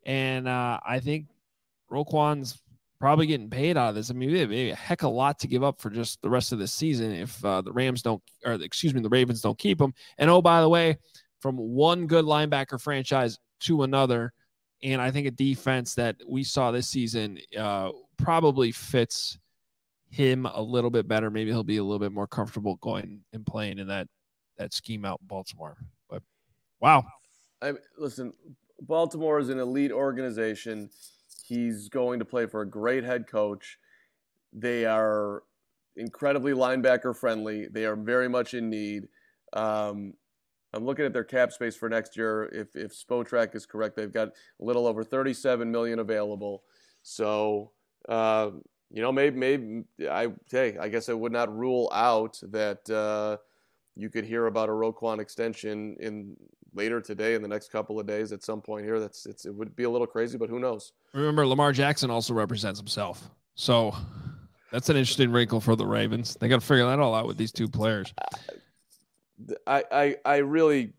and 0.05 0.47
uh, 0.47 0.78
I 0.86 1.01
think 1.01 1.26
Roquan's 1.90 2.62
probably 2.99 3.26
getting 3.26 3.51
paid 3.51 3.76
out 3.76 3.90
of 3.90 3.94
this. 3.94 4.11
I 4.11 4.14
mean, 4.14 4.32
maybe 4.32 4.70
a 4.70 4.74
heck 4.74 5.03
of 5.03 5.11
a 5.11 5.14
lot 5.14 5.38
to 5.40 5.49
give 5.49 5.62
up 5.62 5.80
for 5.80 5.90
just 5.90 6.22
the 6.22 6.30
rest 6.30 6.53
of 6.53 6.59
the 6.59 6.66
season 6.66 7.12
if 7.12 7.44
uh, 7.44 7.61
the 7.61 7.72
Rams 7.72 8.03
don't, 8.03 8.22
or 8.44 8.55
excuse 8.55 8.94
me, 8.94 9.01
the 9.01 9.09
Ravens 9.09 9.40
don't 9.40 9.59
keep 9.59 9.80
him. 9.80 9.92
And 10.18 10.30
oh, 10.30 10.40
by 10.40 10.61
the 10.61 10.68
way, 10.68 10.97
from 11.40 11.57
one 11.57 12.07
good 12.07 12.24
linebacker 12.24 12.80
franchise 12.80 13.38
to 13.61 13.82
another, 13.82 14.32
and 14.82 15.01
I 15.01 15.11
think 15.11 15.26
a 15.26 15.30
defense 15.30 15.94
that 15.94 16.16
we 16.26 16.44
saw 16.44 16.70
this 16.70 16.88
season 16.88 17.38
uh, 17.59 17.90
probably 18.16 18.72
fits 18.72 19.38
him 20.09 20.47
a 20.47 20.62
little 20.62 20.90
bit 20.90 21.09
better. 21.09 21.30
Maybe 21.30 21.51
he'll 21.51 21.64
be 21.64 21.78
a 21.78 21.84
little 21.84 21.99
bit 21.99 22.12
more 22.12 22.26
comfortable 22.26 22.76
going 22.76 23.20
and 23.32 23.44
playing 23.44 23.78
in 23.78 23.88
that 23.88 24.09
that 24.59 24.72
scheme 24.72 25.05
out 25.05 25.20
in 25.20 25.26
Baltimore. 25.26 25.76
Wow, 26.81 27.05
I 27.62 27.72
listen, 27.99 28.33
Baltimore 28.81 29.39
is 29.39 29.49
an 29.49 29.59
elite 29.59 29.93
organization. 29.93 30.91
He's 31.47 31.89
going 31.89 32.18
to 32.18 32.24
play 32.24 32.47
for 32.47 32.62
a 32.62 32.68
great 32.68 33.05
head 33.05 33.27
coach. 33.27 33.79
They 34.53 34.85
are 34.85 35.43
incredibly 35.97 36.53
linebacker 36.53 37.16
friendly. 37.16 37.68
They 37.68 37.85
are 37.85 37.97
very 37.97 38.29
much 38.29 38.55
in 38.55 38.68
need. 38.68 39.09
Um, 39.53 40.14
I'm 40.72 40.85
looking 40.85 41.07
at 41.07 41.12
their 41.12 41.24
cap 41.24 41.53
space 41.53 41.77
for 41.77 41.89
next 41.89 42.16
year. 42.16 42.45
If 42.53 42.77
if 42.77 42.93
Spotrac 42.93 43.55
is 43.55 43.64
correct, 43.64 43.97
they've 43.97 44.12
got 44.12 44.29
a 44.29 44.64
little 44.64 44.87
over 44.87 45.03
37 45.03 45.70
million 45.70 46.01
available. 46.01 46.64
So 47.03 47.72
uh, 48.09 48.51
you 48.91 49.03
know, 49.03 49.12
maybe 49.12 49.39
maybe 49.39 49.85
I 50.09 50.29
hey, 50.51 50.77
I 50.79 50.89
guess 50.89 51.09
I 51.09 51.14
would 51.14 51.33
not 51.33 51.55
rule 51.57 51.91
out 51.95 52.39
that 52.43 52.89
uh, 52.91 53.39
you 53.97 54.11
could 54.11 54.24
hear 54.24 54.47
about 54.47 54.68
a 54.68 54.72
Roquan 54.72 55.18
extension 55.18 55.97
in 56.01 56.37
later 56.77 57.01
today 57.01 57.35
in 57.35 57.43
the 57.43 57.49
next 57.49 57.70
couple 57.72 57.99
of 57.99 58.07
days 58.07 58.33
at 58.33 58.43
some 58.43 58.61
point 58.61 58.85
here. 58.85 59.01
That's 59.01 59.27
it's 59.27 59.47
it 59.47 59.55
would 59.55 59.74
be 59.74 59.85
a 59.85 59.91
little 59.91 60.07
crazy, 60.07 60.39
but 60.39 60.49
who 60.49 60.61
knows? 60.61 60.93
remember 61.12 61.47
Lamar 61.47 61.72
Jackson 61.72 62.11
also 62.11 62.35
represents 62.35 62.79
himself, 62.79 63.31
so 63.55 63.95
that's 64.70 64.89
an 64.89 64.97
interesting 64.97 65.31
wrinkle 65.31 65.61
for 65.61 65.77
the 65.77 65.87
Ravens. 65.87 66.37
They 66.39 66.49
got 66.49 66.61
to 66.61 66.66
figure 66.66 66.87
that 66.87 66.99
all 66.99 67.14
out 67.14 67.27
with 67.27 67.37
these 67.37 67.53
two 67.53 67.68
players. 67.68 68.12
Uh, 68.18 69.55
I 69.66 69.85
I, 69.91 70.16
I 70.24 70.37
really 70.39 70.93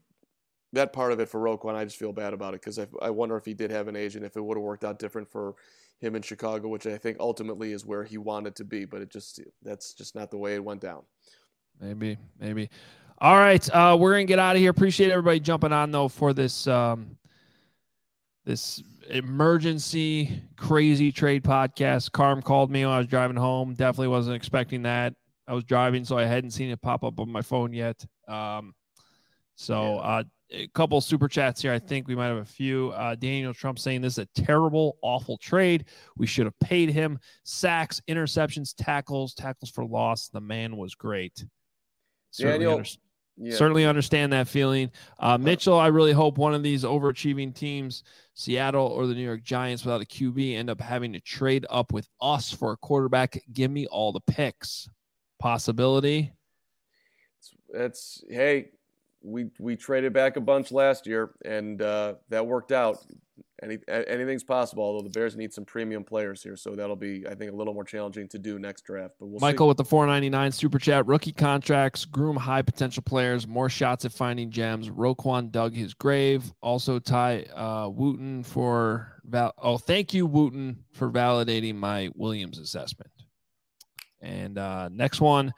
that 0.74 0.94
part 0.94 1.12
of 1.12 1.20
it 1.20 1.30
for 1.30 1.40
Roquan, 1.40 1.76
I 1.76 1.86
just 1.86 1.98
feel 1.98 2.12
bad 2.12 2.34
about 2.34 2.54
it 2.54 2.62
because 2.62 2.78
I, 2.78 2.88
I 3.02 3.10
wonder 3.10 3.38
if 3.38 3.46
he 3.46 3.54
did 3.54 3.72
have 3.72 3.88
an 3.88 3.96
agent, 3.96 4.26
if 4.26 4.36
it 4.36 4.42
would 4.42 4.58
have 4.58 4.64
worked 4.64 4.84
out 4.84 5.00
different 5.00 5.30
for 5.30 5.56
him 6.00 6.16
in 6.16 6.22
Chicago, 6.22 6.68
which 6.68 6.86
I 6.86 6.98
think 6.98 7.18
ultimately 7.20 7.72
is 7.72 7.86
where 7.86 8.04
he 8.04 8.18
wanted 8.18 8.56
to 8.58 8.64
be, 8.64 8.86
but 8.86 9.02
it 9.02 9.10
just 9.10 9.42
that's 9.64 9.94
just 9.94 10.16
not 10.16 10.30
the 10.32 10.38
way 10.38 10.56
it 10.56 10.64
went 10.64 10.82
down. 10.82 11.04
Maybe, 11.80 12.18
maybe. 12.40 12.70
All 13.20 13.36
right, 13.36 13.68
uh, 13.74 13.98
we're 14.00 14.12
gonna 14.12 14.26
get 14.26 14.38
out 14.38 14.56
of 14.56 14.62
here. 14.62 14.70
Appreciate 14.70 15.10
everybody 15.10 15.40
jumping 15.40 15.74
on 15.74 15.90
though 15.90 16.08
for 16.08 16.34
this 16.34 16.68
um, 16.68 17.18
this 18.46 18.84
emergency 19.10 20.42
crazy 20.56 21.12
trade 21.12 21.44
podcast. 21.44 22.12
Carm 22.12 22.44
called 22.44 22.70
me 22.70 22.86
when 22.86 22.94
I 22.94 23.00
was 23.00 23.08
driving 23.08 23.38
home. 23.38 23.74
Definitely 23.74 24.10
wasn't 24.10 24.36
expecting 24.36 24.84
that. 24.84 25.16
I 25.48 25.54
was 25.54 25.64
driving, 25.64 26.06
so 26.06 26.18
I 26.18 26.26
hadn't 26.26 26.52
seen 26.52 26.70
it 26.70 26.80
pop 26.82 27.04
up 27.04 27.20
on 27.20 27.32
my 27.32 27.42
phone 27.42 27.74
yet. 27.74 28.06
Um, 28.28 28.76
so 29.56 29.98
uh, 29.98 30.24
a 30.52 30.68
couple 30.76 31.02
super 31.02 31.28
chats 31.28 31.62
here. 31.62 31.74
I 31.74 31.80
think 31.80 32.08
we 32.08 32.16
might 32.16 32.28
have 32.28 32.38
a 32.38 32.46
few. 32.46 32.90
Uh, 32.90 33.16
Daniel 33.16 33.54
Trump 33.54 33.80
saying 33.80 34.02
this 34.02 34.20
is 34.20 34.28
a 34.36 34.42
terrible, 34.44 34.98
awful 35.02 35.38
trade. 35.38 35.86
We 36.18 36.28
should 36.28 36.46
have 36.46 36.60
paid 36.60 36.90
him. 36.90 37.18
Sacks, 37.44 38.00
interceptions, 38.08 38.76
tackles, 38.78 39.34
tackles 39.34 39.72
for 39.72 39.86
loss. 39.86 40.28
The 40.28 40.42
man 40.42 40.78
was 40.78 40.94
great. 40.94 41.44
Daniel, 42.38 42.84
Yeah. 43.40 43.56
Certainly 43.56 43.86
understand 43.86 44.34
that 44.34 44.48
feeling. 44.48 44.92
Uh, 45.20 45.38
Mitchell, 45.38 45.78
I 45.78 45.88
really 45.88 46.12
hope 46.12 46.40
one 46.40 46.56
of 46.56 46.64
these 46.64 46.84
overachieving 46.84 47.54
teams, 47.54 48.04
Seattle 48.34 48.88
or 48.88 49.06
the 49.06 49.14
New 49.14 49.24
York 49.24 49.44
Giants, 49.44 49.86
without 49.86 50.02
a 50.02 50.06
QB, 50.06 50.56
end 50.56 50.72
up 50.72 50.82
having 50.82 51.14
to 51.14 51.20
trade 51.20 51.66
up 51.70 51.94
with 51.94 52.10
us 52.20 52.52
for 52.52 52.72
a 52.72 52.78
quarterback. 52.78 53.40
Give 53.54 53.70
me 53.70 53.86
all 53.88 54.12
the 54.12 54.22
picks. 54.22 54.90
Possibility. 55.40 56.34
That's 57.72 58.24
hey, 58.28 58.70
we 59.22 59.50
we 59.60 59.76
traded 59.76 60.14
back 60.14 60.36
a 60.36 60.42
bunch 60.42 60.72
last 60.72 61.06
year, 61.06 61.32
and 61.46 61.80
uh, 61.80 62.16
that 62.30 62.48
worked 62.48 62.72
out. 62.72 62.98
Any, 63.64 63.80
anything's 63.88 64.44
possible. 64.44 64.84
Although 64.84 65.04
the 65.04 65.10
Bears 65.10 65.36
need 65.36 65.52
some 65.52 65.66
premium 65.66 66.04
players 66.04 66.44
here, 66.44 66.56
so 66.56 66.76
that'll 66.76 66.96
be, 66.96 67.26
I 67.28 67.34
think, 67.34 67.52
a 67.52 67.56
little 67.56 67.74
more 67.74 67.84
challenging 67.84 68.28
to 68.30 68.38
do 68.38 68.60
next 68.60 68.84
draft. 68.84 69.16
But 69.20 69.28
we'll 69.28 69.40
Michael 69.40 69.66
see. 69.66 69.70
with 69.70 69.78
the 69.78 69.86
499 69.86 70.52
super 70.52 70.78
chat. 70.78 71.08
Rookie 71.08 71.32
contracts, 71.32 72.06
groom 72.06 72.36
high 72.36 72.62
potential 72.62 73.02
players, 73.04 73.48
more 73.48 73.70
shots 73.70 74.06
at 74.06 74.12
finding 74.12 74.52
gems. 74.52 74.90
Roquan 74.90 75.52
dug 75.52 75.74
his 75.74 75.96
grave. 75.96 76.54
Also, 76.62 77.00
Ty 77.00 77.44
uh, 77.56 77.90
Wooten 77.90 78.44
for 78.44 79.14
val- 79.24 79.56
oh, 79.58 79.78
thank 79.80 80.14
you 80.14 80.28
Wooten 80.28 80.84
for 80.94 81.10
validating 81.10 81.76
my 81.76 82.12
Williams 82.14 82.60
assessment. 82.60 83.12
And 84.22 84.58
uh, 84.58 84.90
next 84.90 85.20
one, 85.20 85.52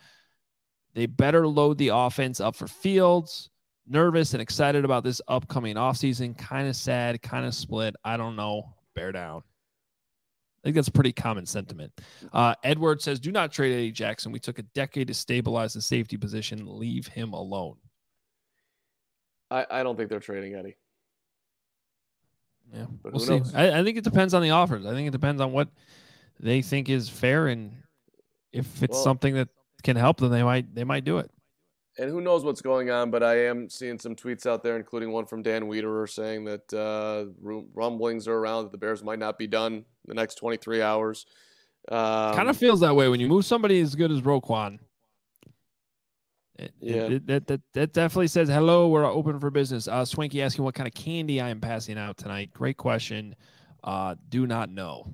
they 0.94 1.06
better 1.06 1.48
load 1.48 1.78
the 1.78 1.90
offense 1.90 2.40
up 2.40 2.56
for 2.56 2.68
Fields. 2.68 3.50
Nervous 3.90 4.34
and 4.34 4.42
excited 4.42 4.86
about 4.86 5.04
this 5.04 5.20
upcoming 5.28 5.76
offseason. 5.76 6.38
Kind 6.38 6.68
of 6.68 6.76
sad, 6.76 7.22
kind 7.24 7.46
of 7.46 7.56
split. 7.56 7.96
I 8.04 8.18
don't 8.18 8.36
know. 8.36 8.74
Bear 8.96 9.12
down. 9.12 9.42
I 9.42 10.62
think 10.68 10.76
that's 10.76 10.90
a 10.90 10.92
pretty 10.92 11.12
common 11.14 11.46
sentiment. 11.46 11.92
Uh, 12.32 12.54
Edward 12.64 13.02
says, 13.02 13.20
"Do 13.20 13.32
not 13.32 13.52
trade 13.52 13.74
Eddie 13.74 13.92
Jackson. 13.92 14.32
We 14.32 14.40
took 14.40 14.60
a 14.60 14.64
decade 14.64 15.08
to 15.08 15.14
stabilize 15.14 15.74
the 15.74 15.82
safety 15.82 16.18
position. 16.18 16.66
Leave 16.68 17.08
him 17.08 17.34
alone." 17.34 17.78
I, 19.50 19.66
I 19.72 19.84
don't 19.84 19.96
think 19.98 20.10
they're 20.10 20.20
trading 20.20 20.54
Eddie. 20.54 20.76
Yeah, 22.74 22.86
But 23.02 23.14
we'll 23.14 23.22
see. 23.22 23.42
I, 23.56 23.80
I 23.80 23.84
think 23.84 23.98
it 23.98 24.04
depends 24.04 24.36
on 24.36 24.44
the 24.44 24.52
offers. 24.52 24.86
I 24.86 24.92
think 24.92 25.08
it 25.08 25.12
depends 25.12 25.42
on 25.42 25.52
what 25.52 25.70
they 26.40 26.62
think 26.62 26.90
is 26.90 27.10
fair, 27.10 27.48
and 27.48 27.72
if 28.52 28.84
it's 28.84 28.94
Well- 28.94 29.04
something 29.04 29.34
that 29.36 29.50
can 29.82 29.96
help 29.96 30.18
them, 30.18 30.30
they 30.30 30.44
might 30.44 30.76
they 30.76 30.84
might 30.84 31.06
do 31.06 31.18
it. 31.18 31.32
And 32.00 32.10
who 32.10 32.22
knows 32.22 32.46
what's 32.46 32.62
going 32.62 32.90
on, 32.90 33.12
but 33.12 33.22
I 33.24 33.46
am 33.48 33.70
seeing 33.70 34.00
some 34.00 34.16
tweets 34.16 34.46
out 34.46 34.64
there, 34.64 34.78
including 34.78 35.12
one 35.12 35.26
from 35.26 35.44
Dan 35.44 35.64
Wiederer 35.64 36.10
saying 36.10 36.46
that 36.46 36.74
uh, 36.74 37.26
rumblings 37.74 38.26
are 38.28 38.36
around 38.38 38.64
that 38.64 38.72
the 38.72 38.78
Bears 38.78 39.04
might 39.04 39.20
not 39.20 39.38
be 39.38 39.48
done 39.48 39.74
in 39.74 39.84
the 40.08 40.14
next 40.14 40.36
23 40.36 40.82
hours. 40.82 41.26
Um, 41.90 42.36
kind 42.36 42.50
of 42.50 42.56
feels 42.58 42.80
that 42.80 42.96
way 42.96 43.10
when 43.10 43.20
you 43.20 43.28
move 43.28 43.44
somebody 43.46 43.82
as 43.82 43.96
good 43.96 44.12
as 44.12 44.22
Roquan. 44.22 44.80
It, 46.58 46.74
Yeah. 46.80 46.96
it- 47.04 47.28
that, 47.28 47.48
that 47.48 47.62
that 47.74 47.94
definitely 47.94 48.28
says 48.28 48.48
hello. 48.50 48.88
We're 48.88 49.06
open 49.06 49.40
for 49.40 49.50
business. 49.50 49.88
Uh, 49.88 50.06
Swanky 50.06 50.42
asking 50.42 50.64
what 50.66 50.76
kind 50.76 50.88
of 50.88 50.94
candy 50.94 51.42
I 51.42 51.50
am 51.50 51.60
passing 51.62 51.98
out 51.98 52.18
tonight. 52.18 52.52
Great 52.54 52.78
question. 52.78 53.36
Uh, 53.84 54.16
do 54.28 54.46
not 54.48 54.70
know. 54.70 55.14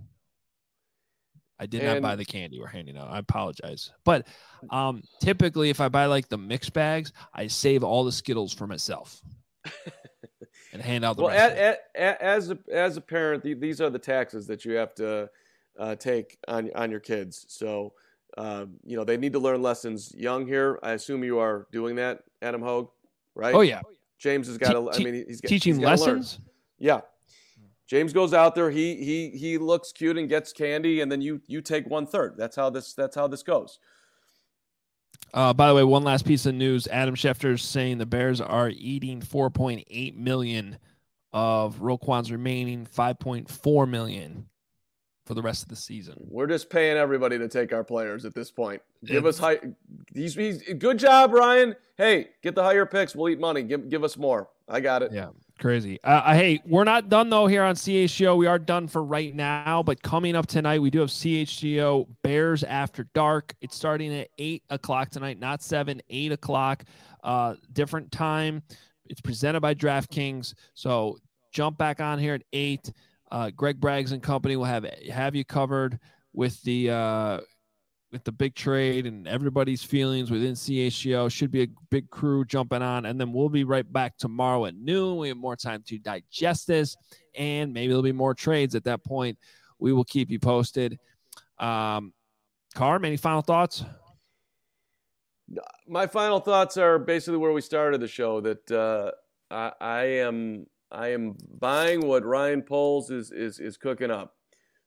I 1.59 1.65
did 1.65 1.83
not 1.83 2.01
buy 2.01 2.15
the 2.15 2.25
candy 2.25 2.59
we're 2.59 2.67
handing 2.67 2.97
out. 2.97 3.09
I 3.09 3.19
apologize. 3.19 3.91
But 4.03 4.27
um, 4.69 5.03
typically, 5.21 5.69
if 5.69 5.79
I 5.79 5.87
buy 5.87 6.05
like 6.07 6.27
the 6.27 6.37
mix 6.37 6.69
bags, 6.69 7.13
I 7.33 7.47
save 7.47 7.83
all 7.83 8.03
the 8.03 8.11
Skittles 8.11 8.53
for 8.53 8.67
myself 8.67 9.21
and 10.73 10.81
hand 10.81 11.05
out 11.05 11.15
the 11.15 11.23
well, 11.23 11.31
rest. 11.31 11.55
a, 11.55 11.69
of 11.69 11.73
it. 11.73 11.79
a, 11.95 12.01
a, 12.01 12.23
as 12.23 12.51
a, 12.51 12.59
as 12.71 12.97
a 12.97 13.01
parent, 13.01 13.43
the, 13.43 13.53
these 13.53 13.79
are 13.79 13.89
the 13.89 13.99
taxes 13.99 14.47
that 14.47 14.65
you 14.65 14.73
have 14.73 14.93
to 14.95 15.29
uh, 15.79 15.95
take 15.95 16.37
on 16.47 16.71
on 16.75 16.91
your 16.91 16.99
kids. 16.99 17.45
So, 17.47 17.93
uh, 18.37 18.65
you 18.83 18.97
know, 18.97 19.05
they 19.05 19.17
need 19.17 19.33
to 19.33 19.39
learn 19.39 19.61
lessons 19.61 20.13
young 20.15 20.45
here. 20.45 20.79
I 20.83 20.91
assume 20.91 21.23
you 21.23 21.39
are 21.39 21.67
doing 21.71 21.95
that, 21.95 22.23
Adam 22.41 22.61
Hoge, 22.61 22.89
right? 23.33 23.55
oh 23.55 23.61
yeah, 23.61 23.81
James 24.19 24.47
has 24.47 24.57
got 24.57 24.73
to. 24.73 24.91
I 24.91 25.03
mean, 25.03 25.25
he's 25.27 25.39
got- 25.39 25.49
teaching 25.49 25.75
he's 25.75 25.83
gotta 25.83 26.01
learn. 26.01 26.17
lessons. 26.17 26.39
Yeah. 26.79 27.01
James 27.87 28.13
goes 28.13 28.33
out 28.33 28.55
there. 28.55 28.71
He 28.71 28.95
he 28.95 29.29
he 29.29 29.57
looks 29.57 29.91
cute 29.91 30.17
and 30.17 30.27
gets 30.27 30.51
candy, 30.51 31.01
and 31.01 31.11
then 31.11 31.21
you 31.21 31.41
you 31.47 31.61
take 31.61 31.87
one 31.87 32.07
third. 32.07 32.35
That's 32.37 32.55
how 32.55 32.69
this 32.69 32.93
that's 32.93 33.15
how 33.15 33.27
this 33.27 33.43
goes. 33.43 33.79
Uh, 35.33 35.53
by 35.53 35.67
the 35.67 35.75
way, 35.75 35.83
one 35.83 36.03
last 36.03 36.25
piece 36.25 36.45
of 36.45 36.55
news: 36.55 36.87
Adam 36.87 37.15
Schefter's 37.15 37.63
saying 37.63 37.97
the 37.97 38.05
Bears 38.05 38.41
are 38.41 38.69
eating 38.69 39.21
4.8 39.21 40.15
million 40.15 40.77
of 41.33 41.81
Roquan's 41.81 42.31
remaining 42.31 42.85
5.4 42.85 43.89
million 43.89 44.45
for 45.25 45.33
the 45.33 45.41
rest 45.41 45.63
of 45.63 45.69
the 45.69 45.75
season. 45.75 46.15
We're 46.29 46.47
just 46.47 46.69
paying 46.69 46.97
everybody 46.97 47.37
to 47.37 47.49
take 47.49 47.73
our 47.73 47.83
players 47.83 48.25
at 48.25 48.33
this 48.33 48.51
point. 48.51 48.81
Give 49.03 49.25
us 49.25 49.37
high. 49.37 49.59
He's, 50.13 50.35
he's 50.35 50.61
good 50.75 50.97
job, 50.97 51.33
Ryan. 51.33 51.75
Hey, 51.97 52.29
get 52.41 52.55
the 52.55 52.63
higher 52.63 52.85
picks. 52.85 53.15
We'll 53.15 53.29
eat 53.29 53.39
money. 53.39 53.63
Give 53.63 53.89
give 53.89 54.03
us 54.03 54.17
more. 54.17 54.49
I 54.67 54.79
got 54.79 55.03
it. 55.03 55.11
Yeah, 55.11 55.29
crazy. 55.59 55.99
Uh, 56.03 56.21
uh, 56.25 56.33
hey, 56.33 56.61
we're 56.65 56.83
not 56.83 57.09
done 57.09 57.29
though 57.29 57.47
here 57.47 57.63
on 57.63 57.75
CHGO. 57.75 58.37
We 58.37 58.47
are 58.47 58.59
done 58.59 58.87
for 58.87 59.03
right 59.03 59.33
now, 59.33 59.83
but 59.83 60.01
coming 60.01 60.35
up 60.35 60.47
tonight, 60.47 60.81
we 60.81 60.89
do 60.89 60.99
have 60.99 61.09
CHGO 61.09 62.07
Bears 62.23 62.63
After 62.63 63.05
Dark. 63.13 63.53
It's 63.61 63.75
starting 63.75 64.13
at 64.13 64.29
eight 64.37 64.63
o'clock 64.69 65.09
tonight, 65.09 65.39
not 65.39 65.61
seven, 65.61 66.01
eight 66.09 66.31
o'clock. 66.31 66.83
Uh, 67.23 67.55
different 67.73 68.11
time. 68.11 68.61
It's 69.07 69.21
presented 69.21 69.61
by 69.61 69.73
DraftKings. 69.73 70.53
So 70.73 71.17
jump 71.51 71.77
back 71.77 71.99
on 71.99 72.19
here 72.19 72.35
at 72.35 72.43
eight. 72.53 72.91
Uh, 73.31 73.49
Greg 73.49 73.79
Braggs 73.79 74.11
and 74.11 74.21
company 74.21 74.55
will 74.55 74.65
have 74.65 74.85
have 75.11 75.35
you 75.35 75.43
covered 75.43 75.99
with 76.33 76.61
the 76.63 76.91
uh, 76.91 77.39
with 78.15 78.23
the 78.23 78.31
big 78.31 78.55
trade 78.55 79.05
and 79.05 79.27
everybody's 79.27 79.83
feelings 79.83 80.31
within 80.31 80.53
CHGO. 80.53 81.29
Should 81.29 81.51
be 81.51 81.63
a 81.63 81.67
big 81.89 82.09
crew 82.09 82.45
jumping 82.45 82.81
on, 82.81 83.05
and 83.05 83.19
then 83.19 83.33
we'll 83.33 83.49
be 83.49 83.65
right 83.65 83.91
back 83.91 84.17
tomorrow 84.17 84.65
at 84.65 84.75
noon. 84.75 85.17
We 85.17 85.27
have 85.27 85.37
more 85.37 85.57
time 85.57 85.83
to 85.87 85.97
digest 85.97 86.65
this, 86.65 86.95
and 87.37 87.73
maybe 87.73 87.89
there'll 87.89 88.03
be 88.03 88.13
more 88.13 88.33
trades 88.33 88.73
at 88.73 88.85
that 88.85 89.03
point. 89.03 89.37
We 89.79 89.91
will 89.91 90.05
keep 90.05 90.31
you 90.31 90.39
posted. 90.39 90.97
Um, 91.59 92.13
Carm, 92.73 93.03
any 93.03 93.17
final 93.17 93.41
thoughts? 93.41 93.83
My 95.85 96.07
final 96.07 96.39
thoughts 96.39 96.77
are 96.77 96.97
basically 96.97 97.37
where 97.37 97.51
we 97.51 97.61
started 97.61 97.99
the 97.99 98.07
show. 98.07 98.39
That 98.39 98.71
uh, 98.71 99.11
I, 99.51 99.71
I 99.81 100.03
am 100.21 100.67
I 100.89 101.09
am 101.09 101.35
buying 101.59 102.07
what 102.07 102.23
Ryan 102.23 102.61
Poles 102.61 103.11
is 103.11 103.31
is 103.31 103.59
is 103.59 103.75
cooking 103.75 104.09
up. 104.09 104.34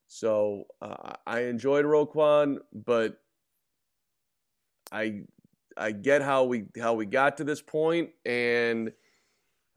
So 0.09 0.65
uh, 0.81 1.13
I 1.27 1.41
enjoyed 1.43 1.85
Roquan, 1.85 2.59
but 2.73 3.21
I 4.91 5.23
I 5.77 5.93
get 5.93 6.23
how 6.23 6.45
we 6.45 6.65
how 6.81 6.95
we 6.95 7.07
got 7.07 7.37
to 7.37 7.45
this 7.45 7.61
point, 7.61 8.11
and 8.25 8.91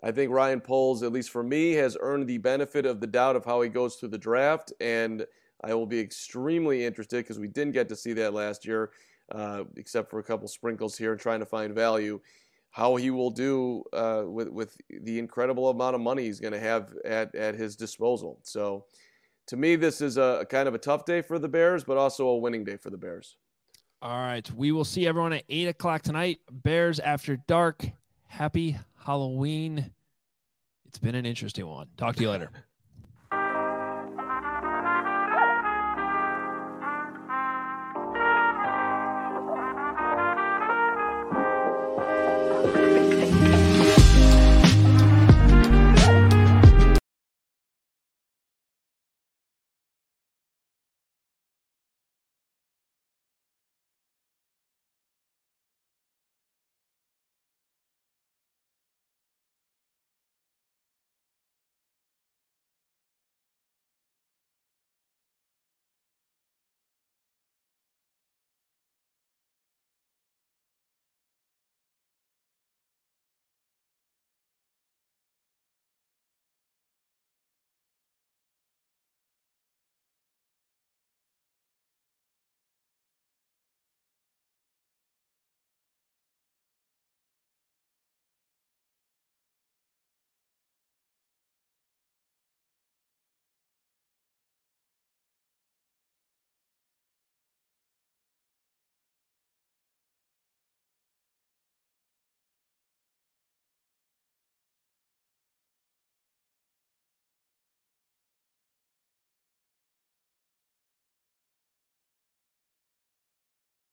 I 0.02 0.12
think 0.12 0.32
Ryan 0.32 0.62
Poles, 0.62 1.04
at 1.04 1.12
least 1.12 1.30
for 1.30 1.44
me, 1.44 1.74
has 1.74 1.98
earned 2.00 2.28
the 2.28 2.38
benefit 2.40 2.86
of 2.86 3.02
the 3.02 3.08
doubt 3.08 3.36
of 3.36 3.46
how 3.46 3.62
he 3.62 3.70
goes 3.70 3.96
through 3.98 4.10
the 4.10 4.18
draft, 4.18 4.72
and 4.80 5.26
I 5.64 5.74
will 5.74 5.86
be 5.86 6.00
extremely 6.00 6.86
interested 6.86 7.18
because 7.18 7.38
we 7.38 7.50
didn't 7.50 7.74
get 7.74 7.90
to 7.90 7.96
see 7.96 8.14
that 8.14 8.34
last 8.34 8.66
year, 8.66 8.92
uh, 9.32 9.66
except 9.76 10.10
for 10.10 10.20
a 10.20 10.24
couple 10.24 10.48
sprinkles 10.48 10.98
here, 10.98 11.16
trying 11.16 11.42
to 11.42 11.46
find 11.46 11.76
value. 11.76 12.20
How 12.72 12.96
he 12.96 13.12
will 13.12 13.32
do 13.32 13.84
uh, 13.92 14.24
with 14.26 14.48
with 14.48 14.78
the 14.90 15.20
incredible 15.20 15.70
amount 15.70 15.96
of 15.96 16.02
money 16.02 16.24
he's 16.24 16.40
going 16.40 16.54
to 16.54 16.60
have 16.60 16.94
at 17.04 17.36
at 17.36 17.54
his 17.56 17.76
disposal. 17.76 18.40
So 18.44 18.86
to 19.48 19.58
me, 19.58 19.76
this 19.76 20.02
is 20.02 20.18
a, 20.18 20.46
kind 20.50 20.68
of 20.68 20.76
a 20.76 20.78
tough 20.78 21.06
day 21.06 21.22
for 21.22 21.40
the 21.40 21.48
Bears, 21.48 21.84
but 21.84 21.98
also 21.98 22.28
a 22.28 22.38
winning 22.38 22.64
day 22.64 22.78
for 22.78 22.90
the 22.90 22.98
Bears. 22.98 23.36
All 24.02 24.20
right. 24.20 24.50
We 24.52 24.72
will 24.72 24.86
see 24.86 25.08
everyone 25.08 25.34
at 25.34 25.44
eight 25.50 25.68
o'clock 25.68 26.02
tonight. 26.02 26.40
Bears 26.52 27.00
after 27.00 27.38
dark. 27.48 27.86
Happy 28.28 28.78
Halloween. 29.06 29.92
It's 30.88 30.98
been 30.98 31.16
an 31.16 31.26
interesting 31.26 31.68
one. 31.68 31.88
Talk 31.98 32.16
to 32.16 32.22
you 32.22 32.30
later. 32.30 32.50